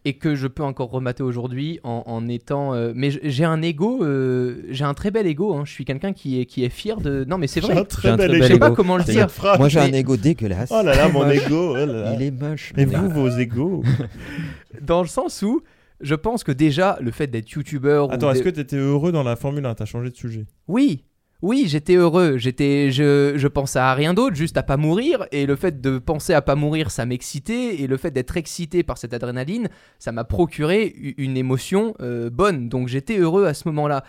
Et 0.03 0.13
que 0.13 0.33
je 0.33 0.47
peux 0.47 0.63
encore 0.63 0.89
remater 0.89 1.21
aujourd'hui 1.21 1.79
en, 1.83 2.01
en 2.07 2.27
étant. 2.27 2.73
euh, 2.73 2.91
mais 2.95 3.11
j'ai 3.11 3.45
un 3.45 3.61
ego, 3.61 4.03
euh, 4.03 4.63
j'ai 4.69 4.83
un 4.83 4.95
très 4.95 5.11
bel 5.11 5.27
ego. 5.27 5.53
hein. 5.53 5.61
Je 5.63 5.71
suis 5.71 5.85
quelqu'un 5.85 6.11
qui 6.11 6.41
est, 6.41 6.45
qui 6.47 6.63
est 6.63 6.69
fier 6.69 6.99
de. 6.99 7.23
Non, 7.27 7.37
mais 7.37 7.45
c'est 7.45 7.61
J'ai 7.61 7.67
vrai. 7.67 7.77
un 7.81 7.83
très 7.85 8.07
J'ai 8.07 8.13
un 8.13 8.17
bel 8.17 8.29
très 8.29 8.37
Je 8.39 8.43
sais 8.45 8.49
ego. 8.53 8.59
pas 8.59 8.65
ego. 8.67 8.75
comment 8.75 8.97
le 8.97 9.03
dire. 9.03 9.29
Phrase, 9.29 9.59
Moi 9.59 9.69
j'ai 9.69 9.79
un 9.79 9.93
ego 9.93 10.17
dégueulasse. 10.17 10.71
Oh 10.73 10.81
là 10.83 10.95
là, 10.95 11.07
mon 11.07 11.29
ego. 11.29 11.73
oh 11.73 11.75
là 11.75 11.85
là. 11.85 12.13
Il 12.15 12.23
est 12.23 12.31
moche. 12.31 12.73
Et 12.77 12.85
vous, 12.85 12.95
ego. 13.05 13.09
vos 13.09 13.29
égos 13.29 13.83
Dans 14.81 15.01
le 15.03 15.07
sens 15.07 15.41
où 15.43 15.61
je 15.99 16.15
pense 16.15 16.43
que 16.43 16.51
déjà, 16.51 16.97
le 16.99 17.11
fait 17.11 17.27
d'être 17.27 17.49
youtubeur. 17.51 18.09
ou 18.09 18.11
Attends, 18.11 18.31
est-ce 18.31 18.41
que 18.41 18.49
t'étais 18.49 18.77
heureux 18.77 19.11
dans 19.11 19.21
la 19.21 19.35
Formule 19.35 19.65
1 19.67 19.75
T'as 19.75 19.85
changé 19.85 20.09
de 20.09 20.15
sujet. 20.15 20.45
Oui, 20.67 21.03
oui, 21.41 21.63
j'étais 21.67 21.95
heureux. 21.95 22.37
J'étais, 22.37 22.91
je, 22.91 23.33
je 23.35 23.47
pensais 23.47 23.79
à 23.79 23.93
rien 23.93 24.13
d'autre, 24.13 24.35
juste 24.35 24.57
à 24.57 24.63
pas 24.63 24.77
mourir. 24.77 25.25
Et 25.31 25.45
le 25.45 25.55
fait 25.55 25.81
de 25.81 25.97
penser 25.97 26.33
à 26.33 26.41
pas 26.41 26.55
mourir, 26.55 26.91
ça 26.91 27.05
m'excitait. 27.05 27.81
Et 27.81 27.87
le 27.87 27.97
fait 27.97 28.11
d'être 28.11 28.37
excité 28.37 28.83
par 28.83 28.97
cette 28.97 29.13
adrénaline, 29.13 29.69
ça 29.99 30.11
m'a 30.11 30.23
procuré 30.23 30.93
une 31.17 31.37
émotion 31.37 31.93
euh, 32.01 32.29
bonne. 32.29 32.69
Donc 32.69 32.87
j'étais 32.87 33.17
heureux 33.17 33.45
à 33.45 33.53
ce 33.53 33.67
moment-là. 33.69 34.03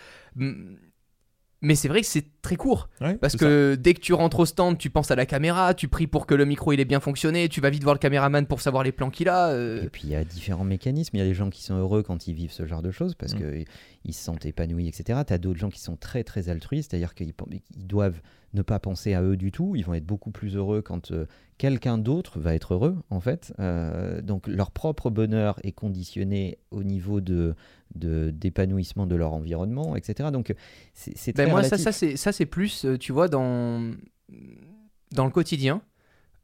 Mais 1.65 1.75
c'est 1.75 1.87
vrai 1.87 2.01
que 2.01 2.07
c'est 2.07 2.25
très 2.41 2.57
court. 2.57 2.89
Ouais, 2.99 3.15
Parce 3.15 3.37
que 3.37 3.75
dès 3.79 3.93
que 3.93 4.01
tu 4.01 4.11
rentres 4.13 4.41
au 4.41 4.45
stand, 4.45 4.77
tu 4.77 4.89
penses 4.89 5.11
à 5.11 5.15
la 5.15 5.25
caméra, 5.25 5.73
tu 5.73 5.87
pries 5.87 6.07
pour 6.07 6.25
que 6.27 6.35
le 6.35 6.43
micro 6.43 6.73
il 6.73 6.79
ait 6.81 6.85
bien 6.85 6.99
fonctionné, 6.99 7.47
tu 7.47 7.61
vas 7.61 7.69
vite 7.69 7.83
voir 7.83 7.95
le 7.95 7.99
caméraman 7.99 8.45
pour 8.47 8.59
savoir 8.59 8.83
les 8.83 8.91
plans 8.91 9.09
qu'il 9.09 9.29
a. 9.29 9.47
euh, 9.51 9.81
Et 9.81 9.87
puis 9.87 10.01
il 10.03 10.09
y 10.09 10.15
a 10.15 10.25
différents 10.25 10.65
mécanismes. 10.65 11.15
Il 11.15 11.19
y 11.19 11.23
a 11.23 11.25
des 11.25 11.33
gens 11.33 11.49
qui 11.49 11.63
sont 11.63 11.77
heureux 11.77 12.03
quand 12.03 12.27
ils 12.27 12.33
vivent 12.33 12.51
ce 12.51 12.65
genre 12.65 12.81
de 12.81 12.91
choses 12.91 13.15
parce 13.15 13.33
Mm. 13.35 13.63
Qu'ils 14.03 14.13
se 14.13 14.23
sentent 14.23 14.45
épanouis, 14.45 14.87
etc. 14.87 15.21
Tu 15.25 15.33
as 15.33 15.37
d'autres 15.37 15.59
gens 15.59 15.69
qui 15.69 15.79
sont 15.79 15.95
très 15.95 16.23
très 16.23 16.49
altruistes, 16.49 16.91
c'est-à-dire 16.91 17.13
qu'ils 17.13 17.33
ils 17.75 17.87
doivent 17.87 18.21
ne 18.53 18.61
pas 18.61 18.79
penser 18.79 19.13
à 19.13 19.23
eux 19.23 19.37
du 19.37 19.51
tout. 19.51 19.75
Ils 19.75 19.83
vont 19.83 19.93
être 19.93 20.05
beaucoup 20.05 20.31
plus 20.31 20.55
heureux 20.55 20.81
quand 20.81 21.11
euh, 21.11 21.25
quelqu'un 21.57 21.97
d'autre 21.97 22.39
va 22.39 22.53
être 22.53 22.73
heureux, 22.73 22.97
en 23.09 23.19
fait. 23.19 23.53
Euh, 23.59 24.21
donc 24.21 24.47
leur 24.47 24.71
propre 24.71 25.09
bonheur 25.09 25.59
est 25.63 25.71
conditionné 25.71 26.57
au 26.71 26.83
niveau 26.83 27.21
de 27.21 27.55
d'épanouissement 27.95 29.05
de, 29.05 29.15
leur 29.15 29.33
environnement, 29.33 29.95
etc. 29.95 30.29
Donc 30.33 30.55
c'est 30.93 31.35
Ben 31.35 31.43
très 31.43 31.51
moi, 31.51 31.61
ça, 31.61 31.75
relatif. 31.75 31.83
ça 31.83 31.91
c'est 31.91 32.17
ça 32.17 32.31
c'est 32.31 32.47
plus, 32.47 32.85
euh, 32.85 32.97
tu 32.97 33.11
vois, 33.11 33.27
dans 33.27 33.93
dans 35.11 35.25
le 35.25 35.31
quotidien. 35.31 35.83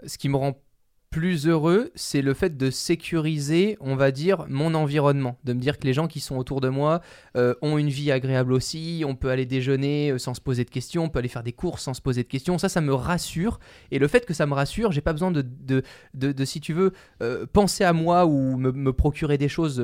Ce 0.06 0.18
qui 0.18 0.30
me 0.30 0.38
rend 0.38 0.62
plus 1.10 1.48
heureux, 1.48 1.92
c'est 1.96 2.22
le 2.22 2.34
fait 2.34 2.56
de 2.56 2.70
sécuriser, 2.70 3.78
on 3.80 3.96
va 3.96 4.12
dire, 4.12 4.46
mon 4.48 4.76
environnement, 4.76 5.38
de 5.44 5.54
me 5.54 5.60
dire 5.60 5.80
que 5.80 5.86
les 5.86 5.94
gens 5.94 6.08
qui 6.08 6.20
sont 6.20 6.38
autour 6.38 6.62
de 6.62 6.70
moi 6.70 7.02
euh, 7.36 7.56
ont 7.62 7.78
une 7.78 7.90
vie 7.90 8.12
agréable 8.12 8.54
aussi. 8.54 9.04
On 9.08 9.16
peut 9.16 9.30
aller 9.30 9.48
déjeuner 9.48 10.12
euh, 10.12 10.18
sans 10.20 10.36
se 10.36 10.42
poser 10.42 10.66
de 10.66 10.70
questions, 10.70 11.06
on 11.06 11.10
peut 11.10 11.20
aller 11.20 11.28
faire 11.28 11.44
des 11.44 11.54
courses 11.54 11.84
sans 11.84 11.96
se 11.96 12.02
poser 12.02 12.24
de 12.24 12.28
questions. 12.28 12.58
Ça, 12.60 12.70
ça 12.70 12.82
me 12.82 12.94
rassure. 12.94 13.60
Et 13.90 13.98
le 13.98 14.08
fait 14.08 14.26
que 14.26 14.34
ça 14.34 14.46
me 14.46 14.54
rassure, 14.54 14.92
j'ai 14.92 15.02
pas 15.02 15.14
besoin 15.14 15.32
de, 15.32 16.46
si 16.46 16.62
tu 16.62 16.74
veux, 16.74 16.94
euh, 17.24 17.46
penser 17.52 17.84
à 17.84 17.94
moi 17.94 18.26
ou 18.26 18.58
me, 18.58 18.94
procurer 18.94 19.38
des 19.38 19.50
choses 19.50 19.80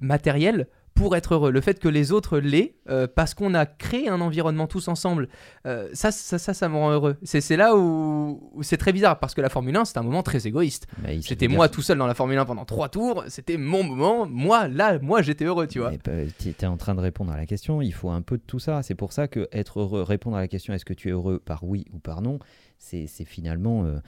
matérielles 0.00 0.68
pour 0.98 1.16
être 1.16 1.34
heureux. 1.34 1.50
Le 1.50 1.60
fait 1.60 1.78
que 1.78 1.88
les 1.88 2.12
autres 2.12 2.38
l'aient, 2.38 2.74
euh, 2.90 3.06
parce 3.06 3.32
qu'on 3.34 3.54
a 3.54 3.64
créé 3.66 4.08
un 4.08 4.20
environnement 4.20 4.66
tous 4.66 4.88
ensemble, 4.88 5.28
euh, 5.66 5.88
ça, 5.92 6.10
ça, 6.10 6.38
ça, 6.38 6.52
ça 6.54 6.68
me 6.68 6.74
rend 6.76 6.90
heureux. 6.90 7.16
C'est 7.22 7.56
là 7.56 7.76
où, 7.76 8.50
où 8.52 8.62
c'est 8.62 8.76
très 8.76 8.92
bizarre, 8.92 9.18
parce 9.18 9.34
que 9.34 9.40
la 9.40 9.48
Formule 9.48 9.76
1, 9.76 9.84
c'est 9.84 9.98
un 9.98 10.02
moment 10.02 10.22
très 10.22 10.46
égoïste. 10.46 10.86
J'étais 11.20 11.46
veut 11.46 11.54
moi 11.54 11.68
dire- 11.68 11.74
tout 11.76 11.82
seul 11.82 11.98
dans 11.98 12.06
la 12.06 12.14
Formule 12.14 12.38
1 12.38 12.44
pendant 12.44 12.64
trois 12.64 12.88
tours, 12.88 13.24
c'était 13.28 13.56
mon 13.56 13.82
moment, 13.84 14.26
moi, 14.26 14.68
là, 14.68 14.98
moi, 14.98 15.22
j'étais 15.22 15.44
heureux, 15.44 15.66
tu 15.68 15.78
vois. 15.78 15.90
Bah, 16.04 16.12
Tu 16.38 16.48
es 16.60 16.66
en 16.66 16.76
train 16.76 16.94
de 16.94 17.00
répondre 17.00 17.32
à 17.32 17.36
la 17.36 17.46
question, 17.46 17.80
il 17.80 17.92
faut 17.94 18.10
un 18.10 18.22
peu 18.22 18.36
de 18.36 18.42
tout 18.46 18.58
ça. 18.58 18.82
C'est 18.82 18.94
pour 18.96 19.12
ça 19.12 19.28
que 19.28 19.48
être 19.52 19.80
heureux, 19.80 20.02
répondre 20.02 20.36
à 20.36 20.40
la 20.40 20.48
question 20.48 20.74
est-ce 20.74 20.84
que 20.84 20.94
tu 20.94 21.08
es 21.08 21.12
heureux 21.12 21.38
par 21.38 21.64
oui 21.64 21.86
ou 21.92 21.98
par 21.98 22.22
non, 22.22 22.38
c'est 22.78 23.06
c'est 23.06 23.24
finalement 23.24 23.84
euh, 23.84 23.98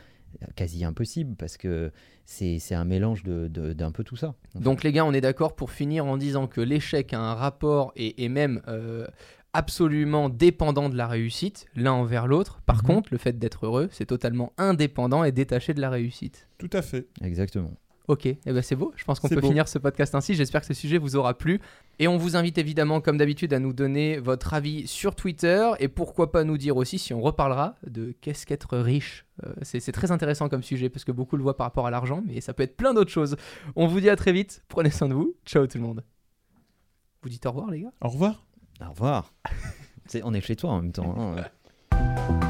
quasi 0.57 0.85
impossible 0.85 1.35
parce 1.37 1.57
que 1.57 1.91
c'est 2.25 2.59
c'est 2.59 2.75
un 2.75 2.85
mélange 2.85 3.23
de- 3.25 3.49
de- 3.49 3.73
d'un 3.73 3.91
peu 3.93 4.05
tout 4.05 4.17
ça. 4.17 4.35
Donc 4.55 4.83
les 4.85 4.93
gars, 4.93 5.05
on 5.05 5.13
est 5.13 5.21
d'accord 5.21 5.55
pour 5.57 5.71
finir 5.71 6.07
en 6.07 6.17
disant 6.17 6.47
que 6.47 6.61
l'échec 6.61 7.13
a 7.13 7.21
un 7.21 7.35
rapport 7.35 7.93
et, 7.97 8.23
et 8.25 8.29
même 8.29 8.63
euh, 8.69 9.07
absolument 9.53 10.29
dépendant 10.29 10.89
de 10.89 10.97
la 10.97 11.07
réussite, 11.09 11.67
l'un 11.75 11.93
envers 11.93 12.27
l'autre. 12.29 12.61
Par 12.67 12.77
Mhm. 12.79 12.83
contre, 12.83 13.09
le 13.13 13.19
fait 13.19 13.39
d'être 13.39 13.67
heureux, 13.67 13.89
c'est 13.91 14.07
totalement 14.07 14.53
indépendant 14.59 15.25
et 15.25 15.33
détaché 15.33 15.75
de 15.75 15.81
la 15.81 15.91
réussite. 15.91 16.49
Tout 16.59 16.71
à 16.73 16.83
fait. 16.83 17.07
Exactement. 17.23 17.73
Ok, 18.11 18.27
eh 18.27 18.39
ben 18.45 18.61
c'est 18.61 18.75
beau. 18.75 18.93
Je 18.97 19.05
pense 19.05 19.21
qu'on 19.21 19.29
peut 19.29 19.37
beau. 19.41 19.47
finir 19.47 19.69
ce 19.69 19.79
podcast 19.79 20.17
ainsi. 20.17 20.35
J'espère 20.35 20.63
que 20.63 20.67
ce 20.67 20.75
sujet 20.75 20.99
vous 20.99 21.15
aura 21.15 21.39
plu. 21.39 21.61
Et 22.01 22.09
on 22.09 22.17
vous 22.17 22.35
invite 22.35 22.59
évidemment, 22.59 23.01
comme 23.01 23.17
d'habitude, 23.19 23.55
à 23.55 23.61
nous 23.61 23.73
donner 23.73 24.19
votre 24.19 24.53
avis 24.53 24.89
sur 24.89 25.15
Twitter. 25.15 25.71
Et 25.79 25.87
pourquoi 25.87 26.33
pas 26.33 26.43
nous 26.43 26.59
dire 26.59 26.77
aussi 26.77 26.99
si 26.99 27.15
on 27.15 27.21
reparlera 27.21 27.77
de 27.87 28.13
qu'est-ce 28.21 28.47
qu'être 28.47 28.77
riche. 28.79 29.27
Euh, 29.47 29.53
c'est 29.63 29.93
très 29.93 30.11
intéressant 30.11 30.49
comme 30.49 30.65
sujet 30.65 30.89
parce 30.89 31.05
que 31.05 31.13
beaucoup 31.13 31.37
le 31.37 31.45
voient 31.45 31.57
par 31.57 31.67
rapport 31.69 31.87
à 31.87 31.93
l'argent, 31.93 32.21
mais 32.27 32.41
ça 32.41 32.53
peut 32.53 32.65
être 32.65 32.77
plein 32.77 32.95
d'autres 32.95 33.13
choses. 33.13 33.37
On 33.77 33.87
vous 33.87 34.01
dit 34.01 34.11
à 34.11 34.17
très 34.17 34.33
vite. 34.33 34.65
Prenez 34.67 34.91
soin 34.91 35.09
de 35.09 35.15
vous. 35.15 35.37
Ciao 35.47 35.69
tout 35.69 35.79
le 35.79 35.85
monde. 35.85 36.03
Vous 37.23 37.29
dites 37.29 37.47
au 37.47 37.51
revoir, 37.51 37.71
les 37.71 37.83
gars 37.83 37.93
Au 38.01 38.09
revoir. 38.09 38.45
Au 38.85 38.91
revoir. 38.91 39.33
On 40.25 40.35
est 40.35 40.41
chez 40.41 40.57
toi 40.57 40.71
en 40.71 40.83
même 40.83 40.91
temps. 40.91 41.37
hein. 41.39 42.41